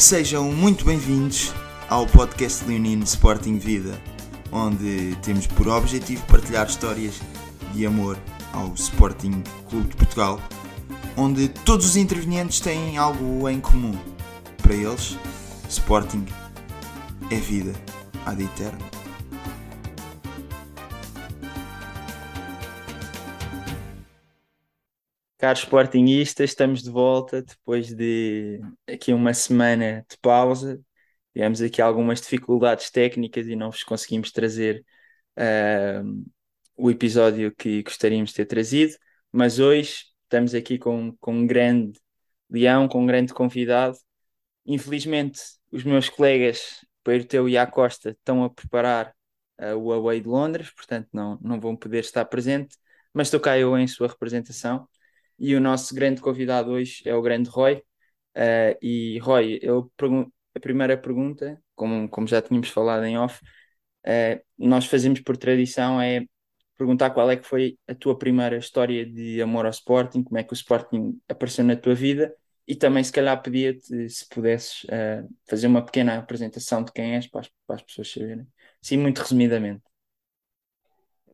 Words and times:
Sejam 0.00 0.50
muito 0.50 0.82
bem-vindos 0.82 1.52
ao 1.86 2.06
podcast 2.06 2.64
Leonino 2.64 3.04
Sporting 3.04 3.58
Vida, 3.58 4.00
onde 4.50 5.14
temos 5.22 5.46
por 5.46 5.68
objetivo 5.68 6.24
partilhar 6.24 6.66
histórias 6.66 7.20
de 7.74 7.84
amor 7.84 8.18
ao 8.54 8.72
Sporting 8.72 9.42
Clube 9.68 9.88
de 9.88 9.96
Portugal, 9.96 10.40
onde 11.18 11.48
todos 11.48 11.84
os 11.84 11.96
intervenientes 11.96 12.60
têm 12.60 12.96
algo 12.96 13.46
em 13.46 13.60
comum. 13.60 13.94
Para 14.62 14.74
eles, 14.74 15.18
Sporting 15.68 16.24
é 17.30 17.36
vida 17.36 17.74
ad 18.24 18.42
eterno. 18.42 18.99
Caros 25.40 25.62
Sportingistas, 25.62 26.50
estamos 26.50 26.82
de 26.82 26.90
volta 26.90 27.40
depois 27.40 27.94
de 27.94 28.60
aqui 28.86 29.10
uma 29.10 29.32
semana 29.32 30.04
de 30.06 30.18
pausa. 30.18 30.78
Tivemos 31.32 31.62
aqui 31.62 31.80
algumas 31.80 32.20
dificuldades 32.20 32.90
técnicas 32.90 33.46
e 33.46 33.56
não 33.56 33.70
vos 33.70 33.82
conseguimos 33.82 34.32
trazer 34.32 34.84
uh, 35.38 36.30
o 36.76 36.90
episódio 36.90 37.54
que 37.56 37.82
gostaríamos 37.82 38.30
de 38.30 38.36
ter 38.36 38.44
trazido, 38.44 38.94
mas 39.32 39.58
hoje 39.58 40.04
estamos 40.24 40.54
aqui 40.54 40.78
com, 40.78 41.16
com 41.18 41.32
um 41.32 41.46
grande 41.46 41.98
leão, 42.50 42.86
com 42.86 43.02
um 43.02 43.06
grande 43.06 43.32
convidado. 43.32 43.96
Infelizmente, 44.66 45.40
os 45.72 45.84
meus 45.84 46.10
colegas 46.10 46.84
Peiroteu 47.02 47.48
e 47.48 47.56
Acosta 47.56 48.10
estão 48.10 48.44
a 48.44 48.50
preparar 48.50 49.14
uh, 49.58 49.74
o 49.74 49.90
Away 49.90 50.20
de 50.20 50.28
Londres, 50.28 50.70
portanto 50.70 51.08
não, 51.14 51.38
não 51.40 51.58
vão 51.58 51.74
poder 51.74 52.00
estar 52.00 52.26
presente, 52.26 52.76
mas 53.14 53.28
estou 53.28 53.40
cá 53.40 53.58
eu 53.58 53.78
em 53.78 53.86
sua 53.86 54.08
representação. 54.08 54.86
E 55.40 55.54
o 55.56 55.60
nosso 55.60 55.94
grande 55.94 56.20
convidado 56.20 56.70
hoje 56.70 57.02
é 57.06 57.14
o 57.14 57.22
grande 57.22 57.48
Roy. 57.48 57.76
Uh, 58.36 58.76
e 58.82 59.18
Roy, 59.20 59.58
eu 59.62 59.90
a 60.54 60.60
primeira 60.60 60.98
pergunta, 60.98 61.60
como, 61.74 62.08
como 62.10 62.26
já 62.26 62.42
tínhamos 62.42 62.68
falado 62.68 63.04
em 63.04 63.18
off, 63.18 63.40
uh, 64.06 64.40
nós 64.58 64.86
fazemos 64.86 65.20
por 65.20 65.36
tradição 65.38 66.00
é 66.00 66.26
perguntar 66.76 67.10
qual 67.10 67.30
é 67.30 67.36
que 67.36 67.46
foi 67.46 67.78
a 67.88 67.94
tua 67.94 68.18
primeira 68.18 68.58
história 68.58 69.06
de 69.06 69.40
amor 69.42 69.66
ao 69.66 69.70
Sporting, 69.70 70.22
como 70.22 70.38
é 70.38 70.44
que 70.44 70.52
o 70.52 70.54
Sporting 70.54 71.20
apareceu 71.28 71.64
na 71.64 71.76
tua 71.76 71.94
vida 71.94 72.34
e 72.66 72.74
também 72.76 73.02
se 73.02 73.12
calhar 73.12 73.42
pedia-te 73.42 74.08
se 74.10 74.28
pudesses 74.28 74.84
uh, 74.84 75.28
fazer 75.48 75.66
uma 75.66 75.84
pequena 75.84 76.18
apresentação 76.18 76.84
de 76.84 76.92
quem 76.92 77.16
és 77.16 77.26
para 77.26 77.40
as, 77.40 77.50
para 77.66 77.76
as 77.76 77.82
pessoas 77.82 78.12
saberem. 78.12 78.46
Sim, 78.82 78.98
muito 78.98 79.18
resumidamente. 79.20 79.82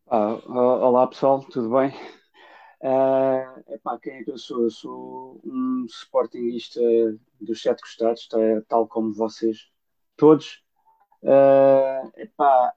Ah, 0.08 0.38
olá 0.46 1.06
pessoal, 1.08 1.44
tudo 1.44 1.70
bem? 1.70 1.92
Uh, 2.80 3.72
epá, 3.72 3.98
quem 3.98 4.19
é 4.19 4.24
que 4.24 4.30
eu 4.30 4.38
sou? 4.38 4.64
Eu 4.64 4.70
sou 4.70 5.41
um 5.44 5.86
sportingista 5.86 6.80
dos 7.41 7.62
sete 7.62 7.80
costados, 7.80 8.28
tá, 8.28 8.38
tal 8.69 8.86
como 8.86 9.14
vocês 9.14 9.70
todos. 10.16 10.62
Uh, 11.22 12.12
epá, 12.16 12.74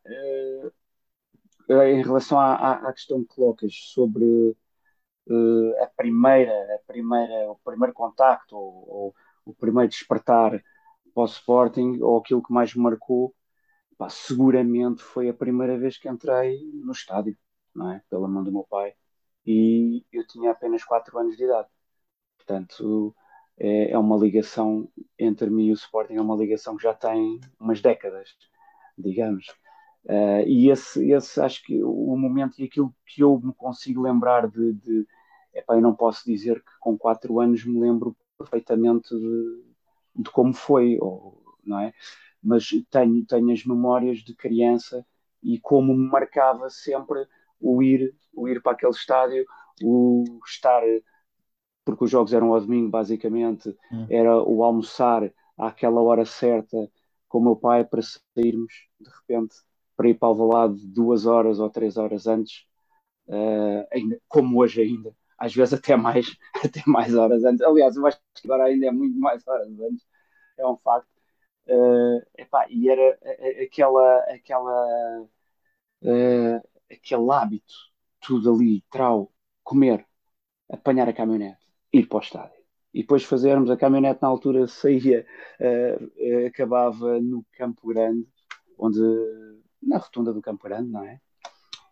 uh, 1.69 1.81
em 1.83 2.01
relação 2.03 2.39
à, 2.39 2.73
à, 2.73 2.93
questão 2.93 3.23
que 3.23 3.35
colocas 3.35 3.73
sobre 3.93 4.55
uh, 5.27 5.83
a 5.83 5.87
primeira, 5.87 6.53
a 6.75 6.79
primeira, 6.87 7.51
o 7.51 7.59
primeiro 7.63 7.93
contacto 7.93 8.55
ou, 8.55 8.89
ou 8.89 9.15
o 9.45 9.53
primeiro 9.53 9.89
despertar 9.89 10.51
para 11.13 11.23
o 11.23 11.25
Sporting 11.25 11.99
ou 12.01 12.19
aquilo 12.19 12.41
que 12.43 12.53
mais 12.53 12.73
me 12.73 12.81
marcou, 12.83 13.35
epá, 13.91 14.09
seguramente 14.09 15.03
foi 15.03 15.29
a 15.29 15.33
primeira 15.33 15.77
vez 15.77 15.97
que 15.97 16.09
entrei 16.09 16.59
no 16.73 16.91
estádio, 16.93 17.37
não 17.75 17.91
é? 17.91 18.01
Pela 18.09 18.27
mão 18.27 18.43
do 18.43 18.51
meu 18.51 18.63
pai 18.63 18.95
e 19.51 20.05
eu 20.13 20.27
tinha 20.27 20.51
apenas 20.51 20.83
4 20.83 21.17
anos 21.17 21.35
de 21.35 21.43
idade. 21.43 21.67
Portanto, 22.37 23.15
é, 23.57 23.91
é 23.91 23.97
uma 23.97 24.15
ligação 24.15 24.87
entre 25.17 25.49
mim 25.49 25.65
e 25.65 25.71
o 25.71 25.73
Sporting, 25.73 26.13
é 26.13 26.21
uma 26.21 26.35
ligação 26.35 26.77
que 26.77 26.83
já 26.83 26.93
tem 26.93 27.41
umas 27.59 27.81
décadas, 27.81 28.37
digamos. 28.95 29.47
Uh, 30.05 30.45
e 30.45 30.69
esse, 30.69 31.11
esse, 31.11 31.41
acho 31.41 31.63
que 31.63 31.83
o 31.83 32.15
momento 32.15 32.61
e 32.61 32.65
aquilo 32.65 32.93
que 33.07 33.23
eu 33.23 33.39
me 33.39 33.51
consigo 33.53 34.03
lembrar 34.03 34.47
de, 34.47 34.73
de 34.73 35.07
epá, 35.51 35.73
eu 35.73 35.81
não 35.81 35.95
posso 35.95 36.23
dizer 36.25 36.59
que 36.63 36.71
com 36.79 36.95
4 36.95 37.39
anos 37.39 37.65
me 37.65 37.79
lembro 37.79 38.15
perfeitamente 38.37 39.09
de, 39.09 39.63
de 40.15 40.29
como 40.29 40.53
foi, 40.53 40.99
ou, 41.01 41.43
não 41.65 41.79
é? 41.79 41.91
Mas 42.41 42.69
tenho, 42.91 43.25
tenho 43.25 43.51
as 43.51 43.65
memórias 43.65 44.19
de 44.19 44.35
criança 44.35 45.03
e 45.41 45.59
como 45.59 45.95
me 45.95 46.07
marcava 46.07 46.69
sempre 46.69 47.27
o 47.59 47.81
ir, 47.83 48.13
o 48.33 48.47
ir 48.47 48.61
para 48.61 48.73
aquele 48.73 48.91
estádio, 48.91 49.45
o 49.83 50.23
estar, 50.45 50.81
porque 51.85 52.03
os 52.03 52.11
jogos 52.11 52.33
eram 52.33 52.53
ao 52.53 52.61
domingo, 52.61 52.89
basicamente, 52.89 53.75
hum. 53.91 54.07
era 54.09 54.41
o 54.41 54.63
almoçar 54.63 55.31
àquela 55.57 56.01
hora 56.01 56.25
certa 56.25 56.77
com 57.27 57.37
o 57.37 57.43
meu 57.43 57.55
pai 57.55 57.85
para 57.85 58.01
sairmos, 58.01 58.73
de 58.99 59.09
repente, 59.09 59.55
para 59.95 60.09
ir 60.09 60.15
para 60.15 60.29
o 60.29 60.47
lado 60.47 60.75
duas 60.75 61.25
horas 61.25 61.59
ou 61.59 61.69
três 61.69 61.97
horas 61.97 62.25
antes, 62.25 62.65
uh, 63.27 63.85
ainda, 63.93 64.19
como 64.27 64.59
hoje 64.59 64.81
ainda, 64.81 65.15
às 65.37 65.53
vezes 65.53 65.73
até 65.73 65.95
mais, 65.95 66.25
até 66.63 66.81
mais 66.87 67.13
horas 67.13 67.43
antes. 67.43 67.61
Aliás, 67.61 67.95
eu 67.95 68.05
acho 68.07 68.19
que 68.35 68.47
agora 68.47 68.65
ainda 68.65 68.87
é 68.87 68.91
muito 68.91 69.17
mais 69.19 69.47
horas 69.47 69.79
antes, 69.79 70.05
é 70.57 70.67
um 70.67 70.77
facto. 70.77 71.07
Uh, 71.67 72.25
epá, 72.35 72.65
e 72.69 72.89
era 72.89 73.19
aquela, 73.63 74.17
aquela 74.33 75.21
uh, 76.01 76.61
aquele 76.91 77.31
hábito, 77.31 77.73
tudo 78.19 78.53
ali, 78.53 78.83
trau, 78.89 79.31
comer, 79.63 80.05
apanhar 80.69 81.07
a 81.09 81.13
caminhonete, 81.13 81.65
ir 81.93 82.07
para 82.07 82.17
o 82.17 82.21
estádio. 82.21 82.59
E 82.93 83.01
depois 83.01 83.23
fazermos, 83.23 83.69
a 83.69 83.77
caminhonete 83.77 84.21
na 84.21 84.27
altura 84.27 84.65
saía, 84.67 85.25
uh, 85.59 86.47
acabava 86.47 87.19
no 87.19 87.45
Campo 87.53 87.87
Grande, 87.87 88.27
onde, 88.77 88.99
na 89.81 89.97
rotunda 89.97 90.33
do 90.33 90.41
Campo 90.41 90.63
Grande, 90.63 90.89
não 90.89 91.03
é? 91.03 91.19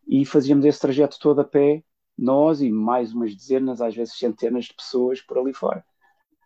E 0.07 0.25
fazíamos 0.25 0.65
esse 0.65 0.79
trajeto 0.79 1.19
todo 1.19 1.41
a 1.41 1.43
pé, 1.43 1.83
nós 2.17 2.61
e 2.61 2.71
mais 2.71 3.13
umas 3.13 3.35
dezenas, 3.35 3.81
às 3.81 3.95
vezes 3.95 4.17
centenas 4.17 4.65
de 4.65 4.73
pessoas 4.73 5.21
por 5.21 5.37
ali 5.37 5.53
fora, 5.53 5.85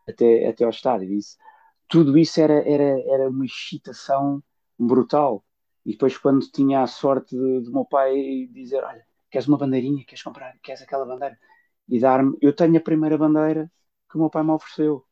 até, 0.08 0.48
até 0.48 0.64
ao 0.64 0.70
estádio. 0.70 1.14
Isso, 1.14 1.38
tudo 1.88 2.18
isso 2.18 2.42
era, 2.42 2.68
era, 2.68 3.00
era 3.08 3.30
uma 3.30 3.46
excitação 3.46 4.44
brutal. 4.78 5.44
E 5.86 5.94
depois, 5.94 6.18
quando 6.18 6.46
tinha 6.52 6.84
a 6.84 6.88
sorte 6.88 7.36
de, 7.36 7.62
de 7.62 7.72
meu 7.72 7.86
pai 7.86 8.48
dizer: 8.52 8.84
Olha, 8.84 9.06
queres 9.30 9.48
uma 9.48 9.58
bandeirinha? 9.58 10.04
Queres 10.06 10.24
comprar? 10.24 10.58
Queres 10.62 10.82
aquela 10.82 11.06
bandeira? 11.06 11.38
E 11.90 12.00
dar-me. 12.00 12.38
Eu 12.42 12.54
tenho 12.54 12.78
a 12.78 12.82
primeira 12.82 13.18
bandeira 13.18 13.72
que 14.10 14.18
o 14.18 14.20
meu 14.20 14.30
pai 14.30 14.44
me 14.44 14.52
ofereceu. 14.52 15.06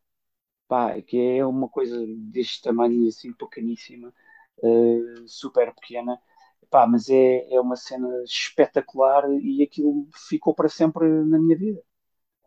Pá, 0.68 1.02
que 1.02 1.18
é 1.18 1.46
uma 1.46 1.68
coisa 1.68 1.98
deste 2.08 2.62
tamanho, 2.62 3.08
assim, 3.08 3.34
pequeníssima, 3.34 4.14
uh, 4.60 5.28
super 5.28 5.74
pequena. 5.74 6.20
Pá, 6.70 6.86
mas 6.86 7.10
é, 7.10 7.52
é 7.52 7.60
uma 7.60 7.76
cena 7.76 8.08
espetacular 8.24 9.28
e 9.42 9.64
aquilo 9.64 10.08
ficou 10.14 10.54
para 10.54 10.70
sempre 10.70 11.08
na 11.08 11.40
minha 11.40 11.58
vida. 11.58 11.82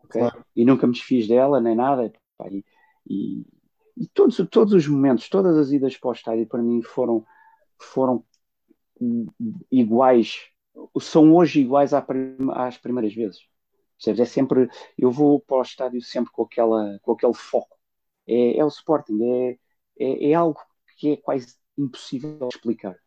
Okay? 0.05 0.21
Claro. 0.21 0.45
E 0.55 0.63
nunca 0.63 0.87
me 0.87 0.93
desfiz 0.93 1.27
dela, 1.27 1.59
nem 1.59 1.75
nada. 1.75 2.13
Pá, 2.37 2.47
e, 2.49 2.63
e, 3.05 3.45
e 3.97 4.07
todos, 4.07 4.37
todos 4.49 4.73
os 4.73 4.87
momentos, 4.87 5.27
todas 5.27 5.57
as 5.57 5.71
idas 5.71 5.97
para 5.97 6.09
o 6.09 6.13
estádio 6.13 6.47
para 6.47 6.63
mim 6.63 6.81
foram 6.81 7.25
foram 7.83 8.23
iguais, 9.71 10.49
são 10.99 11.33
hoje 11.35 11.61
iguais 11.61 11.91
às 11.93 12.77
primeiras 12.77 13.13
vezes. 13.13 13.41
Percebes? 13.97 14.19
É 14.19 14.25
sempre, 14.25 14.69
eu 14.97 15.11
vou 15.11 15.39
para 15.39 15.57
o 15.57 15.61
estádio 15.61 16.01
sempre 16.01 16.31
com, 16.31 16.43
aquela, 16.43 16.99
com 17.01 17.13
aquele 17.13 17.33
foco. 17.33 17.77
É, 18.27 18.57
é 18.57 18.65
o 18.65 18.67
Sporting, 18.67 19.19
é, 19.21 19.57
é, 19.99 20.29
é, 20.31 20.33
algo 20.33 20.59
que 20.97 21.11
é 21.11 21.17
quase 21.17 21.55
impossível 21.77 22.49
explicar. 22.49 22.97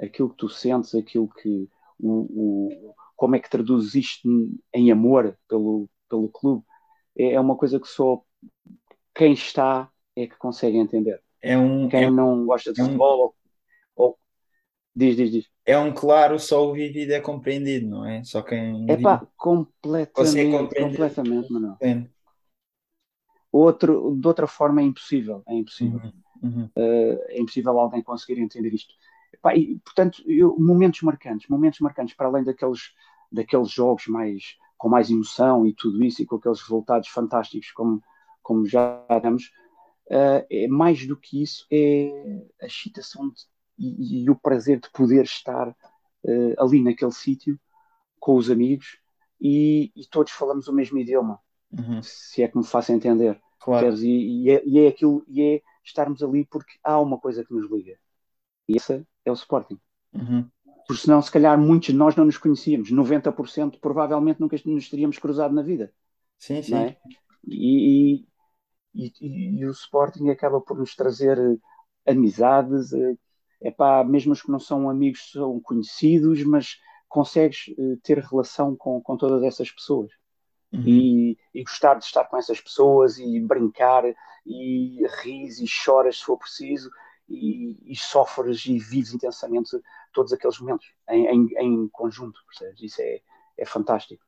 Aquilo 0.00 0.30
que 0.30 0.36
tu 0.36 0.48
sentes, 0.48 0.94
aquilo 0.94 1.28
que. 1.28 1.68
O, 1.98 2.90
o, 2.90 2.94
como 3.14 3.36
é 3.36 3.40
que 3.40 3.48
traduzes 3.48 3.94
isto 3.94 4.28
em 4.74 4.92
amor 4.92 5.38
pelo, 5.48 5.88
pelo 6.08 6.28
clube, 6.28 6.62
é, 7.16 7.32
é 7.32 7.40
uma 7.40 7.56
coisa 7.56 7.80
que 7.80 7.88
só 7.88 8.22
quem 9.14 9.32
está 9.32 9.90
é 10.14 10.26
que 10.26 10.36
consegue 10.36 10.76
entender. 10.76 11.22
É 11.40 11.56
um, 11.56 11.88
quem 11.88 12.04
é, 12.04 12.10
não 12.10 12.44
gosta 12.44 12.72
de 12.72 12.80
é 12.80 12.84
futebol 12.84 13.34
Diz, 14.96 15.14
diz, 15.14 15.30
diz. 15.30 15.50
É 15.66 15.78
um 15.78 15.92
claro, 15.92 16.38
só 16.38 16.66
o 16.66 16.72
vivido 16.72 17.12
é 17.12 17.20
compreendido, 17.20 17.86
não 17.86 18.06
é? 18.06 18.24
Só 18.24 18.40
quem. 18.40 18.86
É 18.88 18.96
pá, 18.96 19.26
completamente, 19.36 20.74
completamente, 20.74 21.52
Manuel. 21.52 21.76
Outro, 23.52 24.16
de 24.18 24.26
outra 24.26 24.46
forma 24.46 24.80
é 24.80 24.84
impossível, 24.84 25.42
é 25.46 25.54
impossível. 25.54 26.00
Uhum. 26.42 26.64
Uh, 26.74 27.18
é 27.28 27.38
impossível 27.38 27.78
alguém 27.78 28.02
conseguir 28.02 28.40
entender 28.40 28.72
isto. 28.72 28.94
Epá, 29.34 29.54
e, 29.54 29.78
portanto, 29.80 30.22
eu, 30.26 30.56
momentos 30.58 31.02
marcantes, 31.02 31.46
momentos 31.48 31.80
marcantes, 31.80 32.14
para 32.14 32.28
além 32.28 32.44
daqueles, 32.44 32.94
daqueles 33.30 33.70
jogos 33.70 34.06
mais, 34.06 34.56
com 34.78 34.88
mais 34.88 35.10
emoção 35.10 35.66
e 35.66 35.74
tudo 35.74 36.02
isso, 36.02 36.22
e 36.22 36.26
com 36.26 36.36
aqueles 36.36 36.60
resultados 36.60 37.08
fantásticos 37.08 37.70
como, 37.72 38.02
como 38.42 38.66
já 38.66 39.04
temos, 39.20 39.44
uh, 40.06 40.44
é, 40.50 40.66
mais 40.68 41.06
do 41.06 41.18
que 41.18 41.42
isso 41.42 41.66
é 41.70 42.10
a 42.62 42.66
excitação 42.66 43.28
de 43.28 43.42
e, 43.78 44.24
e, 44.24 44.30
o 44.30 44.36
prazer 44.36 44.80
de 44.80 44.90
poder 44.90 45.24
estar 45.24 45.68
uh, 45.68 46.54
ali 46.58 46.82
naquele 46.82 47.12
sítio 47.12 47.58
com 48.18 48.36
os 48.36 48.50
amigos 48.50 48.98
e, 49.40 49.92
e, 49.94 50.06
todos 50.06 50.32
falamos 50.32 50.68
o 50.68 50.72
mesmo 50.72 50.98
idioma, 50.98 51.38
uhum. 51.70 52.02
se 52.02 52.42
é 52.42 52.48
que 52.48 52.56
me 52.56 52.64
faço 52.64 52.92
entender. 52.92 53.40
Claro. 53.60 53.94
E, 53.96 54.44
e, 54.44 54.50
é, 54.50 54.62
e, 54.64 54.78
é, 54.78 54.88
aquilo, 54.88 55.24
e 55.28 55.42
é 55.42 55.62
estarmos 55.84 56.22
ali 56.22 56.44
porque 56.44 56.72
há 56.82 57.00
uma 57.00 57.18
coisa 57.18 57.44
que 57.44 57.52
nos 57.52 57.70
liga. 57.70 57.98
E 58.68 58.76
essa 58.76 59.06
é 59.24 59.30
o 59.30 59.34
Sporting. 59.34 59.78
Uhum. 60.12 60.48
Porque 60.86 61.02
senão, 61.02 61.20
se 61.20 61.30
calhar, 61.30 61.58
muitos 61.58 61.88
de 61.88 61.96
nós 61.96 62.14
não 62.14 62.24
nos 62.24 62.38
conhecíamos. 62.38 62.92
90% 62.92 63.78
provavelmente 63.80 64.40
nunca 64.40 64.56
nos 64.64 64.88
teríamos 64.88 65.18
cruzado 65.18 65.52
na 65.52 65.62
vida. 65.62 65.92
Sim, 66.38 66.62
sim. 66.62 66.74
É? 66.74 66.96
E, 67.46 68.24
e, 68.94 69.12
e, 69.20 69.60
e, 69.60 69.66
o 69.66 69.70
Sporting 69.70 70.28
acaba 70.30 70.60
por 70.60 70.78
nos 70.78 70.94
trazer 70.94 71.38
eh, 71.38 72.12
amizades, 72.12 72.92
é 73.60 73.70
pá, 73.70 74.04
mesmo 74.04 74.32
os 74.32 74.42
que 74.42 74.50
não 74.50 74.58
são 74.58 74.88
amigos 74.88 75.30
são 75.30 75.60
conhecidos, 75.60 76.42
mas 76.44 76.78
consegues 77.08 77.68
uh, 77.78 77.96
ter 78.02 78.18
relação 78.18 78.76
com, 78.76 79.00
com 79.00 79.16
todas 79.16 79.42
essas 79.42 79.70
pessoas. 79.70 80.10
Uhum. 80.72 80.82
E, 80.84 81.38
e, 81.54 81.62
gostar 81.62 81.94
de 81.94 82.04
estar 82.04 82.24
com 82.24 82.36
essas 82.36 82.60
pessoas 82.60 83.18
e 83.18 83.40
brincar 83.40 84.02
e 84.44 85.06
ris 85.22 85.60
e 85.60 85.66
choras 85.66 86.18
se 86.18 86.24
for 86.24 86.36
preciso 86.36 86.90
e, 87.28 87.78
e 87.84 87.96
sofres 87.96 88.66
e 88.66 88.78
vives 88.78 89.14
intensamente 89.14 89.70
todos 90.12 90.32
aqueles 90.32 90.58
momentos 90.58 90.86
em, 91.08 91.26
em, 91.26 91.48
em 91.58 91.88
conjunto, 91.88 92.40
percebes? 92.46 92.82
Isso 92.82 93.00
é, 93.00 93.20
é 93.58 93.64
fantástico. 93.64 94.24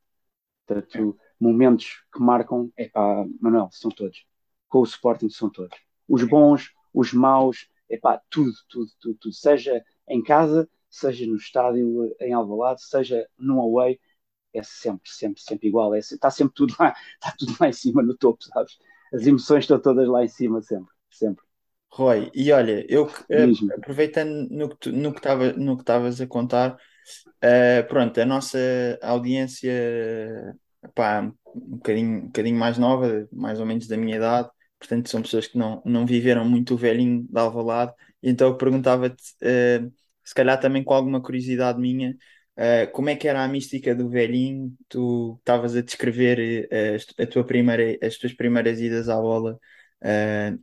Portanto, 0.65 1.17
momentos 1.39 2.03
que 2.13 2.21
marcam, 2.21 2.71
é 2.77 2.87
pá, 2.87 3.25
Manuel, 3.41 3.69
são 3.71 3.91
todos. 3.91 4.25
Com 4.67 4.79
o 4.79 4.83
Sporting 4.83 5.29
são 5.29 5.49
todos. 5.49 5.77
Os 6.07 6.23
bons, 6.23 6.73
os 6.93 7.13
maus, 7.13 7.69
é 7.89 7.97
pá, 7.97 8.21
tudo, 8.29 8.53
tudo, 8.67 8.91
tudo, 8.99 9.17
tudo. 9.19 9.33
Seja 9.33 9.83
em 10.07 10.21
casa, 10.21 10.69
seja 10.89 11.25
no 11.25 11.35
estádio 11.35 12.15
em 12.19 12.33
Alvalade, 12.33 12.83
seja 12.83 13.27
no 13.37 13.59
away, 13.61 13.99
é 14.53 14.63
sempre, 14.63 15.09
sempre, 15.09 15.41
sempre 15.41 15.67
igual. 15.67 15.93
É, 15.93 15.99
está 15.99 16.29
sempre 16.29 16.53
tudo 16.55 16.75
lá, 16.79 16.93
está 17.13 17.33
tudo 17.37 17.55
lá 17.59 17.67
em 17.69 17.73
cima 17.73 18.01
no 18.01 18.15
topo, 18.15 18.43
sabes? 18.43 18.77
As 19.13 19.25
emoções 19.25 19.63
estão 19.63 19.79
todas 19.79 20.07
lá 20.07 20.23
em 20.23 20.27
cima, 20.27 20.61
sempre, 20.61 20.93
sempre. 21.09 21.43
Roy, 21.91 22.29
e 22.35 22.51
olha, 22.51 22.85
eu 22.87 23.05
uh, 23.05 23.73
aproveitando 23.75 24.47
no 24.51 24.69
que 24.69 24.77
tu, 24.77 24.91
no 24.91 25.11
que 25.11 25.17
estava 25.17 25.53
no 25.53 25.75
que 25.75 25.81
estavas 25.81 26.21
a 26.21 26.27
contar, 26.27 26.73
uh, 26.73 27.87
pronto, 27.87 28.21
a 28.21 28.25
nossa 28.25 28.59
audiência, 29.01 30.55
pá, 30.93 31.21
um 31.55 31.77
bocadinho, 31.77 32.19
um 32.19 32.25
bocadinho 32.27 32.59
mais 32.59 32.77
nova, 32.77 33.27
mais 33.31 33.59
ou 33.59 33.65
menos 33.65 33.87
da 33.87 33.97
minha 33.97 34.17
idade, 34.17 34.49
portanto 34.79 35.09
são 35.09 35.21
pessoas 35.21 35.47
que 35.47 35.57
não, 35.57 35.81
não 35.85 36.05
viveram 36.05 36.47
muito 36.47 36.73
o 36.73 36.77
velhinho 36.77 37.27
de 37.29 37.39
Alvalade, 37.39 37.93
e 38.23 38.29
então 38.29 38.47
eu 38.47 38.57
perguntava-te, 38.57 39.23
uh, 39.43 39.91
se 40.23 40.33
calhar 40.33 40.59
também 40.59 40.83
com 40.83 40.93
alguma 40.93 41.21
curiosidade 41.21 41.79
minha, 41.79 42.15
uh, 42.57 42.91
como 42.91 43.09
é 43.09 43.15
que 43.15 43.27
era 43.27 43.43
a 43.43 43.47
mística 43.47 43.93
do 43.93 44.09
velhinho? 44.09 44.73
Tu 44.87 45.35
estavas 45.39 45.75
a 45.75 45.81
descrever 45.81 46.67
uh, 46.71 47.23
a 47.23 47.27
tua 47.27 47.43
primeira, 47.43 47.97
as 48.05 48.17
tuas 48.17 48.33
primeiras 48.33 48.79
idas 48.79 49.09
à 49.09 49.15
bola, 49.17 49.59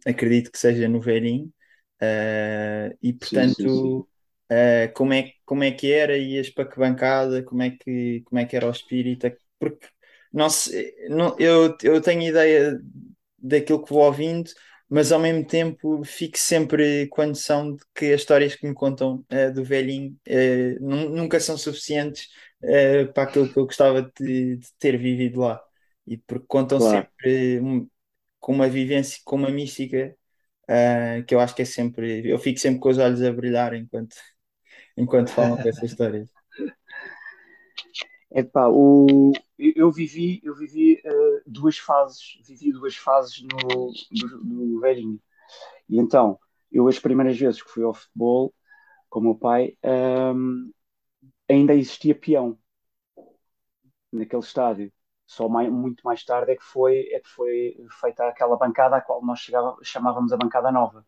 acredito 0.07 0.51
que 0.51 0.59
seja 0.59 0.89
no 0.89 1.01
velhinho, 1.01 1.53
e 3.03 3.13
portanto... 3.13 3.55
Sim, 3.55 3.69
sim, 3.69 4.03
sim. 4.03 4.93
como, 4.95 5.13
é, 5.13 5.33
como 5.45 5.65
é 5.65 5.73
que 5.73 5.93
era? 5.93 6.17
Ias 6.17 6.49
para 6.51 6.69
que 6.69 6.79
bancada? 6.79 7.43
Como 7.43 7.63
é 7.63 7.71
que, 7.71 8.23
como 8.25 8.39
é 8.39 8.45
que 8.47 8.57
era 8.57 8.67
o 8.67 8.71
espírito? 8.71 9.31
Porque 9.59 9.89
não, 10.33 10.47
não, 11.09 11.37
eu, 11.39 11.77
eu 11.83 12.01
tenho 12.01 12.23
ideia 12.23 12.79
daquilo 13.47 13.83
que 13.83 13.93
vou 13.93 14.05
ouvindo, 14.05 14.51
mas 14.89 15.11
ao 15.11 15.19
mesmo 15.19 15.45
tempo 15.45 16.05
fico 16.05 16.39
sempre 16.39 17.09
com 17.09 17.23
a 17.23 17.27
noção 17.27 17.75
de 17.75 17.83
que 17.95 18.13
as 18.13 18.21
histórias 18.21 18.55
que 18.55 18.67
me 18.67 18.75
contam 18.75 19.25
uh, 19.33 19.53
do 19.53 19.65
velhinho 19.65 20.17
uh, 20.29 20.81
nunca 20.81 21.41
são 21.41 21.59
suficientes 21.59 22.29
uh, 22.63 23.13
para 23.13 23.25
aquilo 23.25 23.53
que 23.53 23.59
eu 23.59 23.67
gostava 23.67 24.03
de, 24.03 24.57
de, 24.57 24.69
ter 24.79 24.97
vivido 24.97 25.41
lá. 25.41 25.61
E 26.07 26.17
porque 26.19 26.47
contam 26.47 26.79
claro. 26.79 27.09
sempre 27.19 27.61
um, 27.61 27.89
com 28.39 28.53
uma 28.53 28.69
vivência, 28.69 29.21
com 29.25 29.37
uma 29.37 29.51
mística 29.51 30.17
que 31.27 31.35
eu 31.35 31.41
acho 31.41 31.55
que 31.55 31.63
é 31.63 31.65
sempre. 31.65 32.29
Eu 32.29 32.39
fico 32.39 32.59
sempre 32.59 32.81
com 32.81 32.89
os 32.89 32.99
olhos 32.99 33.23
a 33.23 33.33
brilhar 33.33 33.75
enquanto, 33.75 34.17
enquanto 34.97 35.31
falam 35.31 35.57
com 35.57 35.69
essas 35.69 35.83
histórias. 35.91 36.36
Epá, 38.37 38.69
o, 38.69 39.33
eu 39.59 39.91
vivi, 39.91 40.43
eu 40.45 40.55
vivi 40.55 41.01
uh, 41.07 41.43
duas 41.47 41.79
fases, 41.79 42.39
vivi 42.45 42.71
duas 42.71 42.95
fases 42.95 43.41
no, 43.41 43.91
do, 44.11 44.45
do 44.45 44.81
velhinho. 44.81 45.19
E 45.89 45.99
então, 45.99 46.39
eu 46.71 46.87
as 46.87 46.99
primeiras 46.99 47.39
vezes 47.39 47.63
que 47.63 47.71
fui 47.71 47.83
ao 47.83 47.95
futebol 47.95 48.55
com 49.09 49.21
o 49.21 49.23
meu 49.23 49.35
pai, 49.37 49.79
um, 49.83 49.89
ehm, 49.89 50.71
ainda 51.49 51.75
existia 51.75 52.15
peão 52.15 52.59
naquele 54.13 54.43
estádio. 54.43 54.93
Só 55.27 55.49
mais, 55.49 55.73
muito 55.73 56.03
mais 56.03 56.23
tarde 56.23 56.53
é 56.53 56.57
que 56.57 56.65
foi, 56.65 57.09
é 57.13 57.21
que 57.21 57.29
foi 57.31 57.75
feita 58.01 58.29
aquela 58.29 58.59
bancada 58.59 58.97
a 58.97 59.01
qual 59.01 59.25
nós 59.25 59.39
chegava, 59.39 59.79
chamávamos 59.83 60.31
a 60.35 60.37
bancada 60.37 60.71
nova, 60.71 61.07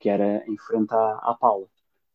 que 0.00 0.08
era 0.08 0.44
em 0.48 0.58
frente 0.58 0.92
à, 0.92 1.12
à 1.18 1.36
Paula. 1.38 1.68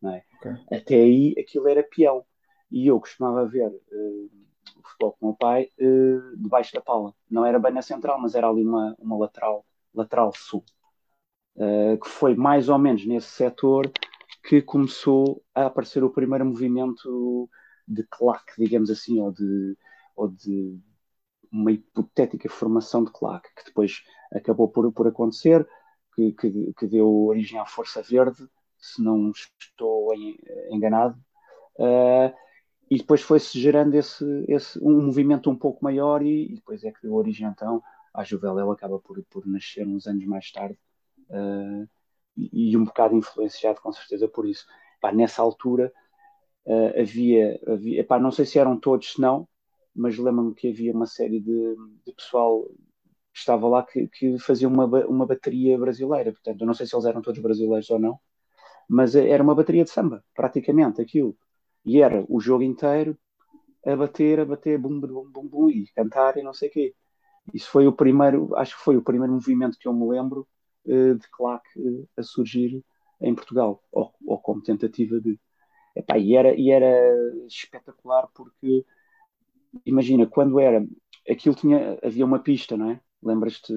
É? 0.04 0.24
Okay. 0.40 0.78
Até 0.78 0.96
aí 0.96 1.36
aquilo 1.40 1.70
era 1.70 1.84
peão 1.84 2.26
e 2.72 2.88
eu 2.88 3.00
costumava 3.00 3.46
ver 3.46 3.68
uh, 3.68 4.30
o 4.78 4.84
futebol 4.84 5.12
com 5.14 5.26
o 5.26 5.30
meu 5.30 5.36
pai 5.38 5.70
uh, 5.80 6.38
debaixo 6.38 6.74
da 6.74 6.82
pala. 6.82 7.14
Não 7.30 7.46
era 7.46 7.60
bem 7.60 7.74
na 7.74 7.82
central, 7.82 8.20
mas 8.20 8.36
era 8.36 8.48
ali 8.48 8.64
uma, 8.64 8.96
uma 9.00 9.18
lateral, 9.18 9.66
lateral 9.94 10.32
sul. 10.36 10.64
Uh, 11.56 12.00
que 12.00 12.08
foi 12.08 12.36
mais 12.36 12.70
ou 12.70 12.78
menos 12.78 13.06
nesse 13.06 13.28
setor 13.28 13.92
que 14.48 14.62
começou 14.62 15.44
a 15.54 15.66
aparecer 15.66 16.04
o 16.04 16.10
primeiro 16.10 16.46
movimento 16.46 17.50
de 17.88 18.04
claque, 18.04 18.54
digamos 18.58 18.90
assim, 18.90 19.20
ou 19.20 19.32
de, 19.32 19.78
ou 20.16 20.28
de 20.30 20.80
uma 21.52 21.72
hipotética 21.72 22.48
formação 22.50 23.04
de 23.04 23.12
claque, 23.12 23.50
que 23.56 23.66
depois 23.66 24.04
acabou 24.32 24.70
por, 24.70 24.92
por 24.94 25.08
acontecer, 25.08 25.68
que, 26.16 26.32
que, 26.34 26.74
que 26.74 26.88
deu 26.88 27.10
origem 27.26 27.60
à 27.60 27.66
Força 27.66 28.02
Verde, 28.02 28.48
se 28.78 29.04
não 29.04 29.32
estou 29.32 30.14
enganado. 30.70 31.18
Uh, 31.76 32.34
e 32.90 32.98
depois 32.98 33.22
foi-se 33.22 33.60
gerando 33.60 33.94
esse, 33.94 34.26
esse, 34.48 34.80
um 34.84 35.02
movimento 35.06 35.50
um 35.50 35.56
pouco 35.56 35.84
maior 35.84 36.24
e, 36.24 36.52
e, 36.52 36.56
depois 36.56 36.84
é 36.84 36.92
que 36.92 37.02
deu 37.04 37.14
origem 37.14 37.48
então 37.48 37.84
à 38.14 38.24
Juveléu 38.24 38.72
acaba 38.72 39.00
por, 39.00 39.24
por 39.30 39.46
nascer 39.46 39.86
uns 39.86 40.08
anos 40.08 40.26
mais 40.26 40.52
tarde 40.52 40.78
uh, 41.30 41.88
e, 42.36 42.72
e, 42.72 42.78
um 42.78 42.86
bocado 42.86 43.16
influenciado 43.16 43.80
com 43.82 43.92
certeza 43.92 44.28
por 44.28 44.48
isso. 44.48 44.66
Pá, 45.00 45.12
nessa 45.12 45.42
altura 45.42 45.94
uh, 46.66 47.00
havia, 47.00 47.60
havia 47.68 48.02
epá, 48.02 48.20
não 48.20 48.32
sei 48.32 48.46
se 48.46 48.58
eram 48.58 48.78
todos, 48.80 49.14
se 49.14 49.22
não, 49.22 49.48
mas 49.96 50.18
lembro-me 50.18 50.56
que 50.56 50.70
havia 50.70 50.92
uma 50.92 51.06
série 51.06 51.40
de, 51.40 51.76
de 52.06 52.14
pessoal 52.14 52.66
que 53.32 53.40
estava 53.40 53.68
lá 53.68 53.84
que, 53.84 54.08
que 54.08 54.40
fazia 54.40 54.68
uma, 54.68 54.86
uma 55.06 55.28
bateria 55.28 55.78
brasileira, 55.78 56.32
portanto 56.32 56.62
eu 56.62 56.68
não 56.68 56.74
sei 56.74 56.88
se 56.88 56.96
eles 56.96 57.06
eram 57.06 57.22
todos 57.22 57.40
brasileiros 57.40 57.90
ou 57.92 58.00
não, 58.00 58.20
mas 58.88 59.16
era 59.16 59.44
uma 59.44 59.54
bateria 59.54 59.84
de 59.84 59.92
samba, 59.92 60.24
praticamente 60.34 61.00
aquilo 61.02 61.38
e 61.86 62.02
era 62.02 62.26
o 62.28 62.40
jogo 62.40 62.64
inteiro 62.64 63.18
a 63.86 63.96
bater, 63.96 64.40
a 64.40 64.46
bater, 64.46 64.78
bum, 64.78 65.00
bum, 65.00 65.30
bum, 65.30 65.48
bum, 65.48 65.70
e 65.70 65.88
cantar 65.96 66.38
e 66.38 66.44
não 66.44 66.54
sei 66.54 66.70
o 66.70 66.72
quê. 66.72 66.96
Isso 67.54 67.70
foi 67.70 67.88
o 67.88 67.94
primeiro, 67.94 68.56
acho 68.56 68.78
que 68.78 68.84
foi 68.84 68.98
o 68.98 69.02
primeiro 69.02 69.34
movimento 69.34 69.78
que 69.80 69.88
eu 69.88 69.94
me 69.94 70.08
lembro 70.08 70.48
uh, 70.86 71.16
de 71.16 71.28
claque 71.32 71.68
uh, 71.80 72.08
a 72.18 72.24
surgir 72.24 72.84
em 73.22 73.34
Portugal, 73.34 73.84
ou, 73.92 74.14
ou 74.26 74.38
como 74.38 74.62
tentativa 74.62 75.20
de. 75.20 75.40
Epá, 75.96 76.18
e, 76.18 76.36
era, 76.36 76.54
e 76.56 76.70
era 76.70 76.88
espetacular 77.48 78.28
porque, 78.34 78.86
imagina, 79.86 80.26
quando 80.26 80.60
era, 80.60 80.86
aquilo 81.28 81.56
tinha, 81.56 81.98
havia 82.04 82.26
uma 82.26 82.40
pista, 82.40 82.78
não 82.78 82.92
é? 82.92 83.02
Lembras-te? 83.22 83.74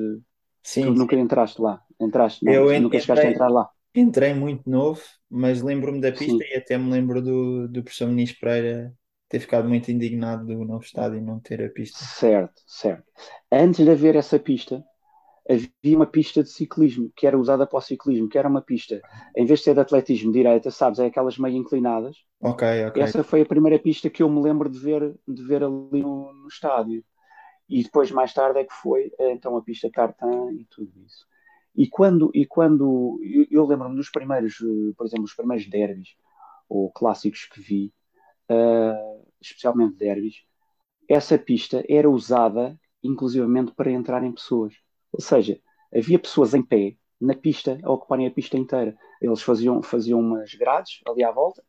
Sim. 0.63 0.83
Tu 0.83 0.93
sim. 0.93 0.99
nunca 0.99 1.17
entraste 1.17 1.61
lá, 1.61 1.83
entraste, 1.99 2.45
não? 2.45 2.53
Eu 2.53 2.81
nunca 2.81 3.01
chegaste 3.01 3.27
a 3.27 3.31
entrar 3.31 3.49
lá. 3.49 3.69
Entrei 3.95 4.33
muito 4.33 4.69
novo, 4.69 5.03
mas 5.29 5.63
lembro-me 5.63 6.01
da 6.01 6.11
pista 6.11 6.25
Sim. 6.25 6.39
e 6.41 6.57
até 6.57 6.79
me 6.79 6.91
lembro 6.91 7.21
do, 7.21 7.69
do 7.69 7.83
professor 7.83 8.09
Muniz 8.09 8.33
Pereira 8.33 8.95
ter 9.29 9.41
ficado 9.41 9.69
muito 9.69 9.91
indignado 9.91 10.47
do 10.47 10.65
novo 10.65 10.85
estádio 10.85 11.21
não 11.23 11.41
ter 11.41 11.63
a 11.63 11.71
pista. 11.71 11.99
Certo, 11.99 12.63
certo. 12.67 13.05
Antes 13.51 13.85
de 13.85 13.91
haver 13.91 14.17
essa 14.17 14.39
pista, 14.39 14.85
havia 15.49 15.97
uma 15.97 16.07
pista 16.07 16.43
de 16.43 16.51
ciclismo 16.51 17.11
que 17.17 17.27
era 17.27 17.39
usada 17.39 17.67
para 17.67 17.79
o 17.79 17.81
ciclismo, 17.81 18.29
que 18.29 18.39
era 18.39 18.49
uma 18.49 18.63
pista, 18.63 19.01
em 19.37 19.45
vez 19.45 19.61
de 19.61 19.65
ser 19.65 19.75
de 19.75 19.81
atletismo 19.81 20.33
direita, 20.33 20.71
sabes, 20.71 20.99
é 20.99 21.07
aquelas 21.07 21.39
meio 21.39 21.57
inclinadas. 21.57 22.17
Ok, 22.41 22.87
ok. 22.87 23.03
Essa 23.03 23.23
foi 23.23 23.43
a 23.43 23.47
primeira 23.47 23.79
pista 23.79 24.11
que 24.11 24.23
eu 24.23 24.29
me 24.29 24.43
lembro 24.43 24.69
de 24.69 24.79
ver, 24.79 25.15
de 25.27 25.43
ver 25.45 25.63
ali 25.63 26.03
no, 26.03 26.33
no 26.33 26.49
estádio. 26.49 27.05
E 27.69 27.83
depois, 27.83 28.11
mais 28.11 28.35
tarde, 28.35 28.59
é 28.59 28.65
que 28.65 28.75
foi 28.75 29.11
então 29.19 29.57
a 29.57 29.63
pista 29.63 29.91
tartan 29.91 30.53
e 30.53 30.67
tudo 30.67 30.93
isso. 31.07 31.27
E 31.75 31.89
quando, 31.89 32.31
e 32.35 32.47
quando 32.47 33.19
eu, 33.23 33.47
eu 33.51 33.67
lembro-me 33.67 33.97
dos 33.97 34.11
primeiros, 34.11 34.61
eh, 34.61 34.93
por 34.97 35.07
exemplo, 35.07 35.25
os 35.25 35.35
primeiros 35.35 35.69
derbys 35.69 36.15
ou 36.69 36.91
clássicos 36.91 37.47
que 37.47 37.61
vi, 37.61 37.93
uh, 38.51 39.27
especialmente 39.41 39.97
derbys, 39.97 40.45
essa 41.09 41.39
pista 41.39 41.85
era 41.89 42.09
usada 42.09 42.79
inclusivamente 43.03 43.73
para 43.75 43.91
entrarem 43.91 44.33
pessoas. 44.33 44.75
Ou 45.13 45.21
seja, 45.21 45.61
havia 45.95 46.19
pessoas 46.19 46.55
em 46.55 46.63
pé 46.63 46.97
na 47.21 47.35
pista 47.35 47.79
a 47.83 47.91
ocuparem 47.91 48.27
a 48.27 48.31
pista 48.31 48.57
inteira. 48.57 48.97
Eles 49.21 49.43
faziam, 49.43 49.83
faziam 49.83 50.21
umas 50.21 50.55
grades 50.55 51.01
ali 51.07 51.23
à 51.23 51.31
volta 51.31 51.63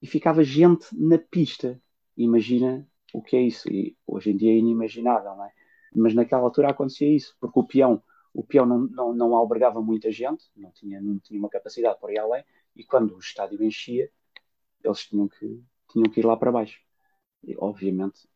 e 0.00 0.06
ficava 0.06 0.42
gente 0.42 0.86
na 0.92 1.18
pista. 1.18 1.80
Imagina 2.16 2.86
o 3.12 3.22
que 3.22 3.36
é 3.36 3.42
isso. 3.42 3.70
E 3.70 3.96
hoje 4.06 4.30
em 4.30 4.36
dia 4.36 4.52
é 4.52 4.56
inimaginável, 4.56 5.36
não 5.36 5.44
é? 5.44 5.52
Mas 5.94 6.14
naquela 6.14 6.42
altura 6.42 6.70
acontecia 6.70 7.14
isso, 7.14 7.36
porque 7.40 7.58
o 7.58 7.64
peão 7.64 8.02
o 8.36 8.44
peão 8.44 8.66
não, 8.66 8.80
não, 8.80 9.14
não 9.14 9.34
albergava 9.34 9.80
muita 9.80 10.12
gente, 10.12 10.44
não 10.54 10.70
tinha, 10.70 11.00
não 11.00 11.18
tinha 11.18 11.38
uma 11.38 11.48
capacidade 11.48 11.98
para 11.98 12.12
ir 12.12 12.18
além, 12.18 12.44
e 12.76 12.84
quando 12.84 13.16
o 13.16 13.18
estádio 13.18 13.62
enchia, 13.64 14.10
eles 14.84 15.06
tinham 15.06 15.26
que, 15.26 15.64
tinham 15.90 16.10
que 16.10 16.20
ir 16.20 16.26
lá 16.26 16.36
para 16.36 16.52
baixo. 16.52 16.78
E, 17.42 17.56
obviamente, 17.58 18.28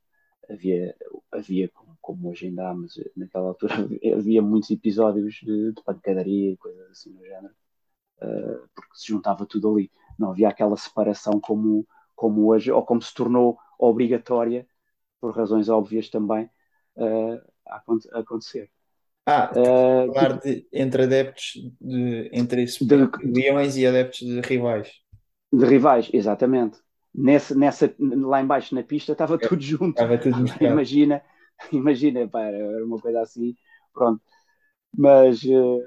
havia, 0.49 0.97
havia 1.30 1.71
como 2.00 2.30
hoje 2.30 2.47
ainda 2.47 2.71
há, 2.71 2.75
mas 2.75 2.95
naquela 3.14 3.49
altura 3.49 3.75
havia 4.16 4.40
muitos 4.40 4.71
episódios 4.71 5.35
de, 5.35 5.73
de 5.73 5.83
pancadaria 5.83 6.52
e 6.52 6.57
coisas 6.57 6.90
assim 6.90 7.12
no 7.12 7.23
género, 7.23 7.54
uh, 8.23 8.69
porque 8.75 8.95
se 8.95 9.09
juntava 9.09 9.45
tudo 9.45 9.75
ali. 9.75 9.90
Não 10.19 10.30
havia 10.30 10.49
aquela 10.49 10.78
separação 10.78 11.38
como, 11.38 11.87
como 12.16 12.47
hoje, 12.47 12.73
ou 12.73 12.83
como 12.85 13.02
se 13.02 13.12
tornou 13.12 13.59
obrigatória, 13.78 14.66
por 15.21 15.37
razões 15.37 15.69
óbvias 15.69 16.09
também, 16.09 16.47
uh, 16.97 17.38
a, 17.66 17.83
acontecer. 18.21 18.71
Ah, 19.27 19.50
uh, 19.53 20.12
falar 20.12 20.39
de, 20.41 20.67
entre 20.73 21.05
adeptos 21.05 21.53
de, 21.81 22.31
entre 22.33 22.65
leões 23.23 23.77
e 23.77 23.87
adeptos 23.87 24.21
de 24.21 24.41
rivais. 24.41 24.91
De 25.53 25.65
rivais, 25.65 26.11
exatamente. 26.12 26.79
Nessa, 27.15 27.55
nessa, 27.55 27.95
lá 27.99 28.41
embaixo 28.41 28.75
na 28.75 28.83
pista 28.83 29.12
estava 29.12 29.35
é, 29.35 29.39
tudo 29.39 29.61
junto. 29.61 29.91
Estava 29.91 30.17
tudo 30.19 30.37
imagina, 30.61 31.23
imagina, 31.73 32.27
pá, 32.29 32.43
era 32.43 32.85
uma 32.85 32.99
coisa 32.99 33.21
assim, 33.21 33.55
pronto. 33.93 34.23
Mas, 34.97 35.43
uh, 35.43 35.81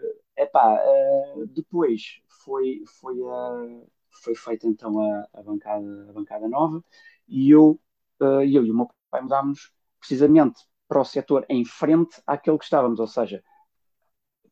pá, 0.52 0.82
uh, 0.84 1.48
depois 1.48 2.22
foi, 2.44 2.84
foi, 3.00 3.20
uh, 3.20 3.88
foi 4.24 4.36
feita 4.36 4.68
então 4.68 5.00
a, 5.00 5.28
a, 5.34 5.42
bancada, 5.42 6.08
a 6.10 6.14
bancada 6.14 6.48
nova 6.48 6.84
e 7.28 7.50
eu, 7.50 7.80
uh, 8.22 8.42
eu 8.42 8.66
e 8.66 8.72
o 8.72 8.76
meu 8.76 8.90
pai 9.10 9.22
mudámos 9.22 9.72
precisamente 10.00 10.62
para 10.94 11.02
o 11.02 11.06
setor 11.06 11.44
em 11.50 11.66
frente 11.66 12.22
àquele 12.28 12.60
que 12.60 12.66
estávamos, 12.66 13.00
ou 13.00 13.08
seja, 13.08 13.44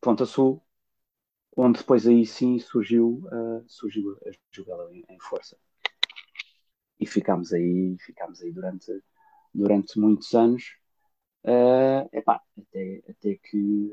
Ponta 0.02 0.26
Sul, 0.26 0.60
onde 1.56 1.78
depois 1.78 2.08
aí 2.08 2.26
sim 2.26 2.58
surgiu, 2.58 3.22
uh, 3.32 3.64
surgiu 3.68 4.18
a 4.26 4.32
jogada 4.52 4.92
em, 4.92 5.06
em, 5.08 5.20
força. 5.20 5.56
E 7.00 7.06
ficámos 7.06 7.54
aí, 7.54 7.96
ficámos 8.00 8.42
aí 8.42 8.52
durante, 8.52 8.92
durante 9.54 10.00
muitos 10.00 10.34
anos, 10.34 10.64
uh, 11.44 12.10
epá, 12.12 12.42
até, 12.58 13.04
até 13.08 13.36
que 13.36 13.92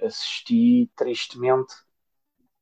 assisti 0.00 0.90
tristemente, 0.96 1.74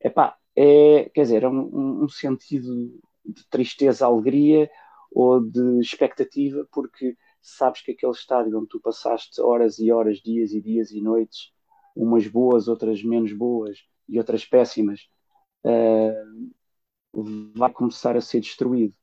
epá, 0.00 0.36
é, 0.56 1.08
quer 1.10 1.22
dizer, 1.22 1.44
é 1.44 1.48
um, 1.48 2.02
um 2.02 2.08
sentido 2.08 3.00
de 3.24 3.46
tristeza, 3.48 4.04
alegria 4.04 4.68
ou 5.12 5.40
de 5.40 5.78
expectativa, 5.78 6.66
porque 6.72 7.16
sabes 7.48 7.82
que 7.82 7.92
aquele 7.92 8.12
estádio 8.12 8.58
onde 8.58 8.68
tu 8.68 8.80
passaste 8.80 9.40
horas 9.40 9.78
e 9.78 9.90
horas, 9.90 10.18
dias 10.18 10.52
e 10.52 10.60
dias 10.60 10.90
e 10.90 11.00
noites, 11.00 11.52
umas 11.96 12.26
boas, 12.26 12.68
outras 12.68 13.02
menos 13.02 13.32
boas 13.32 13.78
e 14.08 14.18
outras 14.18 14.44
péssimas, 14.44 15.08
uh, 15.64 16.52
vai 17.56 17.72
começar 17.72 18.16
a 18.16 18.20
ser 18.20 18.40
destruído. 18.40 18.94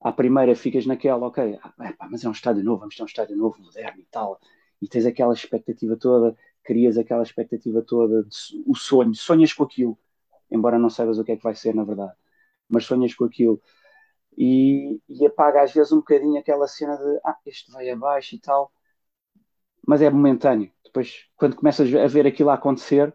À 0.00 0.12
primeira 0.12 0.54
ficas 0.54 0.86
naquela, 0.86 1.26
ok, 1.26 1.58
ah, 1.62 2.08
mas 2.10 2.24
é 2.24 2.28
um 2.28 2.32
estádio 2.32 2.64
novo, 2.64 2.80
vamos 2.80 2.96
ter 2.96 3.02
um 3.02 3.06
estádio 3.06 3.36
novo, 3.36 3.60
moderno 3.60 4.00
e 4.00 4.06
tal, 4.10 4.40
e 4.80 4.88
tens 4.88 5.06
aquela 5.06 5.32
expectativa 5.32 5.96
toda, 5.96 6.36
crias 6.64 6.98
aquela 6.98 7.22
expectativa 7.22 7.82
toda, 7.82 8.24
de, 8.24 8.36
o 8.66 8.74
sonho, 8.74 9.14
sonhas 9.14 9.52
com 9.52 9.64
aquilo, 9.64 9.96
embora 10.50 10.78
não 10.78 10.90
saibas 10.90 11.18
o 11.18 11.24
que 11.24 11.32
é 11.32 11.36
que 11.36 11.42
vai 11.42 11.54
ser 11.54 11.74
na 11.74 11.84
verdade, 11.84 12.14
mas 12.68 12.84
sonhas 12.84 13.14
com 13.14 13.24
aquilo 13.24 13.62
e, 14.36 15.00
e 15.08 15.26
apaga 15.26 15.62
às 15.62 15.72
vezes 15.72 15.92
um 15.92 15.98
bocadinho 15.98 16.38
aquela 16.40 16.66
cena 16.66 16.96
de 16.96 17.20
ah, 17.24 17.36
este 17.46 17.70
vai 17.72 17.88
abaixo 17.90 18.34
e 18.34 18.40
tal, 18.40 18.72
mas 19.86 20.00
é 20.02 20.10
momentâneo. 20.10 20.72
Depois, 20.84 21.26
quando 21.36 21.56
começas 21.56 21.92
a 21.94 22.06
ver 22.06 22.26
aquilo 22.26 22.50
a 22.50 22.54
acontecer, 22.54 23.14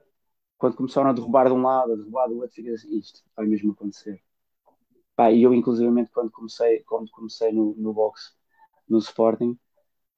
quando 0.58 0.76
começaram 0.76 1.10
a 1.10 1.14
derrubar 1.14 1.48
de 1.48 1.54
um 1.54 1.62
lado, 1.62 1.94
a 1.94 1.96
derrubar 1.96 2.28
do 2.28 2.38
outro, 2.38 2.56
ficas 2.56 2.82
assim, 2.82 2.98
isto 2.98 3.22
vai 3.36 3.46
mesmo 3.46 3.72
acontecer. 3.72 4.22
Pá, 5.16 5.32
e 5.32 5.44
eu, 5.44 5.54
inclusivamente, 5.54 6.12
quando 6.12 6.32
comecei, 6.32 6.84
quando 6.84 7.10
comecei 7.12 7.52
no, 7.52 7.76
no 7.78 7.94
boxe, 7.94 8.32
no 8.88 9.00
Sporting, 9.00 9.58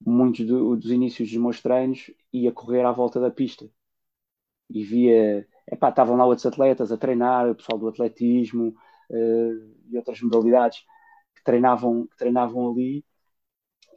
muitos 0.06 0.46
do, 0.46 0.76
dos 0.76 0.92
inícios 0.92 1.30
dos 1.30 1.42
meus 1.42 1.62
treinos 1.62 2.12
ia 2.34 2.52
correr 2.52 2.86
à 2.86 2.92
volta 2.92 3.20
da 3.20 3.32
pista 3.32 3.70
e 4.70 4.84
via, 4.84 5.48
estavam 5.72 6.16
lá 6.16 6.26
outros 6.26 6.46
atletas 6.46 6.92
a 6.92 6.98
treinar, 6.98 7.50
o 7.50 7.56
pessoal 7.56 7.80
do 7.80 7.88
atletismo, 7.88 8.76
e 9.12 9.98
outras 9.98 10.22
modalidades 10.22 10.86
que 11.36 11.44
treinavam, 11.44 12.08
que 12.08 12.18
treinavam 12.18 12.72
ali 12.72 13.04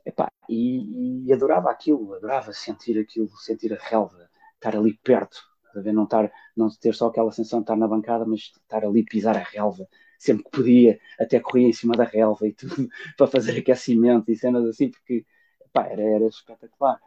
epá, 0.05 0.31
e, 0.49 1.27
e, 1.27 1.33
adorava 1.33 1.71
aquilo, 1.71 2.15
adorava 2.15 2.53
sentir 2.53 2.99
aquilo, 2.99 3.29
sentir 3.39 3.73
a 3.73 3.79
relva, 3.79 4.29
estar 4.55 4.77
ali 4.77 4.95
perto, 5.03 5.43
não, 5.75 6.05
estar, 6.05 6.31
não 6.57 6.69
ter 6.69 6.95
só 6.95 7.07
aquela 7.09 7.33
sensação 7.33 7.61
de 7.61 7.65
estar 7.65 7.77
na 7.77 7.89
bancada, 7.89 8.25
mas 8.27 8.41
estar 8.41 8.85
ali, 8.85 9.05
pisar 9.05 9.37
a 9.37 9.43
relva, 9.43 9.89
sempre 10.19 10.45
que 10.45 10.51
podia, 10.51 11.01
até 11.19 11.41
corria 11.41 11.69
em 11.69 11.73
cima 11.73 11.95
da 11.95 12.05
relva 12.05 12.47
e 12.47 12.53
tudo, 12.53 12.89
para 13.17 13.27
fazer 13.27 13.59
aquecimento 13.59 14.31
e 14.31 14.37
cenas 14.37 14.65
assim, 14.67 14.91
porque 14.91 15.25
epá, 15.65 15.87
era, 15.87 16.03
era 16.03 16.27
espetacular. 16.27 17.01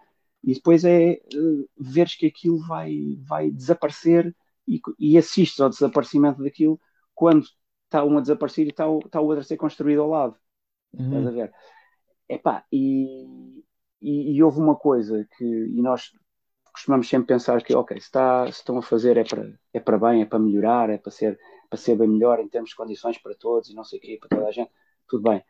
E 0.43 0.53
depois 0.53 0.83
é 0.85 1.21
uh, 1.33 1.69
veres 1.77 2.15
que 2.15 2.27
aquilo 2.27 2.59
vai, 2.67 3.17
vai 3.21 3.49
desaparecer 3.49 4.35
e, 4.67 4.79
e 4.99 5.17
assistes 5.17 5.59
ao 5.59 5.69
desaparecimento 5.69 6.43
daquilo 6.43 6.79
quando 7.15 7.47
está 7.95 8.03
um 8.03 8.17
a 8.17 8.21
desaparecer 8.21 8.65
e 8.65 8.69
está 8.69 8.87
o, 8.87 8.99
está 8.99 9.21
o 9.21 9.25
outro 9.25 9.41
a 9.41 9.43
ser 9.43 9.57
construído 9.57 10.01
ao 10.01 10.09
lado. 10.09 10.35
Uhum. 10.93 11.05
Estás 11.05 11.27
a 11.27 11.31
ver? 11.31 11.53
Epá, 12.27 12.65
e, 12.71 13.63
e, 14.01 14.35
e, 14.35 14.43
houve 14.43 14.59
uma 14.59 14.75
coisa 14.75 15.27
que 15.37 15.45
e 15.45 15.81
nós 15.81 16.11
costumamos 16.73 17.07
sempre 17.07 17.27
pensar 17.27 17.63
que, 17.63 17.73
ok, 17.75 17.97
se, 17.99 18.07
está, 18.07 18.45
se 18.47 18.59
estão 18.59 18.77
a 18.77 18.81
fazer 18.81 19.17
é 19.17 19.23
para, 19.23 19.57
é 19.73 19.79
para 19.79 19.97
bem, 19.97 20.21
é 20.21 20.25
para 20.25 20.39
melhorar, 20.39 20.89
é 20.89 20.97
para 20.97 21.11
ser, 21.11 21.39
para 21.69 21.77
ser 21.77 21.95
bem 21.95 22.07
melhor 22.07 22.39
em 22.39 22.49
termos 22.49 22.71
de 22.71 22.75
condições 22.75 23.17
para 23.17 23.35
todos 23.35 23.69
e 23.69 23.75
não 23.75 23.83
sei 23.83 23.99
o 23.99 24.01
quê, 24.01 24.17
para 24.19 24.29
toda 24.37 24.49
a 24.49 24.51
gente, 24.51 24.71
tudo 25.07 25.23
bem. 25.23 25.43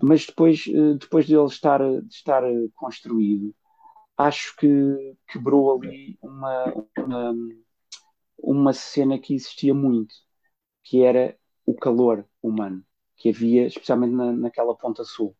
Mas 0.00 0.26
depois, 0.26 0.64
eh, 0.68 0.94
depois 0.94 1.26
de 1.26 1.34
ele 1.34 1.46
estar, 1.46 1.80
de 1.80 2.14
estar 2.14 2.42
construído, 2.74 3.52
acho 4.16 4.54
que 4.56 5.16
quebrou 5.26 5.76
ali 5.76 6.18
uma, 6.22 6.72
uma, 6.96 7.34
uma 8.38 8.72
cena 8.72 9.18
que 9.18 9.34
existia 9.34 9.74
muito, 9.74 10.14
que 10.84 11.02
era 11.02 11.37
o 11.68 11.74
calor 11.74 12.24
humano 12.42 12.82
que 13.14 13.28
havia, 13.28 13.66
especialmente 13.66 14.14
na, 14.14 14.32
naquela 14.32 14.74
ponta 14.74 15.04
sul. 15.04 15.36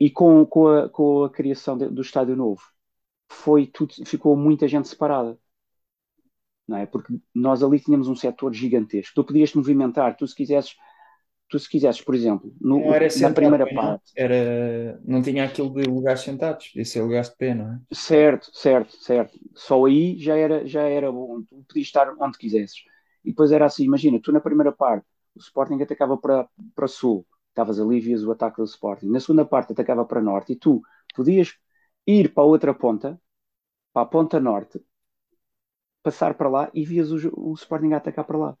E 0.00 0.10
com, 0.10 0.44
com, 0.44 0.66
a, 0.66 0.88
com 0.88 1.22
a 1.22 1.30
criação 1.30 1.78
de, 1.78 1.88
do 1.88 2.02
Estádio 2.02 2.34
Novo, 2.34 2.60
foi 3.30 3.66
tudo, 3.68 3.94
ficou 4.04 4.36
muita 4.36 4.66
gente 4.66 4.88
separada. 4.88 5.38
Não 6.66 6.78
é? 6.78 6.86
Porque 6.86 7.14
nós 7.32 7.62
ali 7.62 7.78
tínhamos 7.78 8.08
um 8.08 8.16
setor 8.16 8.52
gigantesco. 8.52 9.14
Tu 9.14 9.24
podias 9.24 9.50
te 9.50 9.56
movimentar, 9.56 10.16
tu 10.16 10.26
se 10.26 10.34
quisesses, 10.34 10.74
tu 11.48 11.56
se 11.56 11.68
quisesses, 11.68 12.00
por 12.00 12.16
exemplo, 12.16 12.52
no, 12.60 12.80
na 12.80 13.10
sentado, 13.10 13.34
primeira 13.34 13.66
não. 13.66 13.74
parte. 13.74 14.12
Era, 14.16 15.00
não 15.04 15.22
tinha 15.22 15.44
aquilo 15.44 15.72
de 15.72 15.82
lugares 15.84 16.22
sentados, 16.22 16.68
podia 16.68 16.84
ser 16.84 17.02
lugares 17.02 17.28
de 17.30 17.36
pé, 17.36 17.54
não 17.54 17.72
é? 17.72 17.80
Certo, 17.92 18.50
certo, 18.52 18.96
certo. 18.96 19.38
Só 19.54 19.84
aí 19.84 20.18
já 20.18 20.36
era, 20.36 20.66
já 20.66 20.82
era 20.82 21.12
bom. 21.12 21.42
Tu 21.42 21.62
podias 21.68 21.86
estar 21.86 22.12
onde 22.18 22.36
quisesses. 22.36 22.82
E 23.24 23.30
depois 23.30 23.52
era 23.52 23.66
assim, 23.66 23.84
imagina, 23.84 24.20
tu 24.20 24.32
na 24.32 24.40
primeira 24.40 24.72
parte, 24.72 25.06
o 25.34 25.38
Sporting 25.40 25.82
atacava 25.82 26.16
para, 26.16 26.48
para 26.74 26.86
sul, 26.88 27.26
estavas 27.48 27.80
ali, 27.80 28.00
vias 28.00 28.22
o 28.24 28.30
ataque 28.32 28.58
do 28.58 28.64
Sporting. 28.64 29.06
Na 29.08 29.20
segunda 29.20 29.44
parte 29.44 29.72
atacava 29.72 30.04
para 30.04 30.20
norte 30.20 30.52
e 30.52 30.56
tu 30.56 30.82
podias 31.14 31.56
ir 32.06 32.32
para 32.34 32.44
a 32.44 32.46
outra 32.46 32.74
ponta, 32.74 33.20
para 33.92 34.02
a 34.02 34.06
ponta 34.06 34.40
norte, 34.40 34.84
passar 36.02 36.34
para 36.34 36.48
lá 36.48 36.70
e 36.74 36.84
vias 36.84 37.10
o, 37.10 37.50
o 37.50 37.54
Sporting 37.54 37.92
a 37.92 37.96
atacar 37.96 38.24
para 38.24 38.38
lá. 38.38 38.58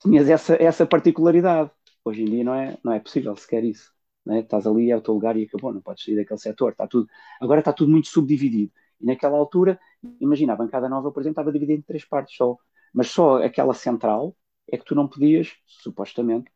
Tinhas 0.00 0.28
essa, 0.28 0.54
essa 0.62 0.86
particularidade. 0.86 1.70
Hoje 2.04 2.22
em 2.22 2.26
dia 2.26 2.44
não 2.44 2.54
é, 2.54 2.78
não 2.84 2.92
é 2.92 3.00
possível 3.00 3.34
sequer 3.36 3.64
isso. 3.64 3.92
Né? 4.24 4.40
Estás 4.40 4.66
ali, 4.66 4.90
é 4.90 4.96
o 4.96 5.00
teu 5.00 5.14
lugar 5.14 5.36
e 5.36 5.44
acabou, 5.44 5.72
não 5.72 5.80
podes 5.80 6.04
sair 6.04 6.16
daquele 6.16 6.38
setor. 6.40 6.72
Está 6.72 6.86
tudo, 6.86 7.08
agora 7.40 7.60
está 7.60 7.72
tudo 7.72 7.90
muito 7.90 8.08
subdividido. 8.08 8.72
E 9.00 9.06
naquela 9.06 9.36
altura, 9.36 9.78
imagina, 10.20 10.52
a 10.52 10.56
bancada 10.56 10.88
nova, 10.88 11.10
por 11.10 11.20
exemplo, 11.20 11.32
estava 11.32 11.52
dividida 11.52 11.78
em 11.78 11.82
três 11.82 12.04
partes 12.04 12.36
só 12.36 12.56
mas 12.92 13.08
só 13.10 13.42
aquela 13.42 13.74
central 13.74 14.36
é 14.70 14.76
que 14.76 14.84
tu 14.84 14.94
não 14.94 15.08
podias, 15.08 15.54
supostamente, 15.66 16.50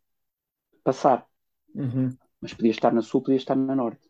passar. 0.85 1.27
Uhum. 1.75 2.17
Mas 2.41 2.55
podias 2.55 2.77
estar 2.77 2.93
na 2.93 3.03
sul, 3.03 3.23
podias 3.23 3.43
estar 3.43 3.57
na 3.57 3.75
norte. 3.75 4.09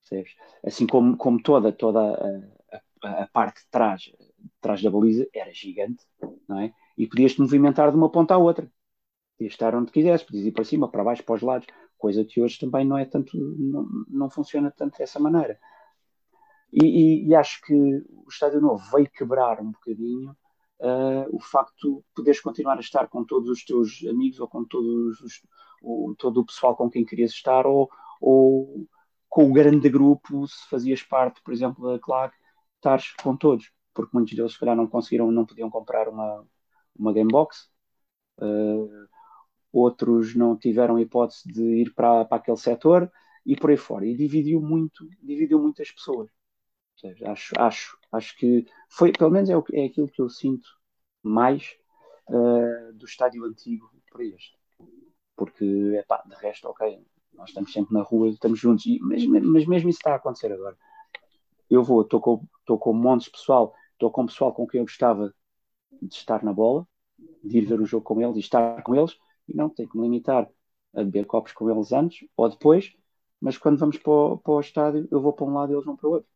Percebes? 0.00 0.34
Assim 0.64 0.86
como, 0.86 1.16
como 1.16 1.42
toda, 1.42 1.72
toda 1.72 2.00
a, 2.00 3.06
a, 3.06 3.22
a 3.22 3.26
parte 3.28 3.60
de 3.62 3.68
trás, 3.70 4.02
de 4.02 4.50
trás 4.60 4.82
da 4.82 4.90
baliza 4.90 5.26
era 5.34 5.52
gigante, 5.52 6.04
não 6.48 6.60
é? 6.60 6.72
E 6.96 7.06
podias 7.06 7.34
te 7.34 7.40
movimentar 7.40 7.90
de 7.90 7.96
uma 7.96 8.10
ponta 8.10 8.34
à 8.34 8.38
outra. 8.38 8.70
Podias 9.36 9.54
estar 9.54 9.74
onde 9.74 9.92
quisesse, 9.92 10.24
podias 10.24 10.46
ir 10.46 10.52
para 10.52 10.64
cima, 10.64 10.88
para 10.88 11.04
baixo, 11.04 11.24
para 11.24 11.34
os 11.34 11.42
lados, 11.42 11.66
coisa 11.98 12.24
que 12.24 12.40
hoje 12.40 12.58
também 12.58 12.84
não 12.84 12.98
é 12.98 13.04
tanto, 13.04 13.36
não, 13.36 13.88
não 14.08 14.30
funciona 14.30 14.70
tanto 14.70 14.98
dessa 14.98 15.20
maneira. 15.20 15.58
E, 16.72 16.84
e, 16.84 17.28
e 17.28 17.34
acho 17.34 17.60
que 17.62 17.74
o 17.74 18.26
Estádio 18.28 18.60
Novo 18.60 18.82
veio 18.90 19.10
quebrar 19.10 19.60
um 19.60 19.70
bocadinho 19.70 20.34
uh, 20.82 21.34
o 21.34 21.40
facto 21.40 21.98
de 21.98 22.04
poderes 22.14 22.40
continuar 22.40 22.76
a 22.76 22.80
estar 22.80 23.08
com 23.08 23.24
todos 23.24 23.48
os 23.48 23.64
teus 23.64 24.04
amigos 24.08 24.40
ou 24.40 24.48
com 24.48 24.64
todos 24.64 25.20
os, 25.20 25.42
todo 26.18 26.40
o 26.40 26.46
pessoal 26.46 26.76
com 26.76 26.90
quem 26.90 27.04
querias 27.04 27.30
estar 27.30 27.66
ou, 27.66 27.88
ou 28.20 28.86
com 29.28 29.48
o 29.48 29.52
grande 29.52 29.88
grupo, 29.88 30.46
se 30.46 30.68
fazias 30.68 31.02
parte, 31.02 31.40
por 31.42 31.54
exemplo, 31.54 31.90
da 31.90 31.98
CLAC, 31.98 32.34
estares 32.76 33.14
com 33.22 33.36
todos, 33.36 33.72
porque 33.94 34.10
muitos 34.12 34.34
deles, 34.34 34.52
se 34.52 34.58
calhar, 34.58 34.76
não 34.76 34.86
conseguiram, 34.86 35.30
não 35.30 35.46
podiam 35.46 35.70
comprar 35.70 36.08
uma, 36.08 36.44
uma 36.98 37.12
Gamebox. 37.12 37.70
Uh, 38.38 39.08
outros 39.72 40.34
não 40.34 40.56
tiveram 40.56 40.98
hipótese 40.98 41.48
de 41.50 41.62
ir 41.62 41.94
para, 41.94 42.24
para 42.24 42.36
aquele 42.36 42.56
setor 42.56 43.10
e 43.46 43.56
por 43.56 43.70
aí 43.70 43.76
fora. 43.76 44.04
E 44.04 44.14
dividiu 44.14 44.60
muito, 44.60 45.08
dividiu 45.22 45.58
muitas 45.58 45.90
pessoas. 45.90 46.28
Seja, 46.96 47.32
acho, 47.32 47.54
acho, 47.58 47.98
acho 48.12 48.36
que 48.36 48.66
foi, 48.88 49.12
pelo 49.12 49.30
menos 49.30 49.48
é, 49.50 49.54
é 49.72 49.86
aquilo 49.86 50.08
que 50.08 50.20
eu 50.20 50.28
sinto 50.28 50.68
mais 51.22 51.74
uh, 52.28 52.92
do 52.92 53.06
estádio 53.06 53.44
antigo 53.44 53.90
para 54.10 54.24
este. 54.24 54.56
Porque, 55.34 55.94
é 55.96 56.02
pá, 56.02 56.22
de 56.26 56.34
resto, 56.36 56.68
ok, 56.68 57.04
nós 57.34 57.48
estamos 57.48 57.72
sempre 57.72 57.94
na 57.94 58.02
rua, 58.02 58.28
estamos 58.28 58.58
juntos, 58.58 58.84
e, 58.86 58.98
mas, 59.00 59.24
mas 59.26 59.66
mesmo 59.66 59.88
isso 59.88 59.98
está 59.98 60.12
a 60.12 60.16
acontecer 60.16 60.52
agora. 60.52 60.76
Eu 61.70 61.82
vou, 61.82 62.02
estou 62.02 62.20
com, 62.20 62.46
com 62.66 62.92
montes 62.92 63.26
de 63.26 63.32
pessoal, 63.32 63.74
estou 63.92 64.10
com 64.10 64.26
pessoal 64.26 64.52
com 64.52 64.66
quem 64.66 64.78
eu 64.78 64.84
gostava 64.84 65.34
de 66.00 66.14
estar 66.14 66.44
na 66.44 66.52
bola, 66.52 66.86
de 67.42 67.58
ir 67.58 67.64
ver 67.64 67.80
o 67.80 67.86
jogo 67.86 68.04
com 68.04 68.20
eles 68.20 68.36
e 68.36 68.40
estar 68.40 68.82
com 68.82 68.94
eles, 68.94 69.16
e 69.48 69.56
não 69.56 69.70
tenho 69.70 69.88
que 69.88 69.96
me 69.96 70.02
limitar 70.02 70.48
a 70.94 71.02
beber 71.02 71.26
copos 71.26 71.52
com 71.52 71.70
eles 71.70 71.92
antes 71.92 72.28
ou 72.36 72.48
depois, 72.48 72.92
mas 73.40 73.56
quando 73.56 73.78
vamos 73.78 73.96
para 73.98 74.12
o, 74.12 74.38
para 74.38 74.52
o 74.52 74.60
estádio, 74.60 75.08
eu 75.10 75.20
vou 75.20 75.32
para 75.32 75.46
um 75.46 75.54
lado 75.54 75.72
e 75.72 75.74
eles 75.74 75.84
vão 75.84 75.96
para 75.96 76.08
o 76.08 76.12
outro. 76.12 76.31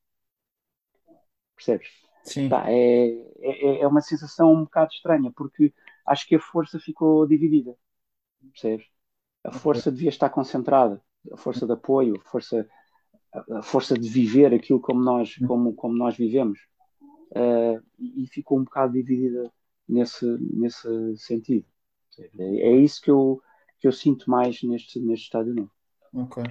Percebes? 1.56 1.88
Sim. 2.22 2.48
Tá, 2.48 2.64
é, 2.68 3.08
é, 3.40 3.80
é 3.80 3.86
uma 3.86 4.00
sensação 4.00 4.52
um 4.52 4.64
bocado 4.64 4.92
estranha, 4.92 5.32
porque 5.34 5.72
acho 6.06 6.26
que 6.26 6.34
a 6.34 6.40
força 6.40 6.78
ficou 6.78 7.26
dividida. 7.26 7.76
Percebes? 8.52 8.86
A 9.44 9.52
força 9.52 9.90
devia 9.92 10.08
estar 10.08 10.28
concentrada, 10.28 11.00
a 11.32 11.36
força 11.36 11.66
de 11.66 11.72
apoio, 11.72 12.16
a 12.16 12.28
força, 12.28 12.68
a 13.52 13.62
força 13.62 13.96
de 13.96 14.08
viver 14.08 14.52
aquilo 14.52 14.80
como 14.80 15.00
nós, 15.00 15.36
como, 15.46 15.72
como 15.74 15.96
nós 15.96 16.16
vivemos. 16.16 16.58
Uh, 17.30 17.82
e 17.98 18.26
ficou 18.28 18.58
um 18.58 18.64
bocado 18.64 18.92
dividida 18.92 19.52
nesse, 19.88 20.24
nesse 20.40 21.16
sentido. 21.16 21.66
É, 22.38 22.68
é 22.68 22.76
isso 22.76 23.00
que 23.00 23.10
eu, 23.10 23.40
que 23.78 23.86
eu 23.86 23.92
sinto 23.92 24.30
mais 24.30 24.62
neste, 24.62 25.00
neste 25.00 25.24
estádio 25.24 25.54
novo. 25.54 25.70
Ok. 26.12 26.42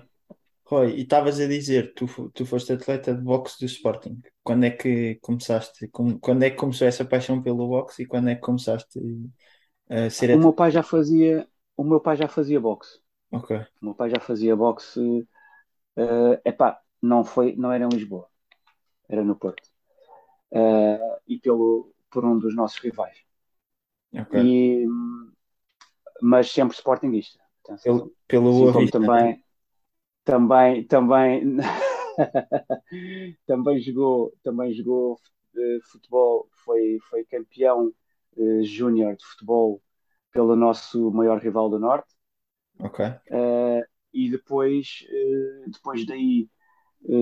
Roy, 0.67 0.95
e 0.95 1.01
estavas 1.01 1.39
a 1.39 1.47
dizer, 1.47 1.93
tu, 1.93 2.07
tu 2.33 2.45
foste 2.45 2.73
atleta 2.73 3.13
de 3.13 3.21
boxe 3.21 3.59
do 3.59 3.65
Sporting. 3.65 4.19
Quando 4.43 4.63
é 4.63 4.71
que 4.71 5.15
começaste? 5.21 5.87
Quando 5.87 6.43
é 6.43 6.49
que 6.49 6.57
começou 6.57 6.87
essa 6.87 7.05
paixão 7.05 7.41
pelo 7.41 7.67
boxe 7.67 8.01
e 8.01 8.05
quando 8.07 8.29
é 8.29 8.35
que 8.35 8.41
começaste 8.41 8.99
a 9.87 10.09
ser? 10.09 10.35
O 10.35 10.39
meu 10.39 10.53
pai 10.53 10.71
já 10.71 10.81
fazia, 10.81 11.47
o 11.77 11.83
meu 11.83 11.99
pai 11.99 12.15
já 12.15 12.27
fazia 12.27 12.59
boxe. 12.59 12.99
Ok. 13.31 13.57
O 13.81 13.85
meu 13.85 13.93
pai 13.93 14.09
já 14.09 14.19
fazia 14.19 14.55
boxe. 14.55 14.99
Uh, 15.97 16.41
epá, 16.43 16.81
não 16.99 17.23
foi, 17.23 17.55
não 17.55 17.71
era 17.71 17.85
em 17.85 17.89
Lisboa, 17.89 18.27
era 19.07 19.23
no 19.23 19.35
Porto. 19.35 19.69
Uh, 20.51 21.21
e 21.27 21.37
pelo, 21.37 21.93
por 22.09 22.25
um 22.25 22.39
dos 22.39 22.55
nossos 22.55 22.79
rivais. 22.79 23.17
Ok. 24.13 24.41
E, 24.41 24.85
mas 26.21 26.49
sempre 26.49 26.75
sportinguista. 26.75 27.39
Pelo, 27.83 28.13
pelo 28.27 28.69
assim 28.69 28.73
como 28.73 28.91
também, 28.91 29.44
também, 30.25 30.83
também, 30.83 31.57
também 33.45 33.79
jogou, 33.79 34.33
também 34.43 34.73
jogou 34.73 35.13
uh, 35.13 35.81
futebol, 35.91 36.49
foi, 36.65 36.97
foi 37.09 37.23
campeão 37.25 37.93
uh, 38.35 38.63
júnior 38.63 39.15
de 39.15 39.23
futebol 39.23 39.81
pelo 40.31 40.55
nosso 40.55 41.11
maior 41.11 41.39
rival 41.39 41.69
do 41.69 41.79
Norte. 41.79 42.13
Ok. 42.79 43.05
Uh, 43.05 43.85
e 44.11 44.29
depois, 44.29 45.05
depois 45.67 46.05
daí 46.05 46.49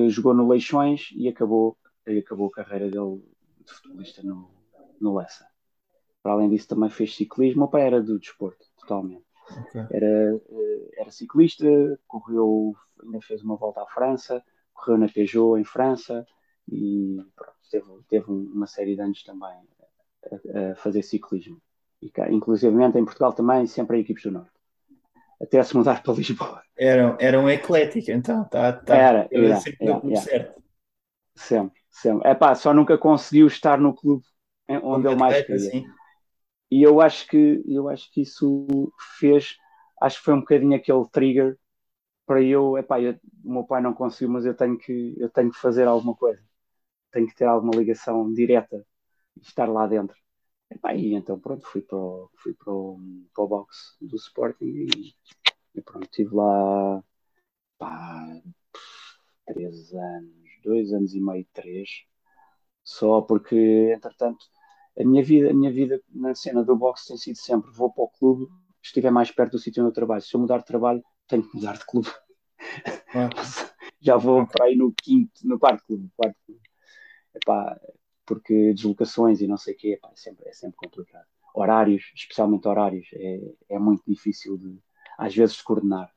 jogou 0.10 0.34
no 0.34 0.48
Leixões 0.48 1.10
e 1.16 1.28
acabou, 1.28 1.76
e 2.06 2.20
acabou 2.20 2.48
a 2.48 2.52
carreira 2.52 2.90
dele 2.90 3.20
de 3.66 3.74
futebolista 3.74 4.22
no, 4.22 4.52
no 5.02 5.16
Lessa. 5.16 5.48
Para 6.22 6.34
além 6.34 6.50
disso, 6.50 6.68
também 6.68 6.92
fez 6.92 7.16
ciclismo. 7.16 7.66
O 7.66 7.68
pai 7.68 7.82
era 7.82 8.02
do 8.02 8.20
desporto, 8.20 8.64
totalmente. 8.80 9.26
Okay. 9.52 9.86
Era, 9.92 10.36
eh, 10.36 10.90
era 10.98 11.12
ciclista, 11.12 11.66
correu, 12.08 12.76
ainda 13.02 13.22
fez 13.22 13.44
uma 13.44 13.56
volta 13.56 13.82
à 13.82 13.88
França, 13.88 14.44
correu 14.74 14.98
na 14.98 15.08
Peugeot 15.08 15.58
em 15.58 15.64
França 15.64 16.26
e 16.72 17.18
pronto, 17.36 17.58
teve, 17.70 17.86
teve 18.08 18.32
uma 18.32 18.68
série 18.68 18.96
de 18.96 19.02
anos 19.02 19.24
também 19.24 19.50
a, 20.32 20.72
a 20.72 20.76
fazer 20.76 21.04
ciclismo. 21.04 21.62
E 22.02 22.12
inclusive 22.32 22.76
em 22.84 23.06
Portugal 23.06 23.34
também, 23.34 23.66
sempre 23.66 23.98
a 23.98 24.00
equipes 24.00 24.24
do 24.24 24.32
Norte. 24.32 24.52
Até 25.42 25.62
se 25.64 25.76
mudar 25.76 26.02
para 26.04 26.14
Lisboa. 26.14 26.62
Era, 26.76 27.18
era 27.20 27.40
um 27.40 27.50
eclético, 27.50 28.12
então. 28.12 28.44
Tá, 28.46 28.74
tá, 28.74 28.96
era, 28.96 29.30
era, 29.32 29.56
sempre 29.58 29.88
era, 29.88 30.02
era, 30.06 30.16
certo. 30.16 30.64
Sempre, 31.36 31.80
sempre. 31.90 32.28
É 32.28 32.36
pá, 32.36 32.56
só 32.56 32.74
nunca 32.74 32.98
conseguiu 32.98 33.48
estar 33.48 33.80
no 33.80 33.94
clube 33.94 34.24
onde 34.84 35.08
ele 35.08 35.16
mais 35.16 35.42
queria. 35.46 35.60
Sim. 35.60 35.86
E 36.72 36.82
eu 36.84 37.02
acho 37.02 37.28
que 37.28 37.64
eu 37.68 37.90
acho 37.90 38.12
que 38.12 38.22
isso 38.22 38.92
fez, 39.20 39.58
acho 40.02 40.18
que 40.20 40.26
foi 40.26 40.34
um 40.34 40.40
bocadinho 40.40 40.76
aquele 40.76 41.08
trigger 41.10 41.58
para 42.26 42.42
eu, 42.44 42.78
epá, 42.78 43.02
eu, 43.02 43.14
o 43.46 43.54
meu 43.54 43.64
pai 43.66 43.82
não 43.82 43.94
conseguiu, 43.94 44.30
mas 44.30 44.46
eu 44.46 44.56
tenho 44.56 44.78
que 44.78 45.16
eu 45.20 45.30
tenho 45.30 45.52
que 45.52 45.60
fazer 45.60 45.88
alguma 45.88 46.16
coisa. 46.16 46.42
Tenho 47.12 47.28
que 47.28 47.36
ter 47.36 47.46
alguma 47.46 47.76
ligação 47.76 48.34
direta 48.34 48.86
e 49.38 49.42
estar 49.42 49.68
lá 49.70 49.88
dentro. 49.88 50.18
E 50.96 51.14
então 51.16 51.40
pronto, 51.40 51.66
fui 51.68 51.82
para 51.82 51.98
o, 51.98 52.30
fui 52.38 52.54
para 52.54 52.74
o, 52.74 53.00
para 53.34 53.44
o 53.44 53.48
box 53.48 53.96
do 54.02 54.16
Sporting 54.18 54.66
e, 54.66 55.16
e 55.76 55.82
pronto, 55.82 56.06
estive 56.06 56.36
lá 56.36 57.04
pá, 57.80 58.42
três 59.46 59.94
anos, 59.94 60.34
dois 60.64 60.92
anos 60.94 61.14
e 61.14 61.20
meio, 61.22 61.46
três, 61.54 61.90
só 62.84 63.22
porque 63.22 63.94
entretanto 63.96 64.46
a 64.98 65.04
minha 65.04 65.24
vida, 65.24 65.50
a 65.50 65.54
minha 65.54 65.72
vida 65.72 66.02
na 66.10 66.36
cena 66.36 66.64
do 66.64 66.76
boxe 66.76 67.08
tem 67.08 67.18
sido 67.18 67.38
sempre 67.38 67.72
vou 67.72 67.92
para 67.92 68.04
o 68.04 68.10
clube, 68.10 68.48
estiver 68.82 69.12
mais 69.12 69.32
perto 69.32 69.54
do 69.54 69.60
sítio 69.60 69.82
onde 69.82 69.92
eu 69.92 69.94
trabalho. 69.94 70.22
Se 70.22 70.34
eu 70.36 70.40
mudar 70.40 70.60
de 70.60 70.66
trabalho, 70.66 71.04
tenho 71.28 71.44
que 71.44 71.56
mudar 71.56 71.78
de 71.78 71.86
clube. 71.86 72.10
Já 74.00 74.18
vou 74.18 74.46
para 74.46 74.66
aí 74.66 74.76
no 74.76 74.94
quinto, 74.94 75.48
no 75.48 75.58
quarto 75.58 75.84
clube, 75.86 76.10
quarto 76.16 76.38
clube. 76.46 76.62
Epá, 77.34 77.80
porque 78.26 78.74
deslocações 78.74 79.42
e 79.42 79.48
não 79.48 79.58
sei 79.58 79.74
o 79.74 79.78
quê, 79.78 79.94
epá, 79.94 80.10
é, 80.10 80.16
sempre, 80.16 80.48
é 80.48 80.54
sempre 80.54 80.78
complicado. 80.78 81.26
Horários, 81.56 82.12
especialmente 82.16 82.68
horários, 82.68 83.08
é, 83.14 83.40
é 83.70 83.80
muito 83.80 84.04
difícil 84.08 84.58
de, 84.58 84.78
às 85.18 85.36
vezes, 85.36 85.56
de 85.56 85.64
coordenar 85.64 86.12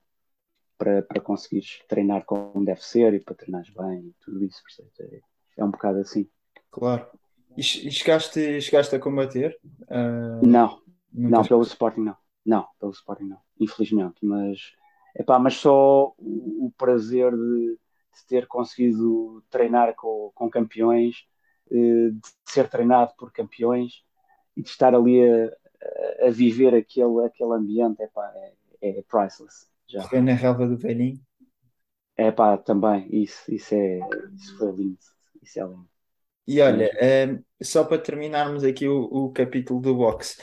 para, 0.76 1.02
para 1.02 1.20
conseguires 1.20 1.82
treinar 1.88 2.24
como 2.24 2.64
deve 2.64 2.82
ser 2.82 3.14
e 3.14 3.20
para 3.20 3.34
treinares 3.34 3.70
bem 3.70 4.08
e 4.08 4.14
tudo 4.20 4.44
isso, 4.44 4.62
é, 5.00 5.20
é 5.58 5.64
um 5.64 5.70
bocado 5.70 5.98
assim. 5.98 6.28
Claro. 6.70 7.08
E 7.57 7.62
chegaste, 7.62 8.61
chegaste 8.61 8.95
a 8.95 8.99
combater? 8.99 9.59
Uh, 9.83 10.47
não, 10.47 10.81
não, 11.12 11.42
pelo 11.42 11.62
Sporting 11.62 12.01
não. 12.01 12.16
Não, 12.45 12.66
pelo 12.79 12.92
Sporting 12.92 13.25
não, 13.25 13.40
infelizmente. 13.59 14.16
Mas, 14.23 14.73
epá, 15.14 15.38
mas 15.38 15.55
só 15.55 16.14
o, 16.19 16.66
o 16.66 16.73
prazer 16.77 17.33
de, 17.33 17.79
de, 18.14 18.27
ter 18.29 18.47
conseguido 18.47 19.42
treinar 19.49 19.95
com, 19.95 20.31
com 20.35 20.51
campeões, 20.51 21.27
eh, 21.71 22.11
de 22.11 22.21
ser 22.45 22.69
treinado 22.69 23.14
por 23.19 23.33
campeões 23.33 24.05
e 24.57 24.62
de 24.62 24.69
estar 24.69 24.95
ali 24.95 25.21
a, 25.29 26.27
a 26.27 26.31
viver 26.31 26.75
aquele, 26.75 27.25
aquele 27.25 27.53
ambiente, 27.55 28.03
epá, 28.03 28.31
é, 28.35 28.55
é 28.81 29.03
priceless. 29.03 29.66
Já. 29.88 30.03
Foi 30.03 30.21
na 30.21 30.33
relva 30.33 30.66
do 30.66 30.77
velhinho? 30.77 31.21
É 32.16 32.31
pá, 32.31 32.57
também, 32.57 33.07
isso, 33.11 33.53
isso, 33.53 33.75
é, 33.75 34.01
isso 34.35 34.57
foi 34.59 34.73
lindo. 34.73 34.99
Isso 35.42 35.61
é 35.61 35.64
lindo. 35.64 35.88
E 36.46 36.61
olha, 36.61 36.90
uh, 36.94 37.44
só 37.62 37.85
para 37.85 37.98
terminarmos 38.00 38.62
aqui 38.64 38.87
o, 38.88 39.02
o 39.04 39.32
capítulo 39.32 39.80
do 39.80 39.94
boxe, 39.96 40.40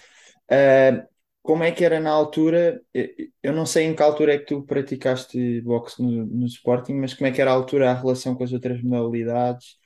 uh, 0.51 1.07
como 1.41 1.63
é 1.63 1.71
que 1.71 1.83
era 1.85 1.99
na 1.99 2.11
altura? 2.11 2.81
Eu 3.41 3.53
não 3.53 3.65
sei 3.65 3.85
em 3.85 3.95
que 3.95 4.01
altura 4.03 4.33
é 4.35 4.37
que 4.37 4.45
tu 4.45 4.63
praticaste 4.63 5.61
boxe 5.61 6.01
no, 6.01 6.25
no 6.25 6.45
Sporting, 6.47 6.93
mas 6.95 7.13
como 7.13 7.27
é 7.27 7.31
que 7.31 7.41
era 7.41 7.51
a 7.51 7.53
altura, 7.53 7.91
a 7.91 7.93
relação 7.93 8.35
com 8.35 8.43
as 8.43 8.53
outras 8.53 8.81
modalidades? 8.81 9.77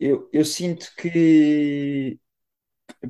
Eu, 0.00 0.28
eu 0.32 0.44
sinto 0.44 0.92
que, 0.96 2.18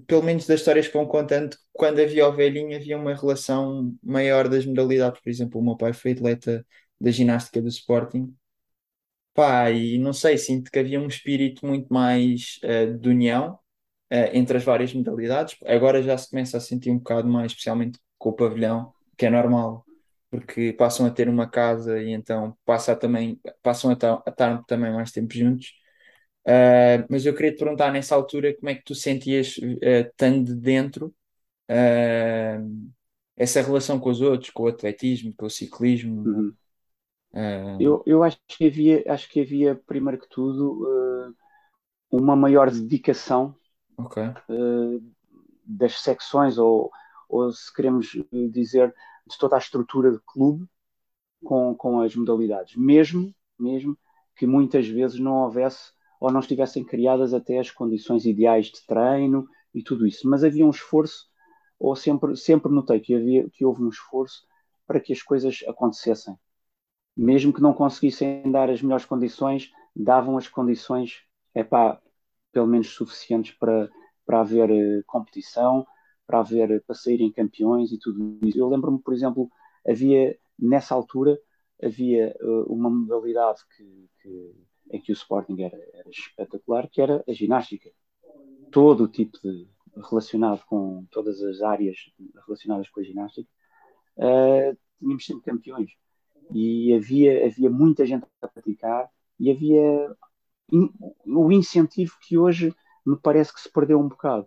pelo 0.06 0.22
menos 0.22 0.46
das 0.46 0.60
histórias 0.60 0.88
que 0.88 0.94
vão 0.94 1.06
contando, 1.06 1.56
quando 1.72 2.00
havia 2.00 2.28
o 2.28 2.32
velhinho 2.34 2.76
havia 2.76 2.96
uma 2.98 3.14
relação 3.14 3.94
maior 4.02 4.48
das 4.48 4.66
modalidades. 4.66 5.20
Por 5.20 5.30
exemplo, 5.30 5.60
o 5.60 5.64
meu 5.64 5.76
pai 5.76 5.92
foi 5.92 6.12
atleta 6.12 6.66
da 7.00 7.10
ginástica 7.10 7.62
do 7.62 7.68
Sporting 7.68 8.34
Pá, 9.38 9.70
e 9.70 9.98
não 9.98 10.12
sei, 10.12 10.36
sinto 10.36 10.68
que 10.68 10.80
havia 10.80 11.00
um 11.00 11.06
espírito 11.06 11.64
muito 11.64 11.94
mais 11.94 12.58
uh, 12.64 12.98
de 12.98 13.08
união 13.08 13.52
uh, 14.12 14.30
entre 14.32 14.56
as 14.56 14.64
várias 14.64 14.92
modalidades. 14.92 15.56
Agora 15.64 16.02
já 16.02 16.18
se 16.18 16.28
começa 16.28 16.56
a 16.56 16.60
sentir 16.60 16.90
um 16.90 16.98
bocado 16.98 17.28
mais, 17.28 17.52
especialmente 17.52 18.00
com 18.18 18.30
o 18.30 18.32
pavilhão, 18.32 18.92
que 19.16 19.26
é 19.26 19.30
normal, 19.30 19.86
porque 20.28 20.72
passam 20.72 21.06
a 21.06 21.10
ter 21.10 21.28
uma 21.28 21.48
casa 21.48 22.02
e 22.02 22.10
então 22.10 22.58
passa 22.64 22.96
também, 22.96 23.40
passam 23.62 23.92
a, 23.92 23.94
estar 24.28 24.64
também 24.64 24.92
mais 24.92 25.12
tempo 25.12 25.32
juntos. 25.32 25.68
Uh, 26.44 27.06
mas 27.08 27.24
eu 27.24 27.32
queria 27.32 27.52
te 27.52 27.58
perguntar 27.58 27.92
nessa 27.92 28.16
altura 28.16 28.52
como 28.56 28.70
é 28.70 28.74
que 28.74 28.82
tu 28.82 28.94
sentias, 28.96 29.56
uh, 29.58 30.08
estando 30.10 30.56
dentro, 30.56 31.14
essa 33.36 33.62
relação 33.62 34.00
com 34.00 34.10
os 34.10 34.20
outros, 34.20 34.50
com 34.50 34.64
o 34.64 34.68
atletismo, 34.68 35.32
com 35.36 35.46
o 35.46 35.50
ciclismo. 35.50 36.22
Uhum. 36.22 36.52
Uh... 37.32 37.80
Eu, 37.80 38.02
eu 38.06 38.22
acho 38.22 38.38
que 38.46 38.66
havia, 38.66 39.04
acho 39.12 39.28
que 39.28 39.40
havia 39.40 39.74
primeiro 39.86 40.18
que 40.18 40.28
tudo, 40.28 40.82
uh, 40.82 41.34
uma 42.10 42.34
maior 42.34 42.70
dedicação 42.70 43.54
Ok. 43.96 44.22
uh, 44.22 45.02
das 45.64 46.00
secções, 46.00 46.58
ou, 46.58 46.90
ou 47.28 47.52
se 47.52 47.72
queremos 47.74 48.08
dizer, 48.50 48.94
de 49.26 49.38
toda 49.38 49.56
a 49.56 49.58
estrutura 49.58 50.10
de 50.10 50.20
clube 50.26 50.66
com, 51.44 51.74
com 51.74 52.00
as 52.00 52.14
modalidades, 52.16 52.76
mesmo, 52.76 53.34
mesmo 53.58 53.96
que 54.36 54.46
muitas 54.46 54.86
vezes 54.88 55.18
não 55.20 55.42
houvesse 55.42 55.92
ou 56.20 56.32
não 56.32 56.40
estivessem 56.40 56.84
criadas 56.84 57.32
até 57.32 57.58
as 57.58 57.70
condições 57.70 58.24
ideais 58.24 58.66
de 58.66 58.84
treino 58.86 59.48
e 59.74 59.82
tudo 59.82 60.06
isso. 60.06 60.28
Mas 60.28 60.42
havia 60.42 60.66
um 60.66 60.70
esforço, 60.70 61.28
ou 61.78 61.94
sempre, 61.94 62.36
sempre 62.36 62.72
notei 62.72 62.98
que, 62.98 63.14
havia, 63.14 63.48
que 63.50 63.64
houve 63.64 63.82
um 63.82 63.88
esforço 63.88 64.46
para 64.86 64.98
que 64.98 65.12
as 65.12 65.22
coisas 65.22 65.60
acontecessem. 65.68 66.34
Mesmo 67.18 67.52
que 67.52 67.60
não 67.60 67.74
conseguissem 67.74 68.50
dar 68.50 68.70
as 68.70 68.80
melhores 68.80 69.04
condições, 69.04 69.72
davam 69.94 70.38
as 70.38 70.46
condições, 70.46 71.24
é 71.54 71.64
pá, 71.64 72.00
pelo 72.52 72.66
menos 72.66 72.88
suficientes 72.94 73.52
para, 73.58 73.90
para 74.24 74.40
haver 74.40 74.70
uh, 74.70 75.04
competição, 75.06 75.84
para 76.26 76.40
haver 76.40 76.82
para 76.84 76.94
saírem 76.94 77.32
campeões 77.32 77.90
e 77.90 77.98
tudo 77.98 78.38
isso. 78.42 78.58
Eu 78.58 78.68
lembro-me, 78.68 79.00
por 79.00 79.12
exemplo, 79.12 79.50
havia 79.86 80.38
nessa 80.58 80.94
altura 80.94 81.38
havia 81.82 82.36
uh, 82.40 82.72
uma 82.72 82.90
modalidade 82.90 83.60
que, 83.76 84.10
que, 84.20 84.54
em 84.90 85.00
que 85.00 85.12
o 85.12 85.14
Sporting 85.14 85.62
era, 85.62 85.78
era, 85.94 86.10
espetacular, 86.10 86.88
que 86.88 87.00
era 87.00 87.24
a 87.26 87.32
ginástica. 87.32 87.90
Todo 88.70 89.04
o 89.04 89.08
tipo 89.08 89.38
de 89.40 89.66
relacionado 90.10 90.64
com 90.66 91.06
todas 91.10 91.42
as 91.42 91.60
áreas 91.62 91.96
relacionadas 92.46 92.88
com 92.90 93.00
a 93.00 93.02
ginástica, 93.02 93.48
uh, 94.16 94.76
tínhamos 94.98 95.24
sempre 95.24 95.44
campeões. 95.44 95.90
E 96.52 96.94
havia, 96.94 97.46
havia 97.46 97.70
muita 97.70 98.06
gente 98.06 98.24
a 98.42 98.48
praticar 98.48 99.10
e 99.38 99.50
havia 99.50 100.16
in, 100.72 100.90
o 101.26 101.52
incentivo 101.52 102.16
que 102.20 102.38
hoje 102.38 102.74
me 103.04 103.16
parece 103.16 103.52
que 103.52 103.60
se 103.60 103.70
perdeu 103.70 104.00
um 104.00 104.08
bocado. 104.08 104.46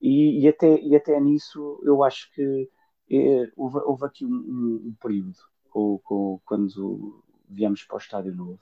E, 0.00 0.40
e 0.42 0.48
até, 0.48 0.80
e 0.80 0.94
até 0.94 1.18
nisso 1.20 1.80
eu 1.82 2.02
acho 2.02 2.30
que 2.32 2.70
eh, 3.10 3.50
houve, 3.56 3.78
houve, 3.78 4.04
aqui 4.04 4.24
um, 4.24 4.28
um, 4.28 4.88
um 4.88 4.96
período, 5.00 5.38
com, 5.70 5.98
com, 6.04 6.40
quando 6.44 7.24
viemos 7.48 7.84
para 7.84 7.96
o 7.96 7.98
Estádio 7.98 8.34
Novo, 8.34 8.60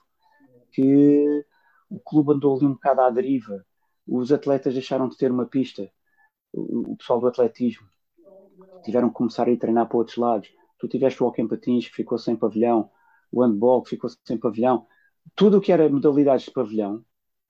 que 0.71 1.45
o 1.89 1.99
clube 1.99 2.33
andou 2.33 2.55
ali 2.55 2.65
um 2.65 2.73
bocado 2.73 3.01
à 3.01 3.09
deriva. 3.09 3.65
Os 4.07 4.31
atletas 4.31 4.73
deixaram 4.73 5.09
de 5.09 5.17
ter 5.17 5.31
uma 5.31 5.45
pista. 5.45 5.89
O, 6.53 6.91
o 6.91 6.97
pessoal 6.97 7.19
do 7.19 7.27
atletismo 7.27 7.87
tiveram 8.83 9.09
que 9.09 9.15
começar 9.15 9.47
a 9.47 9.51
ir 9.51 9.57
treinar 9.57 9.87
para 9.87 9.97
outros 9.97 10.17
lados. 10.17 10.51
Tu 10.85 10.89
tiveste 10.89 11.23
o 11.23 11.33
em 11.35 11.47
patins, 11.47 11.87
que 11.87 11.95
ficou 11.95 12.15
sem 12.15 12.35
pavilhão, 12.35 12.91
o 13.31 13.43
handball, 13.43 13.81
que 13.81 13.89
ficou 13.89 14.07
sem 14.23 14.37
pavilhão. 14.37 14.85
Tudo 15.33 15.57
o 15.57 15.61
que 15.61 15.71
era 15.71 15.89
modalidades 15.89 16.45
de 16.45 16.51
pavilhão, 16.51 17.03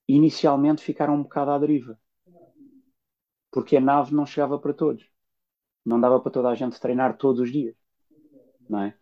inicialmente 0.07 0.81
ficaram 0.81 1.15
um 1.15 1.23
bocado 1.23 1.51
à 1.51 1.59
deriva. 1.59 1.99
Porque 3.51 3.75
a 3.75 3.81
nave 3.81 4.15
não 4.15 4.25
chegava 4.25 4.57
para 4.57 4.73
todos. 4.73 5.05
Não 5.85 5.99
dava 5.99 6.17
para 6.21 6.31
toda 6.31 6.47
a 6.47 6.55
gente 6.55 6.79
treinar 6.79 7.17
todos 7.17 7.41
os 7.41 7.51
dias. 7.51 7.75
Não 8.69 8.83
é? 8.83 8.97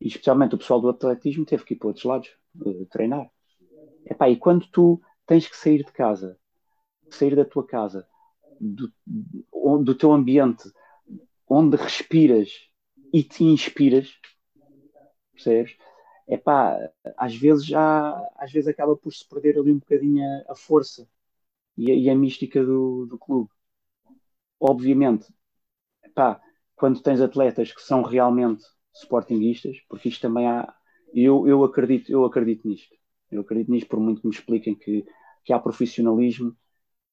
E 0.00 0.08
especialmente 0.08 0.56
o 0.56 0.58
pessoal 0.58 0.80
do 0.80 0.88
atletismo 0.88 1.46
teve 1.46 1.64
que 1.64 1.74
ir 1.74 1.76
para 1.76 1.88
outros 1.88 2.04
lados 2.04 2.28
uh, 2.56 2.86
treinar. 2.86 3.30
Epá, 4.04 4.28
e 4.28 4.36
quando 4.36 4.66
tu 4.72 5.00
tens 5.26 5.46
que 5.46 5.56
sair 5.56 5.84
de 5.84 5.92
casa, 5.92 6.36
sair 7.08 7.36
da 7.36 7.44
tua 7.44 7.64
casa, 7.64 8.04
do, 8.60 8.92
do 9.84 9.94
teu 9.94 10.12
ambiente, 10.12 10.68
onde 11.48 11.76
respiras 11.76 12.69
e 13.12 13.22
te 13.24 13.44
inspiras, 13.44 14.12
percebes? 15.32 15.76
Epá, 16.28 16.78
às 17.16 17.34
vezes 17.36 17.66
já 17.66 18.10
às 18.36 18.52
vezes 18.52 18.68
acaba 18.68 18.96
por 18.96 19.12
se 19.12 19.28
perder 19.28 19.58
ali 19.58 19.72
um 19.72 19.78
bocadinho 19.78 20.24
a, 20.48 20.54
força 20.54 21.08
e 21.76 21.90
a, 21.92 21.94
e 21.94 22.10
a, 22.10 22.14
mística 22.14 22.64
do, 22.64 23.06
do 23.06 23.18
clube. 23.18 23.50
Obviamente, 24.58 25.26
epá, 26.04 26.40
quando 26.76 27.02
tens 27.02 27.20
atletas 27.20 27.72
que 27.72 27.82
são 27.82 28.02
realmente 28.02 28.64
sportinguistas, 28.94 29.78
porque 29.88 30.08
isto 30.08 30.22
também 30.22 30.46
há, 30.48 30.72
eu, 31.14 31.48
eu 31.48 31.64
acredito, 31.64 32.10
eu 32.10 32.24
acredito 32.24 32.68
nisto. 32.68 32.96
Eu 33.30 33.42
acredito 33.42 33.70
nisto, 33.70 33.88
por 33.88 34.00
muito 34.00 34.20
que 34.20 34.28
me 34.28 34.34
expliquem 34.34 34.74
que, 34.74 35.04
que 35.44 35.52
há 35.52 35.58
profissionalismo, 35.58 36.56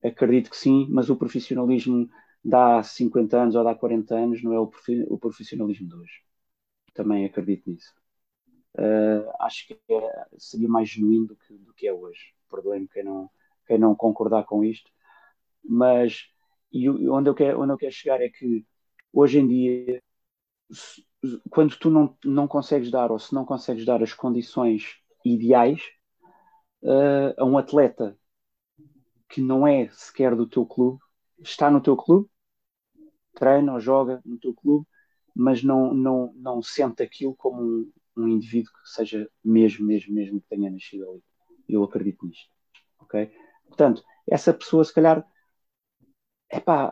acredito 0.04 0.50
que 0.50 0.58
sim, 0.58 0.88
mas 0.90 1.10
o 1.10 1.16
profissionalismo 1.16 2.10
dá 2.48 2.82
50 2.82 3.38
anos 3.38 3.56
ou 3.56 3.64
dá 3.64 3.76
40 3.76 4.16
anos 4.16 4.42
não 4.42 4.54
é 4.54 4.60
o, 4.60 4.68
profissionalismo 5.18 5.90
de 5.90 5.96
hoje. 5.96 6.22
Também 6.94 7.26
acredito 7.26 7.70
nisso. 7.70 7.94
Uh, 8.74 9.30
acho 9.42 9.68
que 9.68 9.78
é, 9.90 10.26
seria 10.38 10.70
mais 10.70 10.88
genuíno 10.88 11.28
do 11.28 11.36
que, 11.36 11.54
do 11.54 11.74
que 11.74 11.88
é 11.88 11.94
hoje. 11.94 12.34
Perdoem-me 12.50 12.88
quem 12.88 13.04
não, 13.04 13.30
quem 13.66 13.78
não 13.78 13.94
concordar 13.94 14.46
com 14.46 14.64
isto, 14.64 14.90
mas 15.62 16.30
e 16.72 16.90
onde 16.90 17.30
eu, 17.30 17.36
quero, 17.36 17.62
onde 17.62 17.74
eu 17.74 17.78
quero 17.78 17.92
chegar 17.92 18.22
é 18.22 18.30
que 18.30 18.66
hoje 19.12 19.40
em 19.40 19.48
dia, 19.48 20.04
quando 21.50 21.78
tu 21.78 21.90
não, 21.90 22.18
não 22.24 22.48
consegues 22.48 22.90
dar, 22.90 23.12
ou 23.12 23.20
se 23.20 23.34
não 23.34 23.44
consegues 23.46 23.86
dar 23.86 24.02
as 24.02 24.14
condições 24.14 25.02
ideais 25.26 25.82
uh, 26.84 27.34
a 27.38 27.44
um 27.44 27.58
atleta 27.58 28.18
que 29.28 29.42
não 29.42 29.68
é 29.68 29.90
sequer 29.90 30.36
do 30.36 30.48
teu 30.48 30.66
clube, 30.66 31.00
está 31.42 31.70
no 31.70 31.82
teu 31.82 31.98
clube, 31.98 32.30
treina 33.38 33.74
ou 33.74 33.80
joga 33.80 34.22
no 34.26 34.38
teu 34.40 34.54
clube, 34.54 34.86
mas 35.36 35.64
não, 35.64 35.94
não, 35.94 36.34
não 36.36 36.62
sente 36.62 37.04
aquilo 37.04 37.36
como 37.36 37.62
um, 37.62 37.92
um 38.16 38.28
indivíduo 38.28 38.74
que 38.74 38.90
seja 38.90 39.30
mesmo, 39.44 39.86
mesmo, 39.86 40.14
mesmo 40.14 40.42
que 40.42 40.48
tenha 40.50 40.70
nascido 40.72 41.10
ali. 41.10 41.24
Eu 41.70 41.84
acredito 41.84 42.26
nisto. 42.26 42.50
Ok? 43.00 43.32
Portanto, 43.68 44.04
essa 44.28 44.54
pessoa, 44.54 44.84
se 44.84 44.94
calhar, 44.94 45.26
epá, 46.52 46.88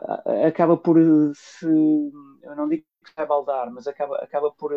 acaba 0.47 0.77
por 0.77 0.97
se. 1.35 1.65
Eu 1.65 2.55
não 2.55 2.67
digo 2.69 2.83
que 3.03 3.15
vai 3.15 3.25
baldar, 3.25 3.71
mas 3.71 3.87
acaba, 3.87 4.17
acaba 4.17 4.51
por, 4.51 4.71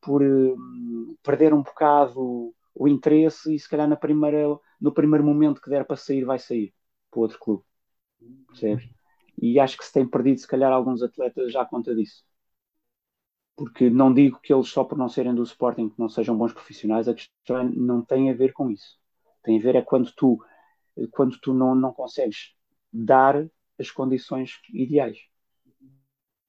por 0.00 0.22
um, 0.22 1.16
perder 1.22 1.52
um 1.52 1.62
bocado 1.62 2.54
o 2.74 2.86
interesse 2.86 3.54
e 3.54 3.58
se 3.58 3.68
calhar 3.68 3.88
na 3.88 3.96
primeira, 3.96 4.46
no 4.80 4.92
primeiro 4.92 5.24
momento 5.24 5.60
que 5.60 5.70
der 5.70 5.84
para 5.84 5.96
sair, 5.96 6.24
vai 6.24 6.38
sair 6.38 6.74
para 7.10 7.20
outro 7.20 7.38
clube. 7.38 7.64
Percebes? 8.48 8.95
E 9.40 9.60
acho 9.60 9.76
que 9.76 9.84
se 9.84 9.92
tem 9.92 10.08
perdido, 10.08 10.40
se 10.40 10.46
calhar, 10.46 10.72
alguns 10.72 11.02
atletas 11.02 11.52
já 11.52 11.62
à 11.62 11.66
conta 11.66 11.94
disso. 11.94 12.24
Porque 13.56 13.88
não 13.88 14.12
digo 14.12 14.38
que 14.40 14.52
eles, 14.52 14.68
só 14.68 14.84
por 14.84 14.98
não 14.98 15.08
serem 15.08 15.34
do 15.34 15.42
Sporting, 15.42 15.88
que 15.88 15.98
não 15.98 16.08
sejam 16.08 16.36
bons 16.36 16.52
profissionais, 16.52 17.08
a 17.08 17.14
questão 17.14 17.64
não 17.70 18.02
tem 18.02 18.30
a 18.30 18.34
ver 18.34 18.52
com 18.52 18.70
isso. 18.70 18.98
Tem 19.42 19.58
a 19.58 19.62
ver 19.62 19.76
é 19.76 19.82
quando 19.82 20.12
tu, 20.12 20.38
quando 21.12 21.38
tu 21.40 21.54
não, 21.54 21.74
não 21.74 21.92
consegues 21.92 22.54
dar 22.92 23.48
as 23.78 23.90
condições 23.90 24.60
ideais. 24.70 25.18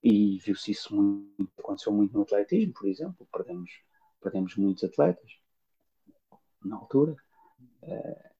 E 0.03 0.37
viu-se 0.39 0.71
isso 0.71 0.95
muito, 0.95 1.51
aconteceu 1.59 1.91
muito 1.93 2.13
no 2.13 2.21
atletismo, 2.23 2.73
por 2.73 2.87
exemplo. 2.87 3.27
Perdemos, 3.31 3.71
perdemos 4.21 4.55
muitos 4.55 4.83
atletas 4.83 5.39
na 6.63 6.75
altura. 6.75 7.15
Pá, 7.81 8.36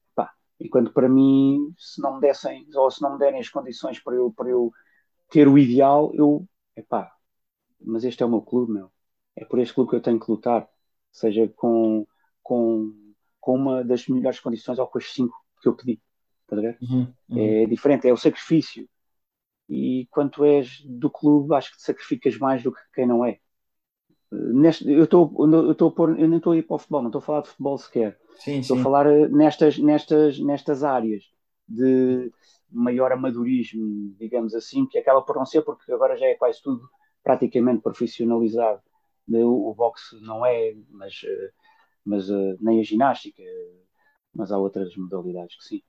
enquanto 0.60 0.92
para 0.92 1.08
mim, 1.08 1.72
se 1.76 2.00
não 2.00 2.14
me 2.14 2.20
dessem, 2.20 2.66
ou 2.74 2.90
se 2.90 3.00
não 3.00 3.12
me 3.12 3.18
derem 3.18 3.40
as 3.40 3.48
condições 3.48 4.00
para 4.00 4.14
eu, 4.14 4.32
para 4.32 4.48
eu 4.48 4.72
ter 5.30 5.46
o 5.46 5.58
ideal, 5.58 6.10
eu, 6.14 6.46
epá, 6.76 7.12
mas 7.80 8.04
este 8.04 8.22
é 8.22 8.26
o 8.26 8.30
meu 8.30 8.42
clube, 8.42 8.72
meu. 8.72 8.90
É 9.36 9.44
por 9.44 9.58
este 9.58 9.74
clube 9.74 9.90
que 9.90 9.96
eu 9.96 10.02
tenho 10.02 10.18
que 10.18 10.30
lutar, 10.30 10.68
seja 11.12 11.48
com, 11.56 12.06
com, 12.42 12.92
com 13.40 13.54
uma 13.54 13.84
das 13.84 14.06
melhores 14.08 14.40
condições 14.40 14.78
ou 14.78 14.86
com 14.86 14.98
as 14.98 15.12
cinco 15.12 15.36
que 15.62 15.68
eu 15.68 15.76
pedi. 15.76 16.00
Estás 16.42 16.58
a 16.58 16.62
ver? 16.62 16.78
Uhum, 16.80 17.14
uhum. 17.28 17.38
É 17.38 17.66
diferente, 17.66 18.08
é 18.08 18.12
o 18.12 18.16
sacrifício. 18.16 18.88
E 19.68 20.08
quando 20.10 20.44
és 20.44 20.80
do 20.84 21.10
clube, 21.10 21.54
acho 21.54 21.70
que 21.70 21.76
te 21.76 21.82
sacrificas 21.82 22.38
mais 22.38 22.62
do 22.62 22.72
que 22.72 22.80
quem 22.94 23.06
não 23.06 23.24
é. 23.24 23.38
Neste, 24.30 24.90
eu 24.90 25.04
estou 25.04 25.32
estou 25.70 25.90
pôr, 25.90 26.10
eu 26.20 26.28
nem 26.28 26.36
estou 26.36 26.52
a 26.52 26.56
ir 26.56 26.62
para 26.62 26.76
o 26.76 26.78
futebol, 26.78 27.00
não 27.00 27.08
estou 27.08 27.20
a 27.20 27.22
falar 27.22 27.40
de 27.42 27.48
futebol 27.48 27.78
sequer. 27.78 28.18
Sim, 28.36 28.60
estou 28.60 28.76
sim. 28.76 28.80
a 28.80 28.84
falar 28.84 29.06
eh, 29.06 29.28
nestas, 29.28 29.78
nestas, 29.78 30.38
nestas 30.38 30.84
áreas 30.84 31.24
de 31.66 32.30
maior 32.70 33.10
amadorismo, 33.12 34.14
digamos 34.18 34.54
assim, 34.54 34.86
que 34.86 34.98
acaba 34.98 35.22
por 35.22 35.36
não 35.36 35.46
ser, 35.46 35.62
porque 35.62 35.90
agora 35.92 36.16
já 36.16 36.26
é 36.26 36.34
quase 36.34 36.62
tudo 36.62 36.88
praticamente 37.22 37.82
profissionalizado. 37.82 38.82
O, 39.30 39.70
o 39.70 39.74
boxe 39.74 40.18
não 40.20 40.44
é, 40.44 40.74
mas, 40.90 41.22
eh, 41.24 41.50
mas 42.04 42.28
eh, 42.28 42.56
nem 42.60 42.80
a 42.80 42.82
ginástica, 42.82 43.42
mas 44.34 44.52
há 44.52 44.58
outras 44.58 44.94
modalidades 44.96 45.56
que 45.56 45.64
sim. 45.64 45.82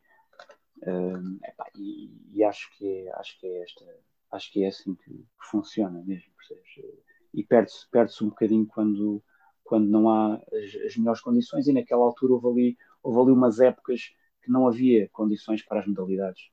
Epá, 1.43 1.65
e, 1.75 2.10
e, 2.34 2.43
acho 2.43 2.69
que 2.78 2.88
é, 2.88 3.12
acho 3.15 3.38
que 3.38 3.47
é 3.47 3.63
esta, 3.63 3.86
acho 4.32 4.52
que 4.52 4.63
é 4.63 4.67
assim 4.69 4.95
que 4.95 5.25
funciona 5.52 6.02
mesmo, 6.06 6.32
percebes? 6.38 6.88
E 7.34 7.44
perde-se 7.44 7.89
perde 7.89 8.13
um 8.24 8.30
bocadinho 8.30 8.65
quando, 8.65 9.24
quando 9.63 9.88
não 9.88 10.10
há 10.10 10.36
as, 10.36 10.76
as, 10.86 10.98
melhores 10.98 11.22
condições, 11.22 11.68
e 11.68 11.74
naquela 11.74 12.04
altura 12.04 12.34
houve 12.34 12.48
ali, 12.48 12.78
houve 13.04 13.20
ali 13.20 13.32
umas 13.32 13.60
épocas 13.60 14.12
que 14.42 14.52
não 14.52 14.68
havia 14.68 15.10
condições 15.10 15.63
para 15.63 15.80
as 15.80 15.88
modalidades. 15.88 16.50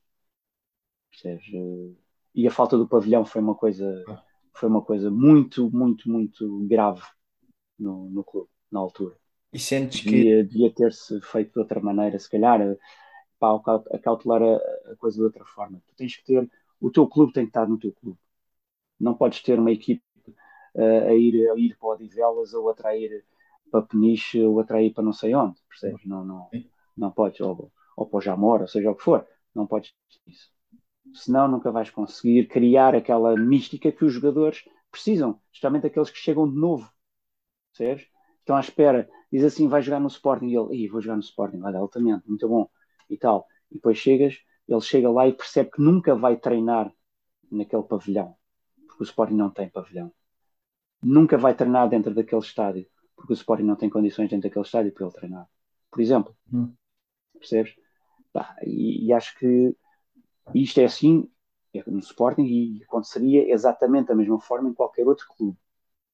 Percebes? 1.09 1.45
E 2.35 2.47
a 2.47 2.51
falta 2.51 2.77
do 2.77 2.87
pavilhão 2.87 3.25
foi 3.25 3.41
uma 3.41 3.55
coisa, 3.55 4.03
foi 4.53 4.69
uma 4.69 4.81
coisa 4.81 5.09
muito, 5.09 5.71
muito, 5.71 6.09
muito 6.09 6.59
grave 6.67 7.01
no, 7.79 8.09
no 8.09 8.23
clube, 8.23 8.49
na 8.71 8.79
altura. 8.79 9.15
E 9.51 9.59
sentes 9.59 10.01
devia, 10.01 10.43
que. 10.43 10.49
Devia 10.49 10.73
ter-se 10.73 11.19
feito 11.21 11.53
de 11.53 11.59
outra 11.59 11.79
maneira, 11.79 12.19
se 12.19 12.29
calhar 12.29 12.59
pá, 13.39 13.59
acautelar 13.91 14.41
a, 14.41 14.55
a 14.91 14.95
coisa 14.97 15.17
de 15.17 15.23
outra 15.23 15.45
forma. 15.45 15.81
Tu 15.87 15.95
tens 15.95 16.15
que 16.15 16.25
ter, 16.25 16.49
o 16.79 16.91
teu 16.91 17.07
clube 17.07 17.33
tem 17.33 17.45
que 17.45 17.49
estar 17.49 17.67
no 17.67 17.79
teu 17.79 17.91
clube. 17.93 18.19
Não 18.99 19.15
podes 19.15 19.41
ter 19.41 19.59
uma 19.59 19.71
equipe 19.71 20.03
a, 20.77 21.13
ir, 21.13 21.49
a 21.49 21.55
ir 21.57 21.77
para 21.77 21.89
Odivelas, 21.89 22.53
ou 22.53 22.65
outra 22.65 22.89
a 22.89 22.97
ir 22.97 23.23
para 23.71 23.81
Peniche, 23.85 24.41
ou 24.41 24.55
outra 24.55 24.77
a 24.77 24.81
ir 24.81 24.93
para 24.93 25.03
não 25.03 25.13
sei 25.13 25.35
onde, 25.35 25.59
percebes? 25.67 26.05
Não, 26.05 26.23
não, 26.23 26.49
não 26.95 27.11
podes, 27.11 27.39
ou, 27.41 27.71
ou 27.95 28.05
para 28.05 28.17
o 28.17 28.21
Jamor, 28.21 28.61
ou 28.61 28.67
seja 28.67 28.91
o 28.91 28.95
que 28.95 29.03
for, 29.03 29.25
não 29.53 29.67
podes 29.67 29.93
isso. 30.25 30.51
Senão 31.13 31.47
nunca 31.47 31.71
vais 31.71 31.89
conseguir 31.89 32.47
criar 32.47 32.95
aquela 32.95 33.35
mística 33.35 33.91
que 33.91 34.05
os 34.05 34.13
jogadores 34.13 34.63
precisam, 34.91 35.39
justamente 35.51 35.87
aqueles 35.87 36.09
que 36.09 36.17
chegam 36.17 36.49
de 36.49 36.57
novo, 36.57 36.89
percebes? 37.71 38.07
Estão 38.39 38.55
à 38.55 38.59
espera, 38.59 39.09
diz 39.31 39.43
assim, 39.43 39.67
vai 39.67 39.81
jogar 39.81 39.99
no 39.99 40.07
Sporting, 40.07 40.47
e 40.47 40.55
ele, 40.55 40.87
vou 40.89 41.01
jogar 41.01 41.15
no 41.15 41.21
Sporting, 41.21 41.59
vai 41.59 41.73
dar 41.73 41.79
altamente, 41.79 42.27
muito 42.27 42.47
bom, 42.47 42.69
e 43.09 43.17
tal. 43.17 43.47
E 43.71 43.75
depois 43.75 43.97
chegas, 43.97 44.37
ele 44.67 44.81
chega 44.81 45.09
lá 45.09 45.27
e 45.27 45.33
percebe 45.33 45.71
que 45.71 45.81
nunca 45.81 46.15
vai 46.15 46.37
treinar 46.37 46.91
naquele 47.51 47.83
pavilhão, 47.83 48.35
porque 48.87 49.03
o 49.03 49.05
Sporting 49.05 49.35
não 49.35 49.49
tem 49.49 49.69
pavilhão. 49.69 50.11
Nunca 51.01 51.37
vai 51.37 51.55
treinar 51.55 51.87
dentro 51.89 52.13
daquele 52.13 52.41
estádio, 52.41 52.87
porque 53.15 53.33
o 53.33 53.35
Sporting 53.35 53.63
não 53.63 53.75
tem 53.75 53.89
condições 53.89 54.29
dentro 54.29 54.49
daquele 54.49 54.65
estádio 54.65 54.91
para 54.91 55.05
ele 55.05 55.13
treinar. 55.13 55.49
Por 55.91 56.01
exemplo, 56.01 56.35
hum. 56.51 56.73
percebes? 57.33 57.75
e, 58.63 59.07
e, 59.07 59.13
acho 59.13 59.37
que 59.39 59.75
isto 60.53 60.79
é 60.79 60.85
assim 60.85 61.27
é 61.73 61.83
no 61.89 61.99
Sporting 61.99 62.43
e 62.43 62.83
aconteceria 62.83 63.51
exatamente 63.51 64.07
da 64.07 64.15
mesma 64.15 64.39
forma 64.39 64.69
em 64.69 64.73
qualquer 64.73 65.07
outro 65.07 65.27
clube. 65.35 65.57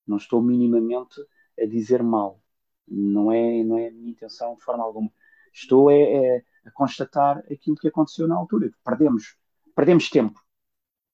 Não 0.06 0.18
estou 0.18 0.42
minimamente 0.42 1.22
a 1.60 1.66
dizer 1.66 2.02
mal. 2.04 2.42
Não 2.88 3.32
é, 3.32 3.64
não 3.64 3.78
é 3.78 3.88
a 3.88 3.92
minha 3.92 4.12
intenção 4.12 4.56
de 4.56 4.64
forma 4.64 4.84
alguma. 4.84 5.10
Estou 5.54 5.90
é, 5.90 6.02
é 6.02 6.44
a 6.66 6.72
constatar 6.72 7.40
aquilo 7.52 7.76
que 7.76 7.88
aconteceu 7.88 8.28
na 8.28 8.36
altura. 8.36 8.72
Perdemos, 8.84 9.38
perdemos 9.76 10.10
tempo. 10.10 10.42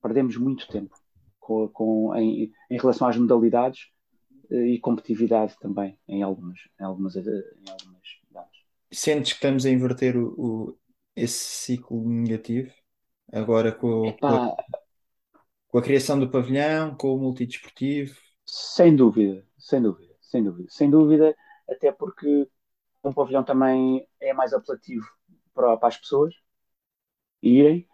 Perdemos 0.02 0.38
muito 0.38 0.68
tempo 0.68 0.96
com, 1.50 1.68
com 1.70 2.16
em, 2.16 2.52
em, 2.70 2.78
relação 2.78 3.08
às 3.08 3.18
modalidades 3.18 3.88
eh, 4.52 4.68
e 4.68 4.80
competitividade 4.80 5.58
também 5.60 5.98
em 6.08 6.22
algumas, 6.22 6.60
em 6.80 6.84
algumas, 6.84 7.16
em 7.16 7.22
algumas 7.70 8.20
Sentes 8.92 9.34
que 9.34 9.38
estamos 9.38 9.66
a 9.66 9.70
inverter 9.70 10.18
o, 10.18 10.34
o 10.38 10.78
esse 11.16 11.38
ciclo 11.38 12.08
negativo 12.08 12.72
agora 13.32 13.72
com, 13.72 14.12
com, 14.14 14.26
a, 14.26 14.56
com 15.68 15.78
a 15.78 15.82
criação 15.82 16.20
do 16.20 16.30
pavilhão, 16.30 16.96
com 16.96 17.16
o 17.16 17.20
multidesportivo? 17.20 18.16
Sem 18.46 18.96
dúvida, 18.96 19.46
sem 19.58 19.82
dúvida, 19.82 20.16
sem 20.22 20.44
dúvida, 20.44 20.70
sem 20.70 20.90
dúvida, 20.90 21.36
até 21.70 21.92
porque 21.92 22.48
um 23.04 23.14
pavilhão 23.14 23.44
também 23.44 24.08
é 24.20 24.34
mais 24.34 24.54
apelativo 24.54 25.06
para, 25.54 25.78
para 25.78 25.88
as 25.90 25.98
pessoas 25.98 26.34
irem. 27.42 27.88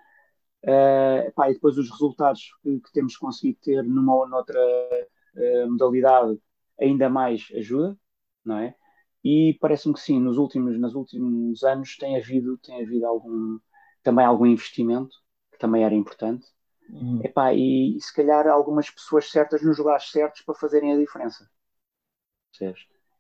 Uh, 0.66 1.32
pá, 1.34 1.50
e 1.50 1.54
depois 1.54 1.78
os 1.78 1.92
resultados 1.92 2.42
que, 2.64 2.80
que, 2.80 2.92
temos 2.92 3.16
conseguido 3.16 3.60
ter 3.62 3.84
numa 3.84 4.16
ou 4.16 4.28
noutra 4.28 4.60
uh, 4.60 5.70
modalidade 5.70 6.40
ainda 6.82 7.08
mais 7.08 7.48
ajuda, 7.56 7.96
não 8.44 8.58
é? 8.58 8.76
E 9.24 9.56
parece-me 9.62 9.94
que 9.94 10.00
sim, 10.00 10.20
nos 10.20 10.38
últimos, 10.38 10.80
nos 10.80 10.96
últimos 10.96 11.64
anos 11.64 11.96
tem 11.98 12.18
havido, 12.18 12.58
tem 12.58 12.82
havido 12.82 13.06
algum, 13.06 13.60
também 14.02 14.26
algum 14.26 14.46
investimento, 14.48 15.16
que 15.52 15.60
também 15.60 15.84
era 15.84 15.94
importante. 15.94 16.48
Uhum. 16.90 17.22
Epá, 17.24 17.54
e, 17.54 17.96
e 17.98 18.02
se 18.02 18.14
calhar 18.14 18.48
algumas 18.48 18.90
pessoas 18.90 19.30
certas 19.30 19.62
nos 19.62 19.78
lugares 19.78 20.10
certos 20.10 20.42
para 20.42 20.56
fazerem 20.56 20.94
a 20.94 20.98
diferença. 20.98 21.48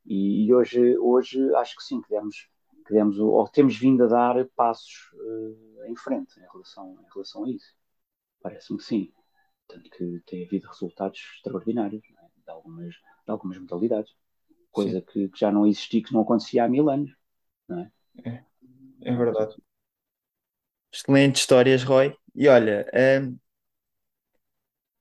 E, 0.05 0.47
e, 0.47 0.53
hoje, 0.53 0.97
hoje 0.97 1.53
acho 1.55 1.75
que 1.75 1.84
sim, 1.84 2.01
que 2.01 2.10
demos, 2.10 2.49
que 2.88 2.93
demos 2.93 3.19
ou 3.19 3.47
temos 3.47 3.77
vindo 3.77 4.03
a 4.03 4.08
dar 4.08 4.45
passos 4.55 5.12
uh, 5.13 5.75
em 5.88 5.95
frente 5.95 6.39
em 6.39 6.48
relação, 6.52 6.98
em 7.02 7.13
relação 7.13 7.45
a 7.45 7.50
isso. 7.50 7.76
Parece-me 8.41 8.80
que 8.80 8.86
sim. 8.86 9.13
Tanto 9.67 9.89
que 9.89 10.21
tem 10.26 10.45
havido 10.45 10.67
resultados 10.67 11.19
extraordinários 11.36 12.04
é? 12.04 12.28
de, 12.45 12.52
algumas, 12.52 12.93
de 12.93 13.32
algumas 13.32 13.58
modalidades. 13.58 14.13
Coisa 14.71 15.02
que, 15.02 15.30
que, 15.30 15.39
já 15.39 15.52
não 15.52 15.65
existia, 15.65 16.04
que 16.04 16.13
não 16.13 16.21
acontecia 16.21 16.63
há 16.65 16.69
mil 16.69 16.89
anos. 16.89 17.15
Não 17.67 17.80
é? 17.80 17.91
é, 18.26 18.43
é 19.02 19.15
verdade. 19.15 19.56
Excelentes 20.93 21.41
histórias, 21.41 21.84
Roy. 21.84 22.15
E 22.34 22.48
olha, 22.48 22.86
um, 23.21 23.38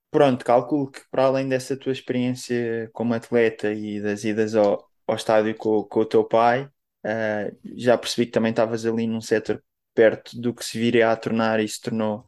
pronto, 0.09 0.45
calculo 0.45 0.89
que 0.89 1.01
para 1.11 1.25
além 1.25 1.47
dessa 1.47 1.77
tua 1.77 1.91
experiência 1.91 2.89
como 2.93 3.13
atleta 3.13 3.73
e 3.73 4.01
das 4.01 4.23
idas 4.23 4.55
ao, 4.55 4.89
ao 5.05 5.15
estádio 5.15 5.55
com, 5.55 5.83
com 5.83 5.99
o 5.99 6.05
teu 6.05 6.23
pai, 6.23 6.65
uh, 6.65 7.57
já 7.75 7.97
percebi 7.97 8.25
que 8.25 8.31
também 8.31 8.51
estavas 8.51 8.85
ali 8.85 9.05
num 9.07 9.21
setor 9.21 9.63
perto 9.95 10.39
do 10.39 10.53
que 10.53 10.63
se 10.63 10.77
viria 10.77 11.11
a 11.11 11.15
tornar 11.15 11.59
e 11.59 11.67
se 11.67 11.81
tornou 11.81 12.25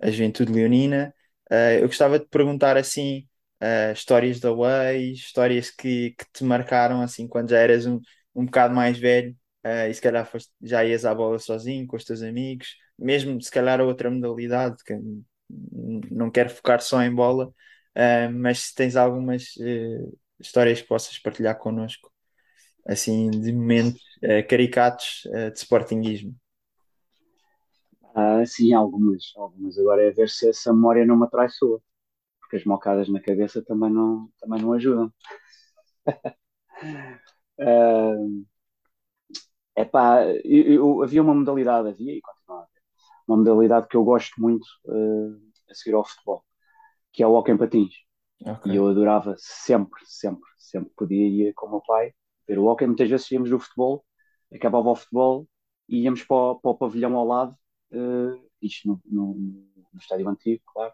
a 0.00 0.10
Juventude 0.10 0.52
Leonina. 0.52 1.14
Uh, 1.50 1.80
eu 1.80 1.86
gostava 1.86 2.18
de 2.18 2.26
perguntar 2.26 2.76
assim, 2.76 3.28
uh, 3.62 3.92
histórias 3.92 4.40
da 4.40 4.52
Way, 4.52 5.12
histórias 5.12 5.70
que, 5.70 6.12
que 6.12 6.24
te 6.32 6.44
marcaram 6.44 7.02
assim 7.02 7.28
quando 7.28 7.50
já 7.50 7.58
eras 7.58 7.86
um, 7.86 8.00
um 8.34 8.46
bocado 8.46 8.74
mais 8.74 8.98
velho 8.98 9.36
uh, 9.64 9.88
e 9.88 9.94
se 9.94 10.00
calhar 10.00 10.24
foste, 10.26 10.50
já 10.62 10.84
ias 10.84 11.04
à 11.04 11.14
bola 11.14 11.38
sozinho 11.38 11.86
com 11.86 11.96
os 11.96 12.04
teus 12.04 12.22
amigos, 12.22 12.76
mesmo 12.98 13.40
se 13.42 13.50
calhar 13.50 13.80
a 13.80 13.84
outra 13.84 14.10
modalidade, 14.10 14.76
que 14.84 14.94
não 16.10 16.30
quero 16.30 16.50
focar 16.50 16.80
só 16.80 17.02
em 17.02 17.12
bola, 17.12 17.52
mas 18.32 18.60
se 18.60 18.74
tens 18.74 18.94
algumas 18.94 19.54
histórias 20.38 20.80
que 20.80 20.86
possas 20.86 21.18
partilhar 21.18 21.58
connosco, 21.58 22.12
assim, 22.86 23.28
de 23.30 23.52
momentos 23.52 24.00
caricatos 24.48 25.22
de 25.52 25.58
sportinguismo. 25.58 26.36
Ah, 28.14 28.44
sim, 28.44 28.72
algumas, 28.72 29.32
algumas. 29.36 29.78
Agora 29.78 30.02
é 30.02 30.10
ver 30.10 30.28
se 30.28 30.48
essa 30.48 30.72
memória 30.72 31.06
não 31.06 31.16
me 31.16 31.24
atraiçoa, 31.24 31.80
porque 32.40 32.56
as 32.56 32.64
mocadas 32.64 33.08
na 33.08 33.20
cabeça 33.20 33.62
também 33.62 33.90
não, 33.90 34.28
também 34.38 34.60
não 34.62 34.72
ajudam. 34.72 35.12
uh, 37.58 38.44
epá, 39.76 40.24
eu, 40.44 40.62
eu, 40.72 41.02
havia 41.02 41.22
uma 41.22 41.34
modalidade, 41.34 41.88
havia 41.88 42.16
e 42.16 42.20
continua 42.20 42.60
a 42.60 42.62
haver, 42.62 42.82
uma 43.28 43.36
modalidade 43.38 43.88
que 43.88 43.96
eu 43.96 44.04
gosto 44.04 44.40
muito 44.40 44.64
uh, 44.86 45.40
a 45.70 45.74
seguir 45.74 45.94
ao 45.94 46.04
futebol, 46.04 46.44
que 47.12 47.22
é 47.22 47.26
o 47.26 47.32
hockey 47.34 47.52
em 47.52 47.58
patins. 47.58 47.94
Okay. 48.40 48.72
E 48.72 48.76
eu 48.76 48.88
adorava 48.88 49.34
sempre, 49.38 50.00
sempre, 50.06 50.48
sempre 50.58 50.90
podia 50.96 51.26
ir 51.28 51.52
com 51.54 51.66
o 51.66 51.70
meu 51.70 51.82
pai 51.82 52.12
ver 52.48 52.58
o 52.58 52.64
hockey. 52.66 52.86
Muitas 52.86 53.08
vezes 53.08 53.30
íamos 53.30 53.50
do 53.50 53.58
futebol, 53.58 54.04
acabava 54.52 54.90
o 54.90 54.96
futebol 54.96 55.46
e 55.88 56.02
íamos 56.02 56.24
para 56.24 56.36
o, 56.36 56.60
para 56.60 56.70
o 56.70 56.74
pavilhão 56.76 57.16
ao 57.16 57.26
lado, 57.26 57.56
uh, 57.92 58.50
isto 58.60 58.88
no, 58.88 59.00
no, 59.06 59.34
no, 59.92 59.98
estádio 59.98 60.28
antigo, 60.28 60.62
claro, 60.66 60.92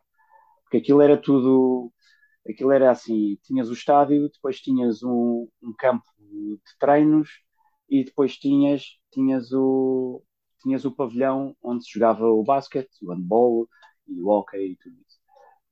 porque 0.63 0.79
aquilo 0.79 1.01
era 1.03 1.17
tudo, 1.17 1.93
aquilo 2.49 2.73
era 2.73 2.91
assim, 2.91 3.39
tinhas 3.43 3.69
o 3.69 3.73
estádio, 3.73 4.31
depois 4.31 4.61
tinhas 4.61 5.03
um, 5.03 5.49
um 5.63 5.73
campo 5.77 6.05
de 6.19 6.59
treinos 6.79 7.29
e 7.89 8.05
depois 8.05 8.37
tinhas, 8.37 8.99
tinhas 9.13 9.53
o, 9.53 10.23
tinhas 10.61 10.85
o 10.85 10.91
pavilhão 10.91 11.57
onde 11.63 11.85
se 11.85 11.93
jogava 11.93 12.27
o 12.27 12.43
basquete, 12.43 12.91
o 13.03 13.13
handball 13.13 13.69
e 14.09 14.21
o 14.21 14.29
hockey 14.29 14.73
e 14.73 14.77
tudo 14.77 14.97
isso. 15.07 15.19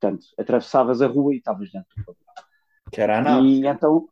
Portanto, 0.01 0.27
atravessavas 0.39 1.03
a 1.03 1.07
rua 1.07 1.35
e 1.35 1.39
estavas 1.39 1.71
dentro 1.73 1.89
do 1.97 2.05
pavilhão. 2.05 2.35
Que 2.93 3.01
era 3.01 3.19
a 3.19 3.23
nave. 3.23 3.47
E 3.47 3.67
então, 3.67 4.09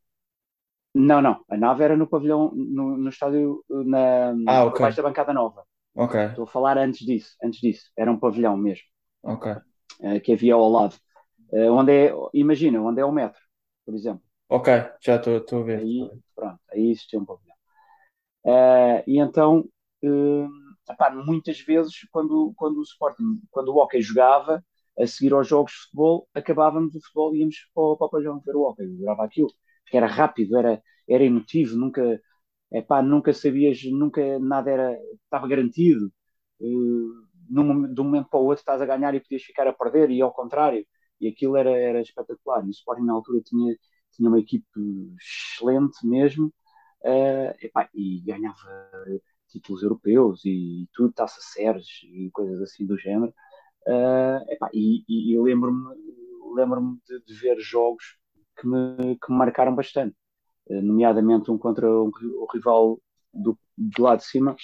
não, 0.95 1.23
não, 1.23 1.45
a 1.49 1.57
nave 1.57 1.85
era 1.85 1.97
no 1.97 2.07
pavilhão, 2.07 2.53
no, 2.55 2.99
no 2.99 3.09
estádio, 3.09 3.65
na, 3.69 4.35
ah, 4.47 4.65
okay. 4.65 4.93
da 4.93 5.03
bancada 5.03 5.33
nova. 5.33 5.65
Ok. 5.95 6.21
Estou 6.21 6.45
a 6.45 6.47
falar 6.47 6.79
antes 6.79 7.05
disso, 7.05 7.37
antes 7.43 7.61
disso, 7.61 7.91
era 7.97 8.11
um 8.11 8.19
pavilhão 8.19 8.57
mesmo. 8.57 8.85
Ok. 9.23 9.53
Uh, 10.01 10.21
que 10.23 10.33
havia 10.33 10.55
ao 10.55 10.69
lado. 10.69 10.97
Uh, 11.53 11.71
onde 11.73 11.93
é, 11.93 12.13
imagina, 12.33 12.81
onde 12.81 13.01
é 13.01 13.05
o 13.05 13.13
metro, 13.13 13.41
por 13.85 13.95
exemplo. 13.95 14.23
Ok, 14.49 14.73
já 15.01 15.17
estou 15.17 15.61
a 15.61 15.65
ver. 15.65 15.79
Aí, 15.81 16.11
pronto, 16.35 16.61
aí 16.71 16.91
existia 16.91 17.19
um 17.19 17.25
pavilhão. 17.25 17.57
Uh, 18.45 19.03
e 19.07 19.19
então, 19.19 19.69
epá, 20.91 21.11
muitas 21.11 21.61
vezes, 21.61 21.95
quando, 22.11 22.53
quando 22.57 22.79
o 22.79 22.83
Sporting, 22.83 23.41
quando 23.51 23.69
o 23.69 23.79
Hockey 23.79 24.03
jogava, 24.03 24.65
a 24.99 25.07
seguir 25.07 25.33
aos 25.33 25.49
jogos 25.49 25.73
de 25.73 25.79
futebol, 25.79 26.29
acabávamos 26.35 26.95
o 26.95 27.01
futebol 27.01 27.35
e 27.35 27.41
íamos 27.41 27.57
para, 27.75 27.97
para 27.97 28.07
o 28.07 28.11
pavilhão 28.11 28.41
ver 28.41 28.57
o 28.57 28.63
Hockey. 28.63 28.85
Eu 28.85 28.97
jogava 28.97 29.25
aquilo, 29.25 29.49
porque 29.85 29.97
era 29.97 30.07
rápido, 30.07 30.57
era, 30.57 30.83
era 31.09 31.25
emotivo, 31.25 31.77
nunca, 31.77 32.21
epá, 32.73 33.03
nunca 33.03 33.33
sabias, 33.33 33.83
nunca 33.85 34.39
nada 34.39 34.71
era, 34.71 34.99
estava 35.25 35.49
garantido. 35.49 36.13
Uh, 36.61 37.27
num, 37.51 37.93
de 37.93 38.01
um 38.01 38.05
momento 38.05 38.29
para 38.31 38.41
o 38.41 38.45
outro 38.45 38.61
estás 38.63 38.81
a 38.81 38.87
ganhar 38.87 39.15
e 39.15 39.21
podias 39.21 39.43
ficar 39.43 39.67
a 39.67 39.73
perder, 39.73 40.11
e 40.11 40.23
ao 40.23 40.33
contrário. 40.33 40.87
E 41.21 41.29
aquilo 41.29 41.57
era, 41.57 41.71
era 41.71 42.01
espetacular. 42.01 42.65
E 42.65 42.69
o 42.69 42.71
Sporting 42.71 43.05
na 43.05 43.13
altura 43.13 43.41
tinha, 43.43 43.77
tinha 44.13 44.29
uma 44.29 44.41
equipe 44.41 44.67
excelente 45.21 46.07
mesmo, 46.07 46.47
uh, 47.05 47.55
epá, 47.63 47.89
e 47.95 48.21
ganhava 48.23 48.95
títulos 49.49 49.83
europeus 49.83 50.45
e, 50.45 50.85
e 50.85 50.89
tudo, 50.95 51.13
taça 51.13 51.39
Sérgio 51.41 52.09
e 52.09 52.31
coisas 52.33 52.61
assim 52.63 52.87
do 52.87 52.99
género. 52.99 53.33
Uh, 53.87 54.53
epá, 54.53 54.71
e, 54.73 55.05
e, 55.09 55.35
e 55.35 55.41
lembro-me 55.41 55.95
lembro 56.55 56.99
de, 57.07 57.23
de, 57.25 57.35
ver 57.35 57.59
jogos 57.59 58.19
que 58.57 58.67
me, 58.67 59.17
que 59.17 59.33
me 59.33 59.39
marcaram 59.39 59.75
bastante, 59.75 60.15
nomeadamente 60.69 61.51
um 61.51 61.59
contra 61.59 61.87
um, 61.89 62.11
o 62.39 62.47
rival 62.53 63.01
do, 63.33 63.59
do 63.77 64.03
lado 64.03 64.19
de 64.19 64.27
cima, 64.27 64.57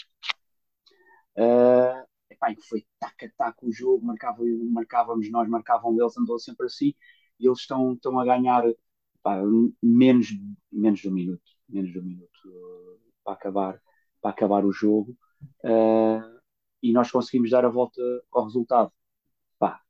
Uh, 1.38 2.04
epá, 2.28 2.52
foi 2.68 2.84
tac 2.98 3.24
a 3.24 3.30
tac 3.38 3.56
o 3.62 3.70
jogo, 3.70 4.04
marcava, 4.04 4.42
marcávamos 4.72 5.30
nós, 5.30 5.48
marcavam 5.48 5.92
eles, 5.96 6.18
andou 6.18 6.36
sempre 6.36 6.66
assim, 6.66 6.92
e 7.38 7.46
eles 7.46 7.60
estão, 7.60 7.92
estão 7.92 8.18
a 8.18 8.24
ganhar 8.24 8.64
epá, 8.66 9.40
menos, 9.80 10.26
menos 10.72 10.98
de 10.98 11.08
um 11.08 11.12
minuto, 11.12 11.50
menos 11.68 11.92
de 11.92 12.00
um 12.00 12.02
minuto 12.02 12.40
uh, 12.44 12.98
para, 13.22 13.34
acabar, 13.34 13.82
para 14.20 14.30
acabar 14.32 14.64
o 14.64 14.72
jogo, 14.72 15.16
uh, 15.64 16.40
e 16.82 16.92
nós 16.92 17.08
conseguimos 17.08 17.50
dar 17.50 17.64
a 17.64 17.68
volta 17.68 18.02
ao 18.32 18.44
resultado. 18.44 18.92
Pá, 19.60 19.80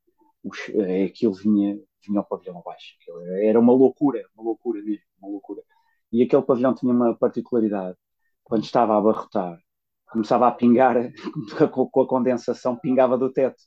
os, 0.44 0.58
aquilo 1.06 1.32
vinha, 1.32 1.80
vinha 2.06 2.18
ao 2.18 2.26
pavilhão 2.26 2.58
abaixo, 2.58 2.94
era 3.42 3.58
uma 3.58 3.72
loucura, 3.72 4.22
uma 4.34 4.44
loucura 4.44 4.82
mesmo, 4.82 5.04
uma 5.18 5.30
loucura. 5.30 5.62
E 6.12 6.22
aquele 6.22 6.42
pavilhão 6.42 6.74
tinha 6.74 6.92
uma 6.92 7.14
particularidade, 7.16 7.96
quando 8.42 8.64
estava 8.64 8.94
a 8.94 8.98
abarrotar, 8.98 9.60
começava 10.10 10.48
a 10.48 10.52
pingar 10.52 10.96
com 11.92 12.00
a 12.00 12.06
condensação, 12.06 12.76
pingava 12.76 13.18
do 13.18 13.32
teto. 13.32 13.62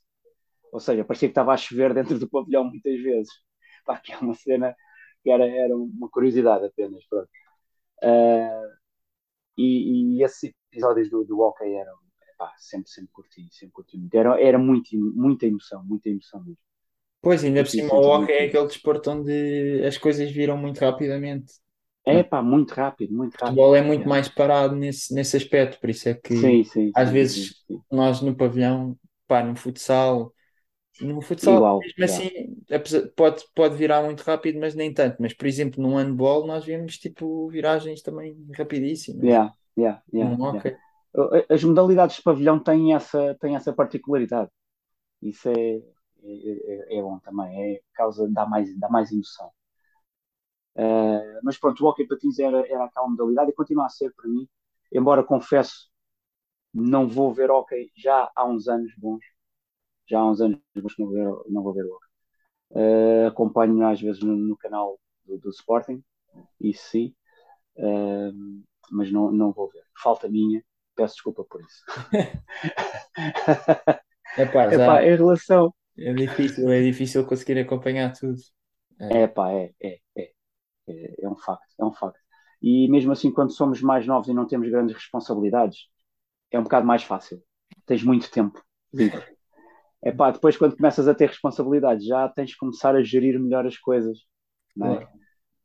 Ou 0.71 0.79
seja, 0.79 1.03
parecia 1.03 1.27
que 1.27 1.31
estava 1.31 1.53
a 1.53 1.57
chover 1.57 1.93
dentro 1.93 2.17
do 2.17 2.29
pavilhão 2.29 2.63
muitas 2.63 2.99
vezes. 3.01 3.31
Pá, 3.85 3.97
que 3.97 4.13
é 4.13 4.17
uma 4.17 4.33
cena 4.33 4.75
que 5.23 5.29
era, 5.29 5.45
era 5.47 5.75
uma 5.75 6.09
curiosidade 6.09 6.65
apenas. 6.65 7.03
Uh, 8.03 8.71
e, 9.57 10.17
e, 10.17 10.23
esses 10.23 10.51
episódios 10.71 11.09
do, 11.09 11.23
do 11.23 11.39
hockey 11.39 11.73
eram 11.73 11.95
pá, 12.37 12.53
sempre, 12.57 12.89
sempre 12.89 13.11
curti, 13.11 13.47
sempre 13.51 13.73
curti 13.73 13.97
muito. 13.97 14.15
Era, 14.15 14.41
era 14.41 14.57
muito, 14.57 14.89
muita 15.15 15.45
emoção, 15.45 15.83
muita 15.83 16.09
emoção 16.09 16.39
mesmo. 16.43 16.57
Pois, 17.21 17.43
ainda 17.43 17.63
por 17.63 17.69
cima 17.69 17.93
o 17.93 18.01
hockey 18.01 18.31
é 18.31 18.45
aquele 18.45 18.65
desporto 18.65 19.11
onde 19.11 19.83
as 19.85 19.97
coisas 19.97 20.31
viram 20.31 20.57
muito 20.57 20.79
rapidamente. 20.79 21.53
É 22.05 22.23
pá, 22.23 22.41
muito 22.43 22.73
rápido, 22.73 23.13
muito 23.15 23.35
rápido. 23.35 23.65
O 23.65 23.65
futebol 23.65 23.75
é 23.75 23.81
muito 23.81 24.07
mais 24.07 24.29
parado 24.29 24.75
nesse, 24.75 25.13
nesse 25.13 25.37
aspecto, 25.37 25.79
por 25.79 25.89
isso 25.89 26.09
é 26.09 26.13
que 26.13 26.33
sim, 26.33 26.63
sim, 26.63 26.93
às 26.93 27.09
sim, 27.09 27.09
vezes 27.09 27.63
nós 27.91 28.21
no 28.21 28.35
pavilhão, 28.35 28.97
pá, 29.27 29.43
no 29.43 29.55
futsal, 29.55 30.33
no 31.01 31.21
futsal 31.21 31.61
Igual, 31.61 31.79
mesmo 31.81 32.05
assim 32.05 32.31
pode, 33.15 33.43
pode 33.55 33.75
virar 33.75 34.03
muito 34.03 34.21
rápido, 34.23 34.59
mas 34.59 34.75
nem 34.75 34.93
tanto. 34.93 35.17
Mas 35.21 35.33
por 35.33 35.47
exemplo, 35.47 35.81
no 35.81 35.97
handball 35.97 36.47
nós 36.47 36.65
vemos 36.65 36.97
tipo 36.97 37.49
viragens 37.49 38.01
também 38.01 38.37
rapidíssimas. 38.57 39.29
Yeah, 39.29 39.49
yeah, 39.77 39.99
yeah, 40.11 40.35
hockey. 40.39 40.77
yeah. 41.15 41.43
As 41.49 41.63
modalidades 41.63 42.17
de 42.17 42.23
pavilhão 42.23 42.59
têm 42.63 42.93
essa, 42.93 43.35
têm 43.39 43.55
essa 43.55 43.73
particularidade. 43.73 44.49
Isso 45.21 45.49
é, 45.49 45.77
é, 46.23 46.97
é 46.99 47.01
bom 47.01 47.19
também, 47.19 47.75
é 47.75 47.81
causa, 47.93 48.29
dá 48.29 48.45
mais, 48.47 48.77
dá 48.79 48.89
mais 48.89 49.11
emoção. 49.11 49.51
Uh, 50.75 51.39
mas 51.43 51.57
pronto, 51.57 51.83
o 51.83 51.87
hockey 51.87 52.07
patins 52.07 52.39
era, 52.39 52.65
era 52.67 52.85
aquela 52.85 53.07
modalidade 53.07 53.51
e 53.51 53.53
continua 53.53 53.85
a 53.85 53.89
ser 53.89 54.13
para 54.13 54.29
mim, 54.29 54.47
embora 54.91 55.23
confesso, 55.23 55.89
não 56.73 57.07
vou 57.07 57.33
ver 57.33 57.51
hockey 57.51 57.91
já 57.95 58.31
há 58.35 58.45
uns 58.45 58.67
anos 58.67 58.93
bons, 58.97 59.23
já 60.07 60.19
há 60.19 60.29
uns 60.29 60.39
anos 60.39 60.59
bons 60.75 60.95
que 60.95 61.01
não 61.01 61.09
vou 61.09 61.15
ver, 61.15 61.51
não 61.51 61.63
vou 61.63 61.73
ver 61.73 61.85
hockey. 61.85 62.11
Uh, 62.71 63.27
acompanho 63.27 63.85
às 63.85 63.99
vezes 63.99 64.21
no, 64.21 64.35
no 64.35 64.55
canal 64.55 64.97
do, 65.25 65.37
do, 65.37 65.49
Sporting, 65.49 66.01
isso 66.59 66.89
sim, 66.89 67.13
uh, 67.77 68.63
mas 68.89 69.11
não, 69.11 69.31
não 69.31 69.51
vou 69.51 69.69
ver. 69.69 69.83
Falta 70.01 70.29
minha, 70.29 70.63
peço 70.95 71.15
desculpa 71.15 71.43
por 71.43 71.61
isso. 71.61 71.83
Epá, 74.37 74.69
já... 74.69 74.85
Epá, 74.85 75.03
em 75.03 75.17
relação. 75.17 75.73
É 75.97 76.13
difícil, 76.13 76.71
é 76.71 76.81
difícil 76.81 77.25
conseguir 77.25 77.59
acompanhar 77.59 78.13
tudo. 78.13 78.37
É 78.99 79.27
pá, 79.27 79.51
é, 79.51 79.73
é, 79.81 79.99
é. 80.15 80.31
É, 80.87 81.25
é 81.25 81.29
um 81.29 81.35
facto, 81.35 81.73
é 81.79 81.85
um 81.85 81.91
facto. 81.91 82.19
E 82.61 82.87
mesmo 82.89 83.11
assim, 83.11 83.31
quando 83.31 83.51
somos 83.51 83.81
mais 83.81 84.05
novos 84.05 84.27
e 84.27 84.33
não 84.33 84.45
temos 84.45 84.69
grandes 84.69 84.95
responsabilidades, 84.95 85.87
é 86.51 86.59
um 86.59 86.63
bocado 86.63 86.85
mais 86.85 87.03
fácil. 87.03 87.41
Tens 87.85 88.03
muito 88.03 88.29
tempo 88.29 88.61
livre. 88.93 89.21
É 90.03 90.11
pá, 90.11 90.31
depois 90.31 90.57
quando 90.57 90.75
começas 90.75 91.07
a 91.07 91.13
ter 91.13 91.27
responsabilidades, 91.27 92.07
já 92.07 92.27
tens 92.27 92.53
que 92.53 92.57
começar 92.57 92.95
a 92.95 93.03
gerir 93.03 93.39
melhor 93.39 93.67
as 93.67 93.77
coisas, 93.77 94.17
não 94.75 94.93
é? 94.93 95.07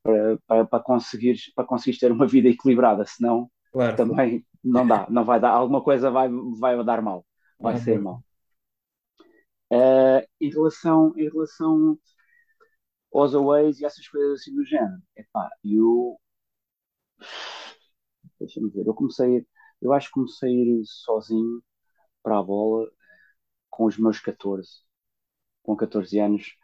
Para, 0.03 0.39
para, 0.47 0.65
para, 0.67 0.85
conseguires, 0.85 1.51
para 1.55 1.65
conseguires 1.65 1.99
ter 1.99 2.13
uma 2.13 2.27
vida 2.27 2.47
equilibrada, 2.47 3.03
senão 3.07 3.51
claro. 3.73 3.97
também 3.97 4.45
não 4.63 4.87
dá, 4.87 5.07
não 5.09 5.25
vai 5.25 5.41
dar, 5.41 5.53
alguma 5.53 5.83
coisa 5.83 6.11
vai, 6.11 6.29
vai 6.61 6.85
dar 6.85 7.01
mal, 7.01 7.25
vai 7.59 7.77
ah, 7.77 7.79
ser 7.79 7.99
mal. 7.99 8.23
Uh, 9.73 10.21
em 10.39 10.51
relação, 10.51 11.15
em 11.17 11.31
relação 11.31 11.99
aos 13.13 13.35
aways 13.35 13.81
e 13.81 13.85
essas 13.85 14.07
coisas 14.09 14.41
assim 14.41 14.55
do 14.55 14.65
género. 14.65 15.01
Epá, 15.17 15.51
eu. 15.65 16.19
Deixa-me 18.41 18.71
ver, 18.71 18.87
eu 18.87 18.95
comecei. 18.95 19.47
Eu 19.81 19.93
acho 19.93 20.09
que 20.09 20.15
comecei 20.15 20.51
a 20.51 20.53
ir 20.53 20.83
sozinho 20.85 21.63
para 22.23 22.39
a 22.39 22.43
bola 22.43 22.91
com 23.71 23.87
os 23.87 23.99
meus 23.99 24.21
14. 24.21 24.69
Com 25.63 25.77
14 25.77 26.19
anos. 26.21 26.57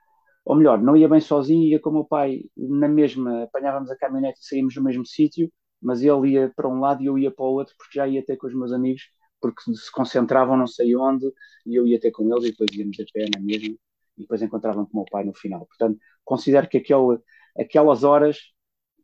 Ou 0.44 0.56
melhor, 0.56 0.82
não 0.82 0.96
ia 0.96 1.08
bem 1.08 1.20
sozinho, 1.20 1.64
ia 1.68 1.80
com 1.80 1.90
o 1.90 1.94
meu 1.94 2.04
pai 2.04 2.44
na 2.56 2.88
mesma. 2.88 3.44
Apanhávamos 3.44 3.90
a 3.90 3.96
caminhonete 3.96 4.40
e 4.40 4.46
saímos 4.46 4.76
no 4.76 4.82
mesmo 4.82 5.06
sítio, 5.06 5.52
mas 5.80 6.02
ele 6.02 6.32
ia 6.32 6.52
para 6.56 6.68
um 6.68 6.80
lado 6.80 7.02
e 7.02 7.06
eu 7.06 7.18
ia 7.18 7.30
para 7.30 7.44
o 7.44 7.52
outro, 7.54 7.74
porque 7.78 7.98
já 7.98 8.08
ia 8.08 8.24
ter 8.24 8.36
com 8.36 8.46
os 8.48 8.54
meus 8.54 8.72
amigos, 8.72 9.02
porque 9.40 9.62
se 9.74 9.92
concentravam 9.92 10.56
não 10.56 10.66
sei 10.66 10.96
onde, 10.96 11.26
e 11.66 11.76
eu 11.76 11.86
ia 11.86 12.00
ter 12.00 12.10
com 12.12 12.30
eles 12.32 12.44
e 12.46 12.50
depois 12.52 12.70
íamos 12.74 12.98
a 13.00 13.04
pé 13.12 13.26
na 13.34 13.40
mesma 13.40 13.76
e 14.22 14.24
depois 14.24 14.40
encontravam 14.40 14.86
com 14.86 14.92
o 14.92 14.96
meu 15.02 15.04
pai 15.10 15.24
no 15.24 15.34
final. 15.34 15.66
Portanto, 15.66 15.98
considero 16.24 16.68
que 16.68 16.78
aquele, 16.78 17.18
aquelas 17.58 18.04
horas 18.04 18.38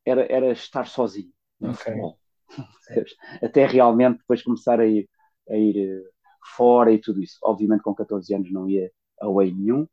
era, 0.04 0.26
era 0.32 0.52
estar 0.52 0.86
sozinho 0.86 1.32
no 1.60 1.70
okay. 1.70 1.84
futebol. 1.84 2.18
Até 3.42 3.66
realmente 3.66 4.18
depois 4.18 4.42
começar 4.42 4.80
a 4.80 4.86
ir, 4.86 5.08
a 5.50 5.56
ir 5.56 6.00
uh, 6.00 6.08
fora 6.56 6.92
e 6.92 6.98
tudo 6.98 7.22
isso. 7.22 7.38
Obviamente 7.42 7.82
com 7.82 7.94
14 7.94 8.34
anos 8.34 8.52
não 8.52 8.68
ia 8.68 8.90
away 9.20 9.52
nenhum, 9.52 9.86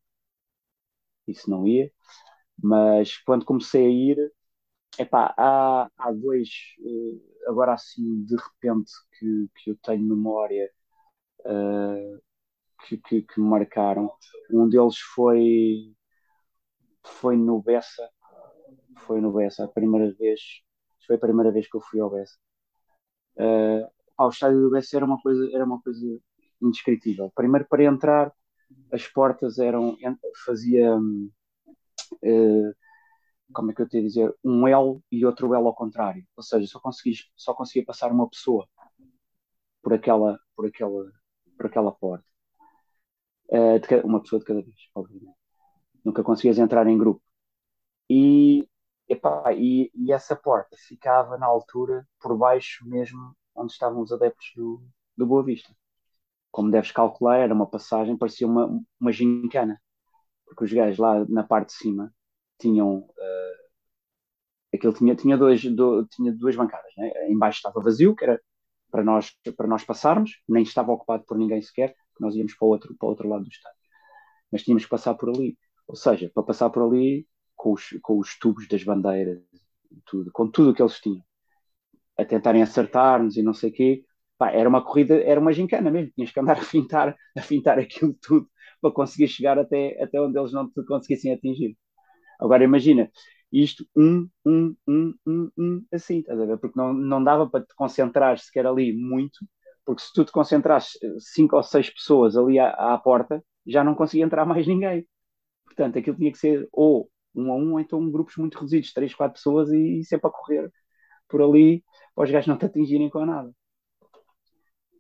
isso 1.28 1.50
não 1.50 1.68
ia, 1.68 1.92
mas 2.62 3.18
quando 3.18 3.44
comecei 3.44 3.86
a 3.86 3.90
ir, 3.90 4.34
epá, 5.00 5.34
há, 5.36 5.90
há 5.98 6.12
dois, 6.12 6.50
uh, 6.80 7.50
agora 7.50 7.74
assim, 7.74 8.24
de 8.24 8.36
repente, 8.36 8.92
que, 9.18 9.50
que 9.56 9.72
eu 9.72 9.78
tenho 9.82 10.04
memória 10.04 10.70
uh, 11.40 12.22
que, 12.88 12.98
que, 12.98 13.22
que 13.24 13.40
me 13.40 13.48
marcaram. 13.48 14.12
Um 14.52 14.68
deles 14.70 14.98
foi, 14.98 15.94
foi 17.04 17.38
no 17.38 17.62
Bessa, 17.62 18.10
foi 19.00 19.22
no 19.22 19.32
Bessa, 19.32 19.66
a 19.66 19.68
primeira 19.68 20.14
vez, 20.14 20.42
foi 21.06 21.16
a 21.16 21.20
primeira 21.20 21.52
vez 21.52 21.68
que 21.70 21.78
eu 21.78 21.82
fui 21.82 22.00
ao 22.00 22.10
Bessa. 22.10 22.38
Uh, 23.38 23.88
ao 24.18 24.30
estádio 24.30 24.62
do 24.62 24.72
Bessa 24.72 24.96
era 24.96 25.06
uma 25.06 25.22
coisa, 25.22 25.50
era 25.54 25.66
uma 25.66 25.82
coisa 25.82 26.20
indescritível. 26.62 27.32
Primeiro 27.36 27.68
para 27.68 27.84
entrar, 27.84 28.34
as 28.92 29.08
portas 29.08 29.60
eram, 29.60 29.98
fazia, 30.46 30.98
uh, 30.98 32.76
como 33.54 33.72
é 33.72 33.74
que 33.74 33.82
eu 33.82 33.88
te 33.88 33.98
ia 33.98 34.04
dizer, 34.04 34.36
um 34.44 34.68
L 34.68 35.00
e 35.12 35.26
outro 35.26 35.54
L 35.54 35.66
ao 35.66 35.76
contrário. 35.76 36.26
Ou 36.36 36.44
seja, 36.44 36.68
só 36.68 36.80
conseguia, 36.80 37.16
só 37.36 37.54
conseguia 37.54 37.86
passar 37.86 38.12
uma 38.12 38.30
pessoa 38.30 38.68
por 39.82 39.94
aquela, 39.94 40.40
por 40.56 40.66
aquela, 40.66 41.12
por 41.58 41.66
aquela 41.68 41.92
porta. 41.92 42.26
Uh, 43.50 43.80
cada, 43.88 44.06
uma 44.06 44.22
pessoa 44.22 44.40
de 44.40 44.46
cada 44.46 44.62
vez, 44.62 44.76
obviamente. 44.94 45.38
Nunca 46.04 46.24
conseguias 46.24 46.58
entrar 46.58 46.88
em 46.88 46.98
grupo. 46.98 47.22
E, 48.10 48.68
epá, 49.08 49.54
e, 49.54 49.92
e, 49.94 50.12
essa 50.12 50.36
porta 50.36 50.76
ficava 50.88 51.38
na 51.38 51.46
altura, 51.46 52.08
por 52.20 52.38
baixo 52.38 52.88
mesmo, 52.88 53.36
onde 53.56 53.74
estavam 53.74 54.02
os 54.02 54.12
adeptos 54.12 54.52
do, 54.56 54.84
do 55.18 55.26
Boa 55.26 55.44
Vista. 55.44 55.74
Como 56.52 56.72
deves 56.72 56.92
calcular, 56.92 57.38
era 57.40 57.54
uma 57.54 57.68
passagem, 57.68 58.18
parecia 58.18 58.48
uma, 58.48 58.82
uma 59.00 59.12
gincana. 59.12 59.82
Porque 60.46 60.64
os 60.64 60.74
gajos 60.74 60.98
lá 61.00 61.26
na 61.28 61.44
parte 61.44 61.70
de 61.70 61.74
cima 61.76 62.14
tinham. 62.60 63.00
Uh, 63.00 63.66
aquilo 64.74 64.94
tinha, 64.94 65.16
tinha, 65.16 65.38
dois, 65.38 65.64
do, 65.66 66.06
tinha 66.08 66.32
duas 66.34 66.56
bancadas. 66.56 66.92
Né? 66.98 67.30
Embaixo 67.30 67.58
estava 67.58 67.82
vazio, 67.82 68.16
que 68.16 68.24
era 68.24 68.42
para 68.92 69.04
nós, 69.04 69.32
para 69.58 69.68
nós 69.68 69.84
passarmos, 69.84 70.42
nem 70.48 70.64
estava 70.64 70.92
ocupado 70.92 71.24
por 71.26 71.38
ninguém 71.38 71.62
sequer 71.62 71.96
nós 72.20 72.36
íamos 72.36 72.54
para 72.56 72.66
o 72.66 72.70
outro, 72.70 72.96
para 72.98 73.06
o 73.06 73.10
outro 73.10 73.28
lado 73.28 73.44
do 73.44 73.50
estádio. 73.50 73.78
Mas 74.52 74.64
tínhamos 74.64 74.84
que 74.84 74.90
passar 74.90 75.16
por 75.16 75.30
ali. 75.30 75.58
Ou 75.88 75.96
seja, 75.96 76.32
para 76.34 76.44
passar 76.44 76.70
por 76.70 76.84
ali 76.84 77.28
com 77.56 77.74
os, 77.74 77.90
com 78.02 78.20
os 78.20 78.38
tubos 78.40 78.68
das 78.68 78.84
bandeiras, 78.84 79.42
tudo, 80.06 80.32
com 80.32 80.50
tudo 80.50 80.72
o 80.72 80.74
que 80.74 80.82
eles 80.82 81.00
tinham, 81.00 81.24
a 82.18 82.26
tentarem 82.26 82.62
acertar-nos 82.62 83.38
e 83.38 83.44
não 83.44 83.54
sei 83.54 83.70
o 83.70 83.74
quê. 83.74 84.06
Pá, 84.38 84.52
era 84.52 84.68
uma 84.68 84.84
corrida, 84.84 85.16
era 85.24 85.40
uma 85.40 85.54
gincana 85.54 85.90
mesmo, 85.90 86.12
tinhas 86.14 86.32
que 86.32 86.40
andar 86.40 86.58
a 86.58 86.62
fintar, 86.64 87.16
a 87.38 87.42
fintar 87.42 87.80
aquilo 87.80 88.14
tudo 88.22 88.50
para 88.82 88.92
conseguir 88.92 89.28
chegar 89.28 89.58
até, 89.58 90.02
até 90.02 90.20
onde 90.22 90.38
eles 90.38 90.52
não 90.52 90.70
te 90.70 90.84
conseguissem 90.86 91.34
atingir. 91.34 91.78
Agora 92.40 92.64
imagina, 92.64 93.10
isto 93.52 93.86
um, 93.96 94.30
um, 94.46 94.76
um, 94.88 95.14
um, 95.26 95.52
um, 95.58 95.86
assim, 95.92 96.20
estás 96.20 96.40
a 96.40 96.46
ver? 96.46 96.58
Porque 96.58 96.78
não, 96.78 96.94
não 96.94 97.24
dava 97.24 97.50
para 97.50 97.66
te 97.66 97.74
concentrar 97.76 98.38
sequer 98.38 98.66
ali 98.66 98.94
muito 98.94 99.40
porque 99.86 100.02
se 100.02 100.14
tu 100.14 100.26
te 100.26 100.32
concentrasses 100.32 100.98
cinco 101.20 101.56
ou 101.56 101.64
seis 101.64 101.90
pessoas 101.90 102.36
ali 102.36 102.60
à, 102.60 102.70
à 102.94 102.98
porta, 102.98 103.44
já 103.66 103.84
não 103.84 103.96
conseguia 103.96 104.26
entrar 104.26 104.46
mais 104.46 104.68
ninguém. 104.68 105.08
Portanto, 105.66 105.98
aquilo 106.00 106.18
tinha 106.18 106.32
que 106.32 106.38
ser 106.38 106.68
ou 106.72 107.10
um 107.36 107.52
a 107.52 107.56
um, 107.56 107.74
ou 107.74 107.80
então 107.80 108.10
grupos 108.10 108.36
muito 108.38 108.56
reduzidos, 108.56 108.94
três, 108.94 109.14
quatro 109.14 109.36
pessoas 109.36 109.70
e, 109.72 110.04
sempre 110.04 110.28
a 110.28 110.32
correr 110.32 110.72
por 111.28 111.42
ali 111.42 111.84
para 112.16 112.24
os 112.24 112.32
gajos 112.32 112.48
não 112.48 112.58
te 112.58 112.66
atingirem 112.66 113.10
com 113.10 113.26
nada. 113.26 113.52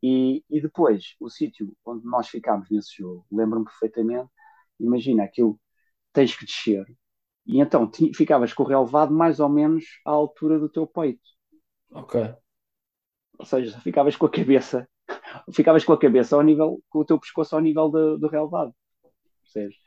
E, 0.03 0.43
e 0.49 0.61
depois, 0.61 1.15
o 1.19 1.29
sítio 1.29 1.75
onde 1.85 2.05
nós 2.05 2.27
ficámos 2.27 2.69
nesse 2.69 2.97
jogo, 2.97 3.25
lembro-me 3.31 3.65
perfeitamente, 3.65 4.29
imagina 4.79 5.23
aquilo, 5.23 5.59
tens 6.13 6.35
que 6.35 6.45
descer, 6.45 6.85
e 7.45 7.59
então 7.59 7.89
ficavas 8.13 8.53
com 8.53 8.63
o 8.63 8.67
relevado 8.67 9.13
mais 9.13 9.39
ou 9.39 9.49
menos 9.49 9.85
à 10.05 10.11
altura 10.11 10.59
do 10.59 10.69
teu 10.69 10.85
peito. 10.85 11.21
Ok. 11.91 12.35
Ou 13.37 13.45
seja, 13.45 13.79
ficavas 13.81 14.15
com 14.15 14.25
a 14.25 14.31
cabeça, 14.31 14.87
ficavas 15.53 15.83
com 15.83 15.93
a 15.93 15.99
cabeça 15.99 16.35
ao 16.35 16.41
nível, 16.41 16.81
com 16.89 16.99
o 16.99 17.05
teu 17.05 17.19
pescoço 17.19 17.55
ao 17.55 17.61
nível 17.61 17.89
do, 17.89 18.17
do 18.17 18.27
relevado. 18.27 18.73
Percebes? 19.43 19.77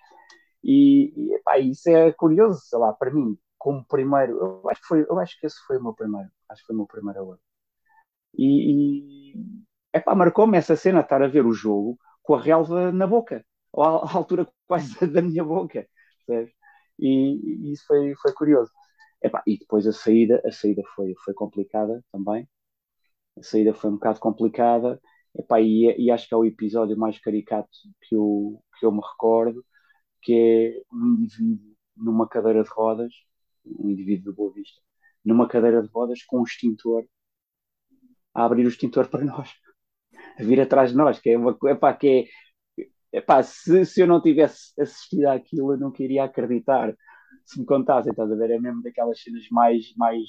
E, 0.62 1.12
e 1.16 1.70
isso 1.70 1.88
é 1.90 2.12
curioso, 2.12 2.61
sei 2.61 2.78
lá, 2.78 2.92
para 2.92 3.12
mim, 3.12 3.38
como 3.59 3.84
primeiro, 3.86 4.38
eu 4.38 4.70
acho 4.70 4.80
que 4.82 4.86
foi, 4.88 5.07
eu 5.09 5.18
acho 5.18 5.38
que 5.40 5.46
esse 5.46 5.57
foi 5.66 5.78
o 5.78 5.82
meu 5.82 5.94
primeiro, 5.94 6.30
acho 6.49 6.62
que 6.62 6.66
foi 6.66 6.74
o 6.74 6.78
meu 6.78 6.86
primeiro 6.86 7.32
ano. 7.32 7.40
E, 8.36 9.32
e 9.32 9.34
epá, 9.92 10.14
marcou-me 10.14 10.59
essa 10.59 10.76
cena, 10.76 11.01
estar 11.01 11.22
a 11.22 11.28
ver 11.28 11.44
o 11.46 11.53
jogo 11.53 11.99
com 12.22 12.34
a 12.34 12.40
relva 12.40 12.92
na 12.92 13.07
boca, 13.07 13.44
ou 13.72 13.82
à, 13.84 13.88
à 14.05 14.12
altura 14.16 14.46
quase 14.66 14.94
da 15.12 15.22
minha 15.22 15.44
boca, 15.44 15.86
percebes? 16.26 16.55
E, 16.99 17.68
e 17.68 17.72
isso 17.72 17.84
foi, 17.86 18.14
foi 18.16 18.32
curioso. 18.32 18.70
Epá, 19.22 19.42
e 19.46 19.59
depois 19.59 19.86
a 19.86 19.92
saída, 19.92 20.40
a 20.44 20.53
saída 20.53 20.82
foi, 20.94 21.14
foi 21.24 21.34
complicada 21.34 22.05
também. 22.12 22.49
A 23.39 23.43
saída 23.43 23.74
foi 23.74 23.91
um 23.91 23.95
bocado 23.95 24.20
complicada. 24.20 25.01
Epá, 25.36 25.61
e, 25.61 25.95
e 25.99 26.11
acho 26.11 26.28
que 26.28 26.34
é 26.34 26.36
o 26.36 26.45
episódio 26.45 26.97
mais 26.99 27.18
caricato 27.18 27.68
que 28.03 28.14
eu, 28.16 28.62
que 28.78 28.86
eu 28.86 28.93
me 28.93 29.01
recordo, 29.01 29.64
que 30.22 30.32
é 30.34 30.82
um 30.93 31.14
indivíduo 31.22 31.76
numa 31.97 32.28
cadeira 32.28 32.62
de 32.62 32.70
rodas, 32.70 33.12
um 33.66 33.91
indivíduo 33.91 34.32
de 34.32 34.36
Boa 34.36 34.53
Vista, 34.53 34.80
numa 35.24 35.49
cadeira 35.49 35.82
de 35.82 35.89
rodas 35.89 36.22
com 36.24 36.41
um 36.41 36.45
extintor 36.45 37.05
a 38.34 38.45
abrir 38.45 38.64
o 38.64 38.68
extintor 38.68 39.09
para 39.09 39.24
nós, 39.24 39.51
a 40.39 40.43
vir 40.43 40.61
atrás 40.61 40.91
de 40.91 40.97
nós, 40.97 41.18
que 41.20 41.30
é 41.30 41.39
uma 41.39 41.57
epá, 41.66 41.95
que 41.95 42.28
é 43.12 43.18
epá, 43.18 43.43
se, 43.43 43.84
se 43.84 44.01
eu 44.01 44.07
não 44.07 44.20
tivesse 44.22 44.72
assistido 44.80 45.26
àquilo, 45.26 45.72
eu 45.72 45.78
nunca 45.78 46.03
iria 46.03 46.24
acreditar 46.24 46.95
se 47.45 47.59
me 47.61 47.66
contassem, 47.66 48.11
estás 48.11 48.30
a 48.30 48.34
ver? 48.34 48.51
É 48.51 48.61
mesmo 48.61 48.82
daquelas 48.82 49.20
cenas 49.22 49.47
mais, 49.51 49.95
mais 49.97 50.22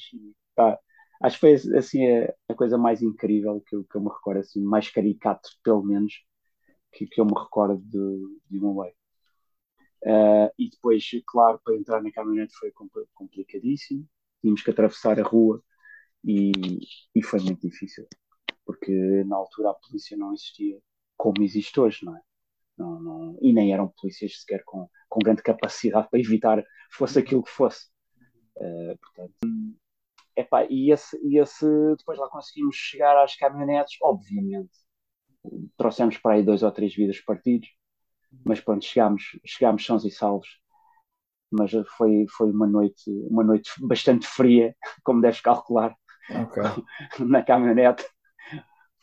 pá, 0.56 0.80
acho 1.22 1.36
que 1.36 1.42
foi 1.42 1.78
assim 1.78 2.06
a, 2.08 2.34
a 2.50 2.54
coisa 2.56 2.78
mais 2.78 3.02
incrível 3.02 3.62
que 3.62 3.76
eu, 3.76 3.84
que 3.84 3.96
eu 3.96 4.02
me 4.02 4.10
recordo, 4.10 4.40
assim, 4.40 4.62
mais 4.64 4.90
caricato, 4.90 5.50
pelo 5.64 5.84
menos, 5.84 6.14
que, 6.92 7.08
que 7.08 7.22
eu 7.22 7.26
me 7.26 7.34
recordo 7.38 7.82
de, 7.82 8.40
de 8.50 8.60
uma 8.60 8.84
lei. 8.84 8.94
Uh, 10.04 10.50
e 10.58 10.70
depois, 10.70 11.04
claro, 11.28 11.60
para 11.64 11.76
entrar 11.76 12.02
na 12.02 12.12
caminhonete 12.12 12.56
foi 12.56 12.72
complicadíssimo. 13.14 14.08
Tínhamos 14.42 14.64
que 14.64 14.72
atravessar 14.72 15.20
a 15.20 15.24
rua 15.24 15.62
e, 16.24 16.52
e 17.14 17.24
foi 17.24 17.42
muito 17.42 17.68
difícil, 17.68 18.08
porque 18.66 18.92
na 19.26 19.36
altura 19.36 19.72
a 19.72 19.74
polícia 19.74 20.16
não 20.18 20.34
existia 20.34 20.80
como 21.18 21.44
existe 21.44 21.78
hoje, 21.80 22.06
não 22.06 22.16
é? 22.16 22.22
Não, 22.78 23.02
não, 23.02 23.38
e 23.42 23.52
nem 23.52 23.74
eram 23.74 23.94
polícias 24.00 24.40
sequer 24.40 24.64
com, 24.64 24.90
com 25.10 25.20
grande 25.20 25.44
capacidade 25.44 26.10
para 26.10 26.20
evitar 26.20 26.64
fosse 26.92 27.20
aquilo 27.20 27.44
que 27.44 27.52
fosse. 27.52 27.88
Uh, 28.56 28.98
portanto, 29.02 29.36
epá, 30.40 30.66
e, 30.70 30.92
esse, 30.92 31.18
e 31.24 31.40
esse, 31.40 31.66
depois 31.98 32.18
lá 32.18 32.30
conseguimos 32.30 32.76
chegar 32.76 33.22
às 33.22 33.36
caminhonetes, 33.36 33.98
obviamente. 34.02 34.72
Trouxemos 35.78 36.18
para 36.18 36.36
aí 36.36 36.44
dois 36.44 36.64
ou 36.64 36.72
três 36.72 36.94
vidas 36.94 37.20
partidos, 37.22 37.70
mas 38.46 38.60
pronto, 38.60 38.86
chegámos, 38.86 39.24
chegámos 39.46 39.86
sãos 39.86 40.06
e 40.06 40.12
salvos. 40.12 40.48
Mas 41.52 41.72
foi, 41.98 42.26
foi 42.30 42.52
uma 42.52 42.68
noite 42.68 43.10
uma 43.30 43.44
noite 43.44 43.72
bastante 43.80 44.28
fria, 44.28 44.76
como 45.04 45.22
deves 45.22 45.42
calcular, 45.42 45.96
okay. 46.30 46.64
na 47.26 47.44
caminhonete. 47.44 48.06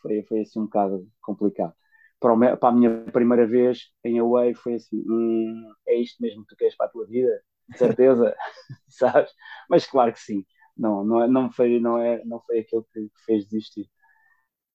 Foi, 0.01 0.23
foi 0.23 0.41
assim 0.41 0.59
um 0.59 0.65
bocado 0.65 1.07
complicado. 1.21 1.73
Para, 2.19 2.33
o, 2.33 2.57
para 2.57 2.69
a 2.69 2.71
minha 2.71 3.03
primeira 3.11 3.45
vez 3.45 3.91
em 4.03 4.19
Away 4.19 4.53
foi 4.53 4.75
assim: 4.75 5.03
hum, 5.07 5.73
é 5.87 5.95
isto 5.95 6.21
mesmo 6.21 6.43
que 6.43 6.49
tu 6.49 6.57
queres 6.57 6.75
para 6.75 6.87
a 6.87 6.89
tua 6.89 7.05
vida? 7.05 7.41
De 7.69 7.77
certeza, 7.77 8.35
sabes? 8.87 9.31
Mas 9.69 9.85
claro 9.85 10.13
que 10.13 10.19
sim. 10.19 10.45
Não, 10.77 11.03
não, 11.03 11.21
é, 11.23 11.27
não, 11.27 11.51
foi, 11.51 11.79
não, 11.79 11.97
é, 11.97 12.23
não 12.25 12.39
foi 12.41 12.59
aquilo 12.59 12.85
que 12.93 13.09
fez 13.25 13.45
desistir. 13.45 13.89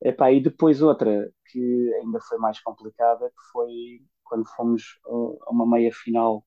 Epá, 0.02 0.32
e 0.32 0.40
depois 0.40 0.82
outra 0.82 1.32
que 1.46 1.94
ainda 2.02 2.20
foi 2.20 2.38
mais 2.38 2.60
complicada, 2.60 3.28
que 3.28 3.52
foi 3.52 4.02
quando 4.24 4.46
fomos 4.56 4.98
a 5.46 5.50
uma 5.50 5.66
meia 5.66 5.92
final, 5.92 6.44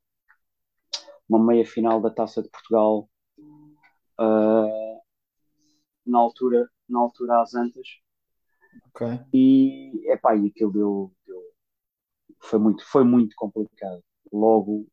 uma 1.30 1.39
meia 1.39 1.66
final 1.66 2.01
da 2.01 2.10
Taça 2.10 2.41
de 2.41 2.49
Portugal, 2.49 3.10
uh, 4.20 5.01
na 6.06 6.20
altura, 6.20 6.70
na 6.89 6.99
altura 6.99 7.41
às 7.41 7.53
Antas. 7.53 7.88
Okay. 8.89 9.20
E, 9.34 10.12
epá, 10.12 10.36
e 10.36 10.47
aquilo 10.47 10.72
deu, 10.72 11.14
deu, 11.26 11.41
foi, 12.41 12.60
muito, 12.60 12.86
foi 12.86 13.03
muito 13.03 13.36
complicado. 13.36 14.03
Logo, 14.32 14.88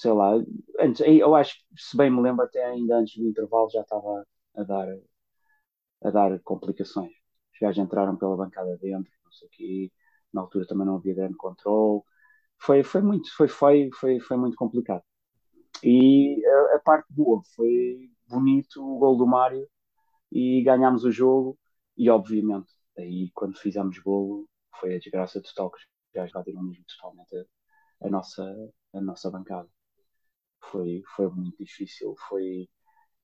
sei 0.00 0.12
lá, 0.12 0.32
antes, 0.80 1.00
eu 1.06 1.34
acho 1.34 1.54
que, 1.58 1.64
se 1.82 1.96
bem 1.96 2.10
me 2.10 2.20
lembro, 2.22 2.44
até 2.44 2.64
ainda 2.64 2.96
antes 2.98 3.16
do 3.16 3.28
intervalo 3.28 3.70
já 3.70 3.80
estava 3.82 4.26
a 4.56 4.62
dar, 4.64 4.88
a 6.02 6.10
dar 6.10 6.38
complicações. 6.40 7.12
Os 7.52 7.58
gajos 7.60 7.82
entraram 7.84 8.16
pela 8.16 8.36
bancada 8.36 8.76
dentro, 8.78 9.10
não 9.24 9.32
sei 9.32 9.48
o 9.48 9.50
quê, 9.50 9.92
na 10.32 10.40
altura 10.42 10.66
também 10.66 10.86
não 10.86 10.96
havia 10.96 11.14
grande 11.14 11.36
controle. 11.36 12.02
Foi, 12.58 12.82
foi 12.84 13.02
muito, 13.02 13.34
foi 13.36 13.48
feio, 13.48 13.90
foi, 13.96 14.20
foi 14.20 14.36
muito 14.36 14.56
complicado. 14.56 15.02
E 15.84 16.42
a, 16.46 16.76
a 16.76 16.80
parte 16.80 17.06
boa 17.10 17.42
foi 17.56 18.10
bonito 18.28 18.82
o 18.84 18.98
gol 18.98 19.16
do 19.18 19.26
Mário 19.26 19.68
e 20.32 20.62
ganhámos 20.64 21.04
o 21.04 21.12
jogo 21.12 21.58
e 21.96 22.10
obviamente 22.10 22.72
aí 22.98 23.30
quando 23.34 23.58
fizemos 23.58 23.98
golo 24.00 24.48
foi 24.80 24.96
a 24.96 24.98
desgraça 24.98 25.42
total 25.42 25.70
que 25.72 25.80
gajos 26.14 26.30
invadiram 26.32 26.62
mesmo 26.62 26.84
totalmente 26.86 27.36
a, 28.02 28.08
a, 28.08 28.10
nossa, 28.10 28.44
a 28.94 29.00
nossa 29.00 29.30
bancada. 29.30 29.68
Foi, 30.70 31.02
foi 31.14 31.28
muito 31.30 31.56
difícil, 31.58 32.14
foi 32.28 32.68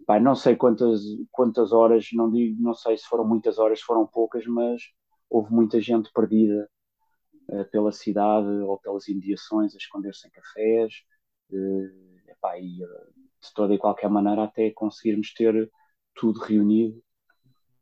Pá, 0.06 0.18
não 0.18 0.34
sei 0.34 0.56
quantas, 0.56 1.00
quantas 1.30 1.72
horas, 1.72 2.08
não, 2.12 2.30
digo, 2.30 2.60
não 2.62 2.74
sei 2.74 2.96
se 2.96 3.04
foram 3.06 3.26
muitas 3.26 3.58
horas, 3.58 3.80
foram 3.80 4.06
poucas, 4.06 4.46
mas 4.46 4.82
houve 5.28 5.52
muita 5.52 5.80
gente 5.80 6.10
perdida 6.12 6.68
uh, 7.50 7.64
pela 7.70 7.92
cidade 7.92 8.48
ou 8.48 8.78
pelas 8.78 9.08
imediações 9.08 9.74
a 9.74 9.78
esconder-se 9.78 10.26
em 10.26 10.30
cafés. 10.30 10.94
Uh, 11.50 12.10
e 12.58 12.82
uh, 12.82 13.12
de 13.42 13.54
toda 13.54 13.74
e 13.74 13.78
qualquer 13.78 14.08
maneira, 14.08 14.44
até 14.44 14.70
conseguirmos 14.70 15.32
ter 15.34 15.70
tudo 16.14 16.40
reunido 16.40 17.02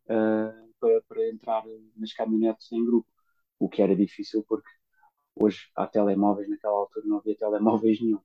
para, 0.07 1.03
para 1.09 1.29
entrar 1.29 1.65
nas 1.97 2.13
caminhonetes 2.13 2.71
em 2.73 2.85
grupo, 2.85 3.09
o 3.59 3.69
que 3.69 3.83
era 3.83 3.95
difícil 3.95 4.45
porque 4.49 4.69
hoje 5.35 5.71
há 5.77 5.87
telemóveis, 5.87 6.49
naquela 6.49 6.79
altura 6.79 7.07
não 7.07 7.19
havia 7.19 7.37
telemóveis 7.37 8.01
nenhum. 8.01 8.21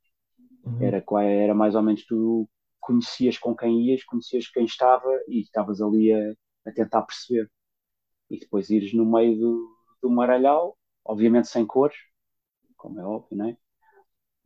Uhum. 0.65 0.81
Era, 0.81 1.03
era 1.23 1.53
mais 1.53 1.75
ou 1.75 1.81
menos 1.81 2.05
tu 2.05 2.49
conhecias 2.79 3.37
com 3.37 3.55
quem 3.55 3.81
ias, 3.81 4.03
conhecias 4.03 4.49
quem 4.49 4.65
estava 4.65 5.09
e 5.27 5.41
estavas 5.41 5.81
ali 5.81 6.13
a, 6.13 6.33
a 6.65 6.71
tentar 6.71 7.01
perceber. 7.03 7.49
E 8.29 8.39
depois 8.39 8.69
ires 8.69 8.93
no 8.93 9.05
meio 9.05 9.37
do, 9.39 9.77
do 10.01 10.09
maralhau, 10.09 10.77
obviamente 11.05 11.47
sem 11.47 11.65
cores, 11.65 11.95
como 12.75 12.99
é 12.99 13.05
óbvio, 13.05 13.37
não 13.37 13.47
é? 13.47 13.57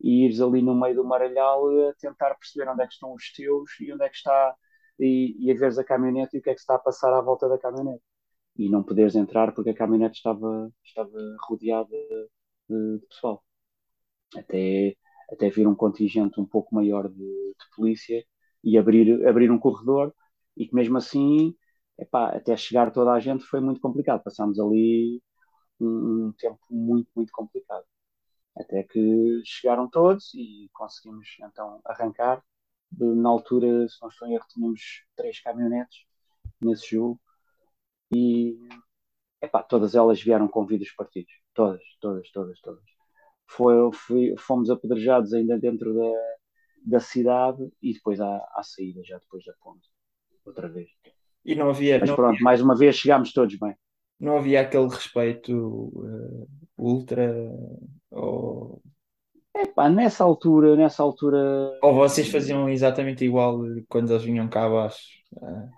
E 0.00 0.24
ires 0.24 0.40
ali 0.40 0.62
no 0.62 0.74
meio 0.74 0.94
do 0.94 1.04
maralhau 1.04 1.68
a 1.88 1.94
tentar 1.94 2.34
perceber 2.36 2.70
onde 2.70 2.82
é 2.82 2.86
que 2.86 2.92
estão 2.92 3.12
os 3.12 3.32
teus 3.32 3.70
e 3.80 3.92
onde 3.92 4.04
é 4.04 4.08
que 4.08 4.16
está, 4.16 4.54
e, 4.98 5.36
e 5.40 5.50
a 5.50 5.54
veres 5.54 5.78
a 5.78 5.84
caminhonete 5.84 6.36
e 6.36 6.40
o 6.40 6.42
que 6.42 6.50
é 6.50 6.54
que 6.54 6.60
está 6.60 6.76
a 6.76 6.78
passar 6.78 7.12
à 7.12 7.20
volta 7.20 7.48
da 7.48 7.58
caminhonete. 7.58 8.02
E 8.56 8.68
não 8.68 8.82
poderes 8.82 9.16
entrar 9.16 9.52
porque 9.52 9.70
a 9.70 9.74
caminhonete 9.74 10.16
estava, 10.16 10.70
estava 10.84 11.18
rodeada 11.48 11.96
de, 12.68 12.98
de 12.98 13.06
pessoal. 13.06 13.44
Até 14.36 14.96
até 15.30 15.50
vir 15.50 15.66
um 15.66 15.74
contingente 15.74 16.40
um 16.40 16.46
pouco 16.46 16.74
maior 16.74 17.08
de, 17.08 17.16
de 17.18 17.76
polícia 17.76 18.24
e 18.64 18.78
abrir, 18.78 19.26
abrir 19.26 19.50
um 19.50 19.58
corredor 19.58 20.14
e 20.56 20.66
que 20.66 20.74
mesmo 20.74 20.98
assim, 20.98 21.54
epá, 21.98 22.30
até 22.30 22.56
chegar 22.56 22.92
toda 22.92 23.12
a 23.12 23.20
gente 23.20 23.44
foi 23.44 23.60
muito 23.60 23.80
complicado. 23.80 24.22
Passámos 24.22 24.58
ali 24.58 25.22
um, 25.80 26.28
um 26.28 26.32
tempo 26.38 26.60
muito, 26.70 27.10
muito 27.14 27.32
complicado. 27.32 27.84
Até 28.56 28.82
que 28.84 29.42
chegaram 29.44 29.88
todos 29.88 30.34
e 30.34 30.68
conseguimos 30.72 31.28
então 31.42 31.80
arrancar. 31.84 32.42
Na 32.98 33.28
altura, 33.28 33.88
se 33.88 34.00
não 34.02 34.08
estou 34.08 34.28
em 34.28 34.34
erro, 34.34 34.46
tínhamos 34.48 35.04
três 35.16 35.40
caminhonetes 35.40 36.06
nesse 36.60 36.90
jogo 36.90 37.20
e 38.12 38.58
epá, 39.42 39.62
todas 39.62 39.94
elas 39.94 40.20
vieram 40.22 40.48
com 40.48 40.66
vidros 40.66 40.92
partidos. 40.92 41.32
Todas, 41.54 41.82
todas, 42.00 42.30
todas, 42.32 42.60
todas 42.60 42.97
foi, 43.48 43.74
foi, 43.92 44.34
fomos 44.38 44.70
apedrejados 44.70 45.32
ainda 45.32 45.58
dentro 45.58 45.94
da, 45.94 46.12
da 46.84 47.00
cidade 47.00 47.66
e 47.82 47.94
depois 47.94 48.20
à, 48.20 48.36
à 48.54 48.62
saída, 48.62 49.00
já 49.04 49.18
depois 49.18 49.44
da 49.44 49.52
ponte, 49.62 49.88
outra 50.44 50.68
vez. 50.68 50.88
E 51.44 51.54
não 51.54 51.70
havia. 51.70 51.98
Mas 51.98 52.10
não 52.10 52.16
pronto, 52.16 52.34
havia, 52.34 52.44
mais 52.44 52.60
uma 52.60 52.76
vez 52.76 52.96
chegámos 52.96 53.32
todos 53.32 53.58
bem. 53.58 53.74
Não 54.20 54.36
havia 54.36 54.60
aquele 54.60 54.88
respeito 54.88 55.52
uh, 55.54 56.48
ultra 56.76 57.32
ou. 58.10 58.82
Epá, 59.56 59.88
nessa 59.88 60.22
altura, 60.22 60.76
nessa 60.76 61.02
altura. 61.02 61.38
Ou 61.82 61.94
vocês 61.94 62.28
faziam 62.28 62.68
exatamente 62.68 63.24
igual 63.24 63.60
quando 63.88 64.12
eles 64.12 64.22
vinham 64.22 64.48
cá 64.48 64.66
abaixo? 64.66 64.98
Uh... 65.32 65.68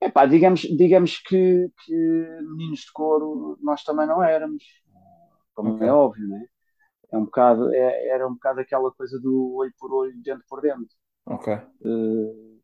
Epá, 0.00 0.26
digamos, 0.26 0.62
digamos 0.62 1.18
que, 1.18 1.70
que 1.84 1.94
meninos 1.94 2.80
de 2.80 2.92
couro 2.92 3.56
nós 3.62 3.84
também 3.84 4.06
não 4.06 4.20
éramos, 4.22 4.64
como 5.54 5.76
Ok. 5.76 5.86
é 5.86 5.92
óbvio, 5.92 6.28
né? 6.28 6.44
É 7.12 7.16
um 7.16 7.24
bocado, 7.24 7.72
é- 7.74 8.08
era 8.08 8.26
um 8.26 8.34
bocado 8.34 8.60
aquela 8.60 8.90
coisa 8.92 9.18
do 9.20 9.54
olho 9.56 9.72
por 9.78 9.92
olho, 9.92 10.12
dente 10.22 10.44
por 10.48 10.60
dente. 10.62 10.94
Ok. 11.26 11.52
Eh, 11.52 12.58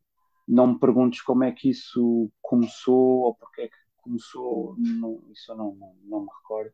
não 0.49 0.69
me 0.69 0.79
perguntes 0.79 1.21
como 1.23 1.45
é 1.45 1.53
que 1.53 1.71
isso 1.71 2.31
começou 2.43 3.21
ou 3.25 3.35
porque 3.35 3.63
é 3.63 3.69
que 3.69 3.77
começou, 3.99 4.75
não- 4.79 5.23
isso 5.31 5.53
eu 5.53 5.57
não, 5.57 5.75
não, 5.75 5.95
não 6.05 6.21
me 6.23 6.29
recordo, 6.43 6.73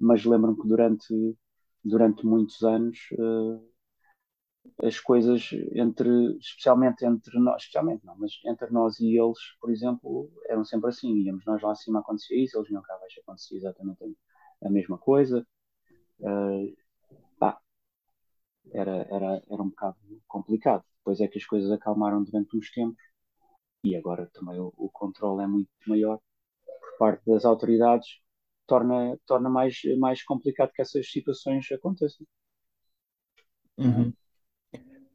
mas 0.00 0.24
lembro-me 0.24 0.60
que 0.60 0.68
durante, 0.68 1.38
durante 1.84 2.26
muitos 2.26 2.62
anos 2.64 2.98
eh, 3.12 3.60
as 4.82 4.98
coisas 5.00 5.50
entre, 5.74 6.36
especialmente 6.38 7.04
entre 7.04 7.38
nós, 7.38 7.62
especialmente 7.62 8.04
não, 8.04 8.16
mas 8.18 8.32
entre 8.46 8.70
nós 8.72 8.98
e 9.00 9.16
eles, 9.16 9.38
por 9.60 9.70
exemplo, 9.70 10.30
eram 10.48 10.64
sempre 10.64 10.88
assim, 10.90 11.12
íamos 11.18 11.44
nós 11.46 11.62
lá 11.62 11.72
acima 11.72 12.00
acontecia 12.00 12.42
isso, 12.42 12.56
eles 12.58 12.68
vinham 12.68 12.82
cá 12.82 12.94
abaixo 12.94 13.20
acontecia 13.20 13.56
exatamente 13.58 14.04
a, 14.64 14.70
mesma 14.70 14.98
coisa. 14.98 15.46
Pá, 16.20 16.83
era, 18.72 19.06
era, 19.10 19.42
era 19.50 19.62
um 19.62 19.68
bocado 19.68 19.96
complicado. 20.26 20.84
Depois 20.98 21.20
é 21.20 21.28
que 21.28 21.38
as 21.38 21.44
coisas 21.44 21.70
acalmaram 21.70 22.22
durante 22.22 22.56
uns 22.56 22.70
tempos 22.70 23.02
e 23.84 23.94
agora 23.96 24.30
também 24.32 24.58
o, 24.58 24.72
o 24.76 24.88
controle 24.90 25.42
é 25.44 25.46
muito 25.46 25.68
maior 25.86 26.18
por 26.80 26.98
parte 26.98 27.22
das 27.26 27.44
autoridades, 27.44 28.08
torna, 28.66 29.18
torna 29.26 29.50
mais, 29.50 29.80
mais 29.98 30.22
complicado 30.24 30.72
que 30.72 30.82
essas 30.82 31.10
situações 31.10 31.70
aconteçam. 31.72 32.26
Uhum. 33.76 34.12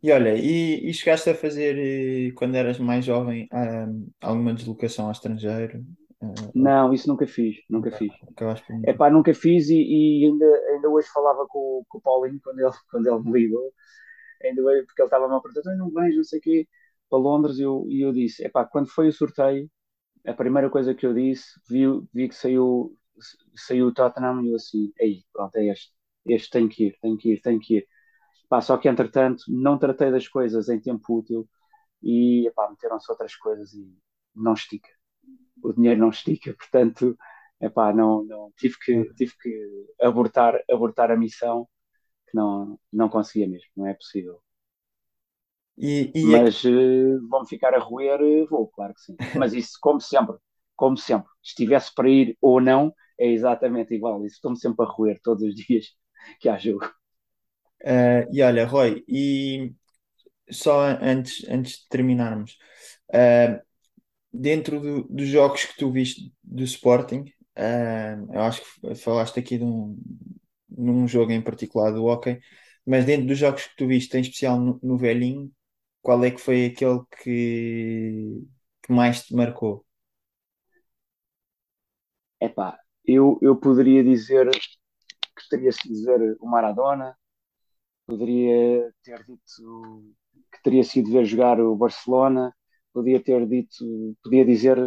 E 0.02 0.12
olha, 0.12 0.36
e, 0.36 0.90
e 0.90 0.94
chegaste 0.94 1.30
a 1.30 1.36
fazer, 1.36 1.78
eh, 1.78 2.32
quando 2.34 2.56
eras 2.56 2.80
mais 2.80 3.04
jovem, 3.04 3.48
ah, 3.52 3.88
alguma 4.22 4.54
deslocação 4.54 5.06
ao 5.06 5.12
estrangeiro? 5.12 5.86
Ah, 6.22 6.52
Não, 6.54 6.94
isso 6.94 7.08
nunca 7.08 7.26
fiz, 7.28 7.58
nunca 7.70 7.92
fiz. 7.92 8.14
É 8.84 8.94
pá, 8.94 9.10
nunca 9.10 9.34
fiz 9.34 9.70
e, 9.70 9.76
e 10.24 10.26
ainda, 10.26 10.46
ainda 10.72 10.90
hoje 10.90 11.08
falava 11.10 11.46
com, 11.48 11.84
com 11.90 11.98
o 12.00 12.02
Paulinho 12.02 12.40
quando 12.44 12.60
ele, 12.60 12.72
quando 12.92 13.08
ele 13.08 13.20
me 13.24 13.34
ligou, 13.42 13.74
ainda 14.44 14.64
hoje, 14.64 14.86
porque 14.86 15.02
ele 15.02 15.08
estava-me 15.08 15.34
a 15.36 15.42
"Então, 15.60 15.78
não 15.78 15.92
vens, 15.92 16.16
não 16.18 16.24
sei 16.24 16.40
o 16.40 16.42
quê, 16.42 16.70
para 17.10 17.20
Londres, 17.20 17.60
e 17.60 17.64
eu, 17.64 17.86
e 17.90 18.02
eu 18.02 18.14
disse, 18.14 18.46
é 18.46 18.50
pá, 18.50 18.66
quando 18.66 18.90
foi 18.90 19.08
o 19.10 19.14
sorteio, 19.14 19.70
a 20.28 20.34
primeira 20.34 20.70
coisa 20.70 20.96
que 20.96 21.06
eu 21.06 21.14
disse, 21.14 21.46
vi, 21.70 21.86
vi 22.14 22.30
que 22.30 22.36
saiu, 22.36 22.96
saiu 23.56 23.88
o 23.88 23.94
Tottenham 23.94 24.44
e 24.46 24.50
eu 24.52 24.56
assim, 24.56 24.94
aí, 25.02 25.24
pronto, 25.34 25.56
é 25.58 25.68
este, 25.68 25.94
este 26.28 26.50
tem 26.52 26.70
que 26.70 26.88
ir, 26.88 26.98
tem 27.02 27.18
que 27.18 27.34
ir, 27.34 27.42
tem 27.42 27.60
que 27.60 27.78
ir. 27.80 27.88
Pá, 28.50 28.62
só 28.62 28.78
que 28.78 28.90
entretanto 28.90 29.44
não 29.50 29.78
tratei 29.80 30.12
das 30.12 30.28
coisas 30.28 30.70
em 30.70 30.80
tempo 30.82 31.18
útil 31.20 31.50
e 32.04 32.48
epá, 32.48 32.70
meteram-se 32.70 33.12
outras 33.12 33.36
coisas 33.38 33.74
e 33.74 33.88
não 34.36 34.54
estica. 34.54 34.90
O 35.64 35.74
dinheiro 35.74 36.00
não 36.00 36.10
estica, 36.10 36.54
portanto, 36.54 37.18
epá, 37.62 37.94
não, 37.94 38.24
não, 38.24 38.52
tive 38.58 38.76
que, 38.80 39.14
tive 39.16 39.34
que 39.42 39.88
abortar, 40.02 40.60
abortar 40.72 41.12
a 41.12 41.18
missão 41.18 41.68
que 42.30 42.36
não, 42.36 42.80
não 42.92 43.10
conseguia 43.10 43.48
mesmo, 43.48 43.70
não 43.76 43.88
é 43.88 43.94
possível. 43.94 44.42
E, 45.78 46.12
e 46.14 46.26
Mas 46.26 46.64
uh, 46.66 47.28
vão 47.30 47.46
ficar 47.46 47.74
a 47.74 47.80
roer, 47.80 48.22
uh, 48.22 48.48
vou, 48.48 48.68
claro 48.68 48.94
que 48.94 49.02
sim. 49.02 49.16
Mas 49.38 49.54
isso, 49.54 49.78
como 49.82 50.02
sempre, 50.02 50.36
como 50.76 50.98
sempre, 50.98 51.30
estivesse 51.42 51.94
para 51.96 52.10
ir 52.10 52.38
ou 52.42 52.60
não, 52.60 52.94
é 53.18 53.28
exatamente 53.28 53.94
igual. 53.94 54.26
Isso 54.26 54.36
estou-me 54.36 54.60
sempre 54.60 54.86
a 54.86 54.90
roer 54.90 55.20
todos 55.24 55.44
os 55.44 55.56
dias 55.56 55.88
que 56.40 56.50
há 56.50 56.58
jogo. 56.58 56.86
Uh, 57.82 58.28
e 58.32 58.42
olha, 58.42 58.66
Roy, 58.66 59.06
e 59.08 59.74
só 60.52 60.82
antes, 61.02 61.48
antes 61.50 61.80
de 61.80 61.88
terminarmos, 61.90 62.58
uh, 63.10 63.69
dentro 64.32 64.80
do, 64.80 65.04
dos 65.04 65.28
jogos 65.28 65.66
que 65.66 65.78
tu 65.78 65.92
viste 65.92 66.34
do 66.44 66.64
Sporting, 66.64 67.26
uh, 67.58 68.34
eu 68.34 68.42
acho 68.42 68.62
que 68.62 68.96
falaste 68.96 69.40
aqui 69.40 69.58
de 69.58 69.64
um, 69.64 69.98
num 70.70 71.08
jogo 71.08 71.32
em 71.32 71.42
particular 71.42 71.92
do 71.92 72.06
hockey, 72.06 72.40
mas 72.86 73.06
dentro 73.06 73.28
dos 73.28 73.38
jogos 73.38 73.68
que 73.68 73.76
tu 73.76 73.88
viste, 73.88 74.18
em 74.18 74.22
especial 74.22 74.60
no, 74.60 74.80
no 74.82 74.98
velhinho, 74.98 75.52
qual 76.02 76.24
é 76.24 76.32
que 76.32 76.40
foi 76.40 76.66
aquele 76.66 77.02
que, 77.22 78.42
que 78.84 78.92
mais 78.92 79.24
te 79.24 79.36
marcou? 79.36 79.86
Epá, 82.42 82.80
eu, 83.06 83.38
eu 83.42 83.56
poderia 83.56 84.04
dizer 84.04 84.50
que 84.50 85.50
teria 85.50 85.72
sido 85.72 86.06
ver 86.06 86.38
o 86.40 86.48
Maradona, 86.48 87.18
poderia 88.08 88.92
ter 89.04 89.24
dito 89.26 90.04
que 90.52 90.64
teria 90.64 90.84
sido 90.84 91.12
ver 91.12 91.26
jogar 91.26 91.60
o 91.60 91.76
Barcelona, 91.76 92.54
podia 92.94 93.22
ter 93.24 93.46
dito, 93.48 94.16
podia 94.24 94.46
dizer 94.46 94.78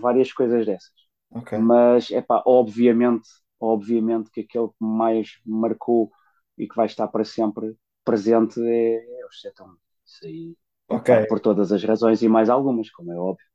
várias 0.00 0.32
coisas 0.32 0.66
dessas. 0.66 0.92
Ok. 1.30 1.52
Mas 1.54 2.10
é 2.10 2.20
pá, 2.22 2.42
obviamente, 2.46 3.28
obviamente 3.60 4.30
que 4.30 4.42
aquele 4.42 4.68
que 4.68 4.74
mais 4.84 5.30
marcou 5.44 6.10
e 6.58 6.68
que 6.68 6.76
vai 6.76 6.86
estar 6.86 7.08
para 7.08 7.24
sempre 7.24 7.76
presente 8.04 8.60
é, 8.62 8.96
é 9.22 9.26
o 9.26 9.32
Setão. 9.32 9.76
Isso 10.06 10.26
aí, 10.26 10.56
Ok. 10.88 11.10
pá, 11.10 11.20
por 11.28 11.40
todas 11.40 11.72
as 11.72 11.82
razões 11.84 12.22
e 12.22 12.28
mais 12.28 12.50
algumas, 12.50 12.90
como 12.90 13.12
é 13.12 13.16
óbvio. 13.18 13.46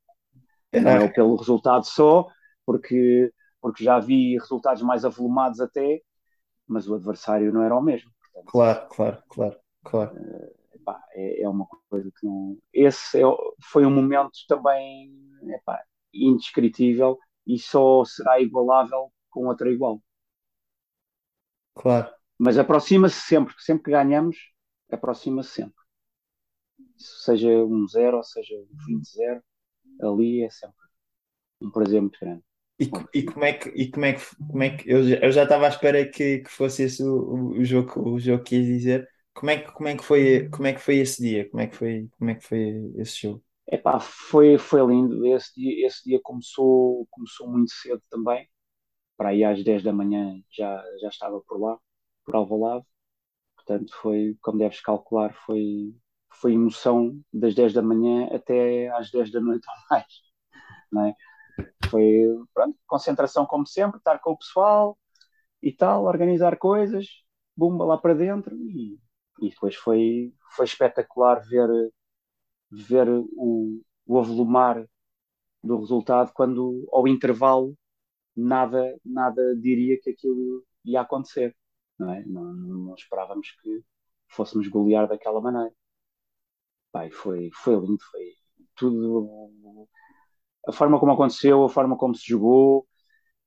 Não 0.78 0.90
é 0.90 1.08
Ok. 1.08 1.12
pelo 1.12 1.36
resultado 1.36 1.84
só, 1.86 2.26
porque, 2.66 3.32
porque 3.60 3.84
já 3.84 3.98
vi 4.00 4.38
resultados 4.38 4.82
mais 4.82 5.04
avolumados 5.04 5.60
até, 5.60 6.02
mas 6.68 6.88
o 6.88 6.94
adversário 6.96 7.52
não 7.52 7.62
era 7.64 7.76
o 7.76 7.82
mesmo. 7.82 8.10
Portanto, 8.32 8.52
Claro, 8.52 8.86
claro, 8.88 9.24
claro, 9.28 9.60
claro. 9.82 10.12
Epá, 10.82 11.02
é, 11.14 11.42
é 11.42 11.48
uma 11.48 11.66
coisa 11.88 12.10
que 12.18 12.26
não. 12.26 12.58
Esse 12.72 13.20
é, 13.22 13.24
foi 13.70 13.86
um 13.86 13.90
momento 13.90 14.32
também 14.48 15.12
epá, 15.48 15.82
indescritível 16.14 17.18
e 17.46 17.58
só 17.58 18.04
será 18.04 18.40
igualável 18.40 19.12
com 19.30 19.46
outra 19.46 19.70
igual. 19.70 20.00
Claro. 21.74 22.10
Mas 22.38 22.58
aproxima-se 22.58 23.20
sempre, 23.22 23.54
sempre 23.58 23.84
que 23.84 23.90
ganhamos, 23.92 24.36
aproxima-se 24.90 25.50
sempre. 25.50 25.82
Seja 26.96 27.48
um 27.66 27.86
zero, 27.86 28.16
ou 28.16 28.22
seja 28.24 28.54
um 28.56 28.66
20-0, 28.86 29.42
ali 30.00 30.42
é 30.42 30.48
sempre 30.50 30.86
um 31.62 31.70
prazer 31.70 32.00
muito 32.02 32.18
grande. 32.20 32.44
E, 32.80 32.90
e 33.14 33.22
como 33.24 33.44
é 33.44 33.52
que, 33.52 33.68
e 33.70 33.90
como 33.90 34.04
é 34.06 34.12
que, 34.14 34.36
como 34.36 34.62
é 34.62 34.76
que 34.76 34.90
eu, 34.90 35.04
já- 35.08 35.16
eu 35.18 35.32
já 35.32 35.42
estava 35.44 35.66
à 35.66 35.68
espera 35.68 36.04
que, 36.08 36.38
que 36.40 36.50
fosse 36.50 36.82
esse 36.84 37.02
o, 37.02 37.50
o, 37.60 37.64
jogo, 37.64 38.10
o 38.14 38.18
jogo 38.18 38.42
que 38.44 38.56
ias 38.56 38.66
dizer. 38.66 39.08
Como 39.34 39.50
é 39.50 39.58
que, 39.58 39.72
como 39.72 39.88
é 39.88 39.96
que 39.96 40.02
foi, 40.04 40.48
como 40.50 40.66
é 40.68 40.72
que 40.72 40.80
foi 40.80 40.96
esse 40.98 41.22
dia? 41.22 41.48
Como 41.50 41.60
é 41.62 41.66
que 41.66 41.76
foi, 41.76 42.08
como 42.18 42.30
é 42.30 42.34
que 42.34 42.44
foi 42.46 42.92
esse 42.96 43.22
jogo? 43.22 43.44
Epá, 43.66 44.00
foi, 44.00 44.58
foi 44.58 44.80
lindo. 44.86 45.24
Esse 45.26 45.54
dia, 45.54 45.86
esse 45.86 46.04
dia 46.04 46.20
começou, 46.22 47.06
começou 47.10 47.48
muito 47.48 47.72
cedo 47.72 48.02
também. 48.10 48.48
Para 49.16 49.30
aí 49.30 49.44
às 49.44 49.62
10 49.64 49.82
da 49.84 49.92
manhã 49.92 50.42
já, 50.50 50.82
já 51.02 51.08
estava 51.08 51.40
por 51.42 51.60
lá, 51.60 51.78
por 52.24 52.36
Alvalade. 52.36 52.86
Portanto, 53.56 53.94
foi, 54.02 54.36
como 54.42 54.58
deves 54.58 54.80
calcular, 54.80 55.34
foi, 55.46 55.94
foi 56.40 56.54
emoção 56.54 57.20
das 57.32 57.54
10 57.54 57.72
da 57.74 57.82
manhã 57.82 58.28
até 58.34 58.88
às 58.90 59.10
10 59.10 59.30
da 59.32 59.40
noite 59.40 59.66
ou 59.68 59.74
mais. 59.90 60.06
Não 60.92 61.06
é? 61.06 61.16
Foi, 61.90 62.04
pronto, 62.54 62.78
concentração 62.86 63.46
como 63.46 63.66
sempre, 63.66 63.98
estar 63.98 64.18
com 64.20 64.32
o 64.32 64.38
pessoal 64.38 64.98
e 65.62 65.72
tal, 65.72 66.04
organizar 66.04 66.58
coisas, 66.58 67.06
bumba 67.56 67.84
lá 67.84 67.98
para 67.98 68.14
dentro 68.14 68.56
e, 68.56 68.98
e 69.42 69.50
depois 69.50 69.74
foi, 69.76 70.32
foi 70.56 70.64
espetacular 70.64 71.40
ver, 71.40 71.68
ver 72.70 73.08
o, 73.08 73.82
o 74.06 74.18
avolumar 74.18 74.86
do 75.62 75.78
resultado 75.78 76.32
quando 76.32 76.88
ao 76.92 77.08
intervalo 77.08 77.76
nada, 78.36 78.98
nada 79.04 79.56
diria 79.56 79.98
que 80.00 80.10
aquilo 80.10 80.64
ia 80.84 81.00
acontecer. 81.02 81.56
Não, 81.98 82.12
é? 82.12 82.24
não, 82.26 82.52
não 82.54 82.94
esperávamos 82.94 83.50
que 83.62 83.82
fôssemos 84.28 84.68
golear 84.68 85.08
daquela 85.08 85.40
maneira. 85.40 85.74
Pai, 86.92 87.10
foi, 87.10 87.50
foi 87.52 87.74
lindo, 87.74 88.02
foi 88.10 88.32
tudo. 88.76 89.88
A 90.68 90.72
forma 90.72 91.00
como 91.00 91.12
aconteceu, 91.12 91.64
a 91.64 91.68
forma 91.68 91.96
como 91.96 92.14
se 92.14 92.26
jogou, 92.28 92.86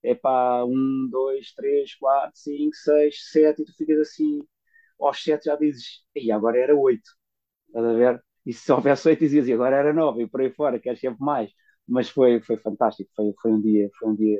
é 0.03 0.15
pá, 0.15 0.63
um, 0.65 1.07
dois, 1.11 1.53
três, 1.53 1.95
quatro, 1.95 2.37
cinco, 2.37 2.75
seis, 2.75 3.31
sete, 3.31 3.61
e 3.61 3.65
tu 3.65 3.73
ficas 3.75 3.99
assim, 3.99 4.41
aos 4.99 5.23
sete 5.23 5.45
já 5.45 5.55
dizes, 5.55 6.03
e 6.15 6.31
agora 6.31 6.57
era 6.59 6.75
oito, 6.75 7.09
estás 7.67 7.85
a 7.85 7.93
ver? 7.93 8.23
E 8.45 8.53
se 8.53 8.71
houvesse 8.71 9.07
oito 9.09 9.19
dizias, 9.19 9.47
e 9.47 9.53
agora 9.53 9.75
era 9.77 9.93
nove, 9.93 10.23
e 10.23 10.27
por 10.27 10.41
aí 10.41 10.51
fora, 10.51 10.79
queres 10.79 10.99
sempre 10.99 11.23
mais. 11.23 11.51
Mas 11.87 12.09
foi, 12.09 12.41
foi 12.41 12.57
fantástico, 12.57 13.09
foi, 13.15 13.33
foi, 13.41 13.51
um 13.51 13.61
dia, 13.61 13.89
foi 13.99 14.09
um 14.09 14.15
dia 14.15 14.39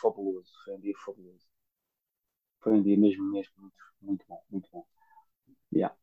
fabuloso, 0.00 0.50
foi 0.64 0.74
um 0.74 0.80
dia 0.80 0.94
fabuloso. 1.04 1.44
Foi 2.60 2.72
um 2.72 2.82
dia 2.82 2.96
mesmo, 2.98 3.30
mesmo, 3.30 3.52
muito, 3.58 3.74
muito 4.02 4.24
bom, 4.28 4.40
muito 4.50 4.68
bom. 4.72 4.84
Yeah. 5.72 5.94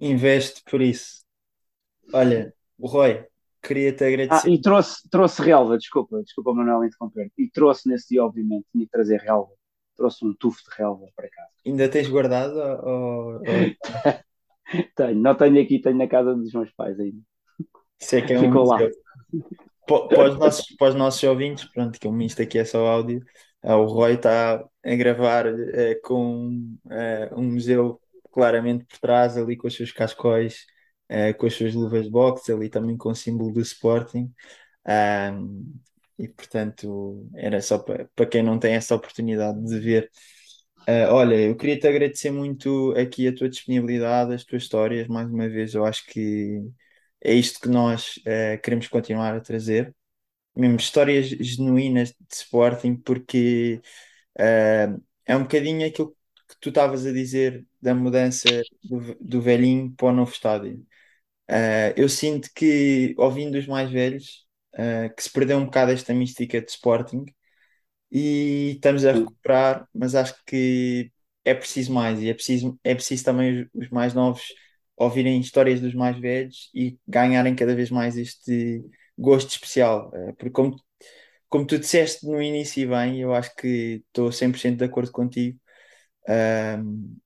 Investe 0.00 0.62
por 0.68 0.80
isso. 0.80 1.24
Olha, 2.12 2.54
o 2.78 2.86
Roy, 2.86 3.26
queria-te 3.62 4.04
Ah, 4.04 4.08
agradecer. 4.08 4.50
e 4.50 4.60
trouxe, 4.60 5.08
trouxe 5.10 5.42
relva, 5.42 5.76
desculpa, 5.78 6.22
desculpa 6.22 6.54
Manuel 6.54 6.84
interromper. 6.84 7.30
E 7.36 7.50
trouxe 7.50 7.88
nesse 7.88 8.08
dia, 8.10 8.24
obviamente, 8.24 8.66
tinha 8.72 8.84
que 8.84 8.90
trazer 8.90 9.20
relva. 9.20 9.52
Trouxe 9.96 10.24
um 10.24 10.34
tufo 10.34 10.62
de 10.64 10.76
relva 10.76 11.06
para 11.16 11.28
casa. 11.28 11.37
Ainda 11.68 11.88
tens 11.88 12.08
guardado? 12.08 12.58
Ou, 12.58 13.40
Tenho, 14.94 15.14
não 15.14 15.34
tenho 15.34 15.62
aqui, 15.62 15.80
tenho 15.80 15.96
na 15.96 16.06
casa 16.06 16.34
dos 16.34 16.52
meus 16.52 16.70
pais 16.72 16.98
ainda. 17.00 17.20
Isso 18.00 18.16
é 18.16 18.22
que 18.22 18.32
é 18.32 18.38
um 18.38 18.44
Ficou 18.44 18.64
lá. 18.64 18.76
museu. 18.76 18.92
para, 19.86 20.30
os 20.30 20.38
nossos, 20.38 20.76
para 20.76 20.88
os 20.88 20.94
nossos 20.94 21.22
ouvintes, 21.22 21.64
pronto, 21.64 21.98
que 21.98 22.06
como 22.06 22.20
isto 22.22 22.42
aqui 22.42 22.58
é 22.58 22.64
só 22.64 22.86
áudio, 22.86 23.24
uh, 23.64 23.72
o 23.72 23.86
Roy 23.86 24.14
está 24.14 24.62
a 24.84 24.94
gravar 24.94 25.46
uh, 25.46 26.00
com 26.02 26.76
uh, 26.84 27.34
um 27.34 27.52
museu 27.52 28.00
claramente 28.30 28.84
por 28.84 28.98
trás, 28.98 29.36
ali 29.36 29.56
com 29.56 29.66
os 29.66 29.74
seus 29.74 29.90
cascóis, 29.90 30.66
com 31.38 31.46
as 31.46 31.54
suas 31.54 31.74
luvas 31.74 32.04
de 32.04 32.10
boxe, 32.10 32.52
ali 32.52 32.68
também 32.68 32.96
com 32.96 33.08
o 33.08 33.14
símbolo 33.14 33.50
do 33.50 33.60
Sporting. 33.62 34.30
Um, 34.86 35.74
e 36.18 36.28
portanto, 36.28 37.26
era 37.34 37.60
só 37.62 37.78
para, 37.78 38.08
para 38.14 38.26
quem 38.26 38.42
não 38.42 38.58
tem 38.58 38.74
essa 38.74 38.94
oportunidade 38.94 39.58
de 39.64 39.80
ver. 39.80 40.10
Olha, 41.10 41.34
eu 41.36 41.56
queria 41.56 41.78
te 41.78 41.86
agradecer 41.86 42.30
muito 42.30 42.92
aqui 42.96 43.28
a 43.28 43.34
tua 43.34 43.48
disponibilidade, 43.48 44.34
as 44.34 44.44
tuas 44.44 44.62
histórias, 44.62 45.06
mais 45.06 45.28
uma 45.28 45.48
vez, 45.48 45.74
eu 45.74 45.84
acho 45.84 46.06
que 46.06 46.62
é 47.20 47.34
isto 47.34 47.60
que 47.60 47.68
nós 47.68 48.16
uh, 48.18 48.60
queremos 48.62 48.88
continuar 48.88 49.34
a 49.34 49.40
trazer. 49.40 49.94
Mesmo 50.56 50.76
histórias 50.76 51.26
genuínas 51.28 52.10
de 52.10 52.34
Sporting, 52.34 52.96
porque 52.96 53.80
uh, 54.38 55.02
é 55.26 55.36
um 55.36 55.42
bocadinho 55.42 55.86
aquilo 55.86 56.10
que 56.48 56.56
tu 56.60 56.70
estavas 56.70 57.06
a 57.06 57.12
dizer 57.12 57.66
da 57.80 57.94
mudança 57.94 58.48
do, 58.84 59.14
do 59.20 59.40
velhinho 59.42 59.92
para 59.96 60.08
o 60.08 60.12
novo 60.12 60.32
estádio. 60.32 60.86
Uh, 61.50 61.92
eu 61.96 62.08
sinto 62.08 62.50
que, 62.54 63.14
ouvindo 63.18 63.58
os 63.58 63.66
mais 63.66 63.90
velhos, 63.90 64.46
que 65.16 65.22
se 65.22 65.30
perdeu 65.32 65.58
um 65.58 65.64
bocado 65.64 65.90
esta 65.90 66.14
mística 66.14 66.60
de 66.60 66.70
Sporting 66.70 67.24
e 68.10 68.72
estamos 68.76 69.04
a 69.04 69.12
recuperar, 69.12 69.86
mas 69.94 70.14
acho 70.14 70.34
que 70.46 71.12
é 71.44 71.54
preciso 71.54 71.92
mais 71.92 72.20
e 72.20 72.28
é 72.28 72.34
preciso, 72.34 72.78
é 72.84 72.94
preciso 72.94 73.24
também 73.24 73.68
os, 73.74 73.90
mais 73.90 74.14
novos 74.14 74.42
ouvirem 74.96 75.40
histórias 75.40 75.80
dos 75.80 75.94
mais 75.94 76.18
velhos 76.18 76.70
e 76.74 76.98
ganharem 77.06 77.54
cada 77.54 77.74
vez 77.74 77.90
mais 77.90 78.16
este 78.16 78.84
gosto 79.16 79.50
especial. 79.50 80.10
Eh, 80.14 80.32
porque, 80.32 80.50
como, 80.50 80.76
como 81.48 81.66
tu 81.66 81.78
disseste 81.78 82.26
no 82.26 82.42
início, 82.42 82.82
e 82.82 82.86
bem, 82.86 83.20
eu 83.20 83.34
acho 83.34 83.54
que 83.56 84.02
estou 84.08 84.32
100% 84.32 84.78
de 84.78 84.84
acordo 84.84 85.12
contigo. 85.12 85.58
Um, 86.28 87.16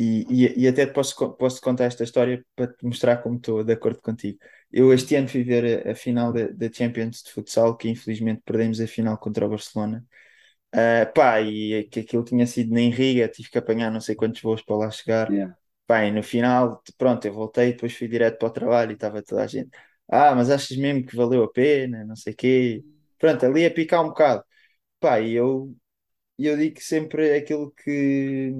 e, 0.00 0.26
e, 0.30 0.62
e, 0.62 0.68
até 0.68 0.86
posso, 0.86 1.14
posso 1.34 1.60
contar 1.60 1.84
esta 1.84 2.04
história 2.04 2.42
para 2.56 2.72
te 2.72 2.86
mostrar 2.86 3.18
como 3.18 3.36
estou 3.36 3.62
de 3.62 3.74
acordo 3.74 4.00
contigo. 4.00 4.38
Eu 4.72 4.94
este 4.94 5.14
ano 5.14 5.28
fui 5.28 5.42
ver 5.42 5.86
a, 5.86 5.92
a 5.92 5.94
final 5.94 6.32
da, 6.32 6.46
da, 6.48 6.72
Champions 6.72 7.22
de 7.22 7.30
futsal, 7.30 7.76
que 7.76 7.86
infelizmente 7.86 8.40
perdemos 8.42 8.80
a 8.80 8.86
final 8.86 9.18
contra 9.18 9.44
o 9.44 9.50
Barcelona. 9.50 10.02
Uh, 10.74 11.12
pá, 11.12 11.42
e 11.42 11.84
que 11.84 12.00
aquilo 12.00 12.24
tinha 12.24 12.46
sido 12.46 12.72
na 12.72 12.80
Riga, 12.80 13.28
tive 13.28 13.50
que 13.50 13.58
apanhar 13.58 13.90
não 13.90 14.00
sei 14.00 14.14
quantos 14.14 14.40
voos 14.40 14.62
para 14.62 14.76
lá 14.76 14.90
chegar. 14.90 15.30
Yeah. 15.30 15.54
Bem, 15.86 16.12
no 16.12 16.22
final, 16.22 16.82
pronto, 16.96 17.26
eu 17.26 17.34
voltei, 17.34 17.72
depois 17.72 17.94
fui 17.94 18.08
direto 18.08 18.38
para 18.38 18.48
o 18.48 18.52
trabalho 18.52 18.92
e 18.92 18.94
estava 18.94 19.22
toda 19.22 19.42
a 19.42 19.46
gente. 19.46 19.70
Ah, 20.08 20.34
mas 20.34 20.48
achas 20.48 20.76
mesmo 20.78 21.04
que 21.04 21.14
valeu 21.14 21.44
a 21.44 21.52
pena? 21.52 22.04
Não 22.04 22.16
sei 22.16 22.32
o 22.32 22.36
quê. 22.36 22.82
Pronto, 23.18 23.44
ali 23.44 23.66
a 23.66 23.70
picar 23.70 24.02
um 24.02 24.08
bocado. 24.08 24.42
Pá, 25.00 25.20
e 25.20 25.34
eu, 25.34 25.76
eu 26.38 26.56
digo 26.56 26.80
sempre 26.80 27.34
aquilo 27.36 27.70
que, 27.72 28.54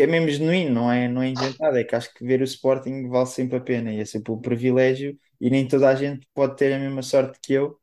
que 0.00 0.04
é 0.04 0.06
mesmo 0.06 0.28
genuíno, 0.30 0.74
não 0.74 0.92
é, 0.92 1.08
não 1.08 1.22
é 1.22 1.28
inventado. 1.28 1.76
É 1.78 1.84
que 1.84 1.94
acho 1.94 2.12
que 2.14 2.24
ver 2.24 2.40
o 2.40 2.44
Sporting 2.44 3.08
vale 3.08 3.26
sempre 3.26 3.56
a 3.58 3.60
pena 3.60 3.92
e 3.92 4.00
é 4.00 4.04
sempre 4.04 4.32
um 4.32 4.40
privilégio 4.40 5.18
e 5.40 5.50
nem 5.50 5.66
toda 5.68 5.88
a 5.88 5.94
gente 5.94 6.26
pode 6.34 6.56
ter 6.56 6.72
a 6.72 6.78
mesma 6.78 7.02
sorte 7.02 7.38
que 7.42 7.52
eu. 7.54 7.78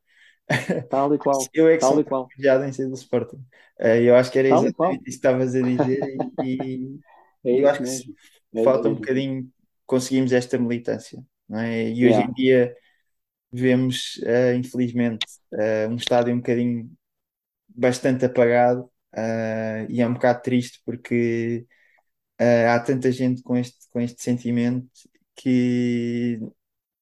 Tal 0.88 1.12
e 1.14 1.18
qual. 1.18 1.50
eu 1.54 1.68
é 1.68 1.76
que 1.78 1.82
Tal 1.82 1.84
sou 1.84 2.04
privilegiado 2.04 2.64
em 2.64 2.72
ser 2.72 2.88
do 2.88 2.94
Sporting. 2.94 3.44
Eh, 3.78 4.02
eu 4.04 4.16
acho 4.16 4.30
que 4.32 4.38
era 4.38 4.48
Tal 4.48 4.64
exatamente 4.64 5.02
isso 5.02 5.04
que 5.04 5.10
estavas 5.10 5.54
a 5.54 5.62
dizer 5.62 6.04
e, 6.38 7.00
É 7.44 7.50
e 7.50 7.60
eu 7.60 7.68
isso 7.68 7.70
acho 7.70 7.82
que 7.82 7.88
mesmo. 7.88 8.10
se 8.12 8.14
É 8.54 8.62
falta 8.62 8.88
um 8.88 8.94
bocadinho 8.94 9.50
conseguimos 9.86 10.32
esta 10.32 10.58
militância, 10.58 11.24
não 11.48 11.60
é? 11.60 11.90
E 11.90 12.06
hoje 12.06 12.22
Yeah. 12.22 12.28
em 12.28 12.32
dia 12.32 12.74
vemos, 13.52 14.20
eh, 14.24 14.54
infelizmente, 14.56 15.26
eh, 15.54 15.88
um 15.88 15.96
estádio 15.96 16.34
um 16.34 16.38
bocadinho 16.38 16.90
bastante 17.68 18.24
apagado, 18.24 18.90
eh, 19.14 19.86
e 19.90 20.00
é 20.02 20.06
um 20.06 20.14
bocado 20.14 20.42
triste 20.42 20.80
porque 20.84 21.66
eh, 22.38 22.68
há 22.68 22.78
tanta 22.80 23.10
gente 23.12 23.42
com 23.42 23.56
este, 23.56 23.78
com 23.90 24.00
este 24.00 24.22
sentimento 24.22 24.88
que, 25.36 26.40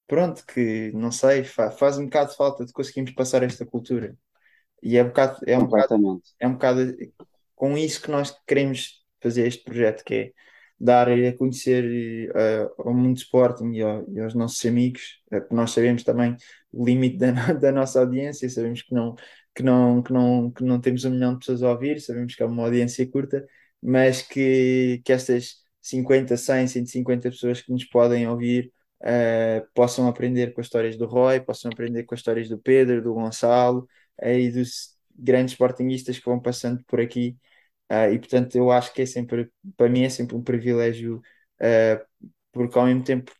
pronto, 0.06 0.44
que 0.46 0.92
não 0.94 1.12
sei, 1.12 1.44
fa- 1.44 1.70
faz 1.72 1.98
um 1.98 2.04
bocado 2.06 2.30
de 2.32 2.36
falta 2.36 2.66
de 2.66 2.72
conseguirmos 2.72 3.12
passar 3.14 3.42
esta 3.42 3.66
cultura. 3.66 4.16
E 4.82 4.96
é 4.96 5.02
um 5.04 5.08
bocado, 5.08 5.38
é 5.46 5.58
um 5.58 5.66
bocado 5.66 6.22
é 6.40 6.46
um 6.48 6.52
bocado 6.54 6.96
com 7.54 7.76
isso 7.78 8.02
que 8.02 8.10
nós 8.10 8.36
queremos 8.46 9.04
fazer 9.22 9.46
este 9.46 9.64
projeto, 9.64 10.04
que 10.04 10.14
é 10.14 10.32
dar 10.78 11.08
a 11.08 11.32
conhecer 11.36 12.30
eh, 12.34 12.68
ao 12.78 12.92
mundo 12.94 13.16
Sporting 13.16 13.72
e, 13.72 13.82
ao- 13.82 14.04
e 14.10 14.20
aos 14.20 14.34
nossos 14.34 14.64
amigos, 14.66 15.22
eh, 15.32 15.40
porque 15.40 15.54
nós 15.54 15.70
sabemos 15.70 16.04
também 16.04 16.36
o 16.72 16.84
limite 16.84 17.16
da, 17.18 17.32
no- 17.32 17.58
da 17.60 17.72
nossa 17.72 18.00
audiência, 18.00 18.48
sabemos 18.50 18.82
que 18.82 18.94
não, 18.94 19.14
que 19.54 19.62
não, 19.62 20.02
que 20.02 20.12
não, 20.12 20.50
que 20.50 20.62
não 20.64 20.80
temos 20.80 21.04
um 21.04 21.10
milhão 21.10 21.32
de 21.34 21.38
pessoas 21.40 21.62
a 21.62 21.70
ouvir, 21.70 22.00
sabemos 22.00 22.34
que 22.34 22.42
é 22.42 22.46
uma 22.46 22.64
audiência 22.64 23.08
curta, 23.10 23.46
mas 23.86 24.22
que, 24.22 25.00
que 25.04 25.12
estas 25.12 25.64
50, 25.80 26.36
100, 26.36 26.66
150 26.66 27.30
pessoas 27.30 27.60
que 27.62 27.70
nos 27.72 27.84
podem 27.84 28.28
ouvir 28.28 28.72
eh, 29.02 29.64
possam 29.74 30.08
aprender 30.08 30.52
com 30.52 30.60
as 30.60 30.66
histórias 30.66 30.96
do 30.96 31.06
Roy, 31.06 31.40
possam 31.40 31.70
aprender 31.70 32.04
com 32.04 32.14
as 32.14 32.20
histórias 32.20 32.48
do 32.48 32.58
Pedro, 32.58 33.00
do 33.02 33.14
Gonçalo 33.14 33.88
eh, 34.20 34.40
e 34.40 34.50
dos 34.50 34.96
grandes 35.16 35.52
sportinguistas 35.52 36.18
que 36.18 36.24
vão 36.26 36.40
passando 36.40 36.82
por 36.84 37.00
aqui. 37.00 37.36
Ah, 37.88 38.10
e 38.10 38.18
portanto, 38.18 38.56
eu 38.56 38.70
acho 38.72 38.92
que 38.92 39.02
é 39.02 39.06
sempre, 39.06 39.50
para 39.76 39.88
mim, 39.88 40.02
é 40.02 40.08
sempre 40.08 40.36
um 40.36 40.42
privilégio, 40.42 41.22
porque 42.52 42.78
ao 42.78 42.86
mesmo 42.86 43.04
tempo 43.04 43.32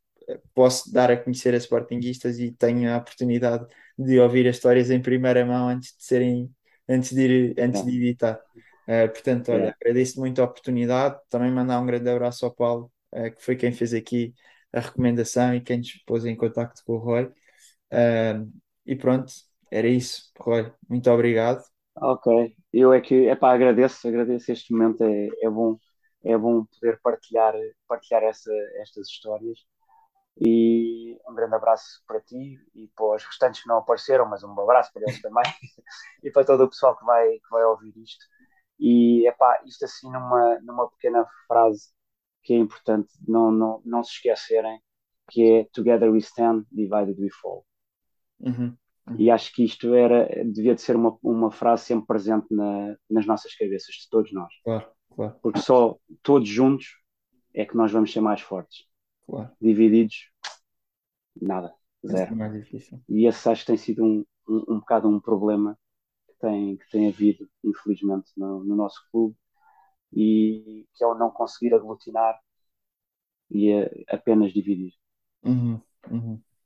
posso 0.55 0.93
dar 0.93 1.11
a 1.11 1.17
conhecer 1.17 1.55
a 1.55 1.59
sportinguistas 1.59 2.39
e 2.39 2.53
tenho 2.53 2.93
a 2.93 2.99
oportunidade 2.99 3.67
de 3.99 4.19
ouvir 4.21 4.49
as 4.49 4.57
histórias 4.57 4.91
em 4.91 5.01
primeira 5.01 5.45
mão 5.45 5.69
antes 5.69 5.97
de 5.97 6.05
serem, 6.05 6.55
antes 6.89 7.13
de 7.13 7.23
ir, 7.23 7.61
antes 7.61 7.83
de 7.85 7.91
editar. 7.97 8.41
Ah, 8.87 9.09
portanto, 9.09 9.51
olha, 9.53 9.71
Yeah. 9.71 9.77
agradeço 9.81 10.21
muito 10.21 10.41
a 10.41 10.45
oportunidade. 10.45 11.19
Também 11.29 11.51
mandar 11.51 11.81
um 11.81 11.87
grande 11.87 12.09
abraço 12.11 12.45
ao 12.47 12.55
Paulo, 12.55 12.93
ah, 13.13 13.31
que 13.31 13.43
foi 13.43 13.57
quem 13.57 13.73
fez 13.73 13.95
aqui 13.95 14.35
a 14.73 14.81
recomendação 14.81 15.55
e 15.55 15.61
quem 15.61 15.79
nos 15.79 15.93
pôs 16.07 16.25
em 16.25 16.37
contacto 16.37 16.83
com 16.85 16.95
o 16.95 16.99
Roy. 16.99 17.31
Ah, 17.93 18.45
e 18.87 18.97
pronto, 18.97 19.33
era 19.71 19.89
isso, 19.89 20.33
Roy. 20.39 20.73
Muito 20.89 21.11
obrigado. 21.11 21.63
Ok, 21.99 22.55
eu 22.73 22.93
é 22.93 23.01
que, 23.01 23.15
epá, 23.29 23.53
agradeço, 23.55 24.07
agradeço 24.07 24.53
este 24.53 24.71
momento, 24.73 25.03
é, 25.03 25.29
é 25.43 25.49
bom, 25.49 25.79
é 26.23 26.37
bom 26.37 26.65
poder 26.67 27.01
partilhar, 27.03 27.55
partilhar 27.89 28.23
essa, 28.23 28.53
estas 28.83 29.09
histórias 29.09 29.59
e 30.41 31.19
um 31.29 31.35
grande 31.35 31.55
abraço 31.57 32.03
para 32.07 32.21
ti 32.21 32.59
e 32.75 32.89
para 32.97 33.17
os 33.17 33.25
restantes 33.25 33.63
que 33.63 33.69
não 33.69 33.79
apareceram, 33.79 34.27
mas 34.29 34.45
um 34.45 34.53
abraço 34.61 34.93
para 34.93 35.03
eles 35.03 35.23
também 35.23 35.45
e 36.25 36.31
para 36.31 36.47
todo 36.47 36.65
o 36.65 36.69
pessoal 36.71 36.97
que 36.99 37.05
vai, 37.05 37.29
que 37.39 37.51
vai 37.51 37.65
ouvir 37.65 37.97
isto 37.99 38.25
e, 38.79 39.27
epá, 39.27 39.63
isto 39.65 39.85
assim 39.85 40.11
numa, 40.11 40.61
numa 40.61 40.91
pequena 40.91 41.27
frase 41.47 41.91
que 42.43 42.53
é 42.53 42.57
importante 42.57 43.09
não, 43.27 43.51
não, 43.51 43.83
não 43.85 44.05
se 44.05 44.13
esquecerem, 44.13 44.81
que 45.31 45.43
é 45.43 45.65
Together 45.73 46.11
we 46.11 46.19
stand, 46.19 46.65
divided 46.71 47.19
we 47.19 47.29
fall. 47.31 47.67
Uhum. 48.41 48.77
E 49.19 49.31
acho 49.31 49.53
que 49.55 49.65
isto 49.65 49.95
era, 49.95 50.29
devia 50.45 50.75
de 50.75 50.81
ser 50.81 50.97
uma, 50.97 51.17
uma 51.23 51.51
frase 51.51 51.85
sempre 51.85 52.07
presente 52.07 52.47
na, 52.51 52.97
nas 53.09 53.25
nossas 53.25 53.55
cabeças, 53.55 53.95
de 53.95 54.09
todos 54.11 54.33
nós. 54.33 54.53
Claro, 54.65 54.89
claro, 55.15 55.39
Porque 55.41 55.61
só 55.61 55.97
todos 56.23 56.49
juntos 56.49 56.87
é 57.55 57.65
que 57.65 57.77
nós 57.77 57.93
vamos 57.93 58.13
ser 58.13 58.21
mais 58.21 58.41
fortes. 58.41 58.87
claro. 59.27 59.51
Divididos, 59.61 60.31
nada, 61.41 61.73
zero. 62.05 62.35
é. 62.43 63.01
E 63.09 63.27
esse 63.27 63.49
acho 63.49 63.63
que 63.63 63.67
tem 63.69 63.77
sido 63.77 64.05
um, 64.05 64.25
um, 64.49 64.65
um 64.75 64.79
bocado 64.81 65.09
um 65.09 65.21
problema 65.21 65.79
que 66.37 66.47
tem, 66.47 66.77
que 66.79 66.91
tem 66.91 67.09
havido, 67.09 67.49
infelizmente, 67.65 68.31
no, 68.37 68.65
no 68.65 68.77
nosso 68.77 69.01
clube, 69.11 69.37
e 70.13 70.87
que 70.95 71.05
é 71.05 71.09
o 71.09 71.15
não 71.17 71.31
conseguir 71.33 71.75
aglutinar 71.75 72.41
e 73.51 73.73
apenas 74.09 74.53
dividir. 74.53 74.93
Uhum, 75.43 75.81
uhum. 76.11 76.43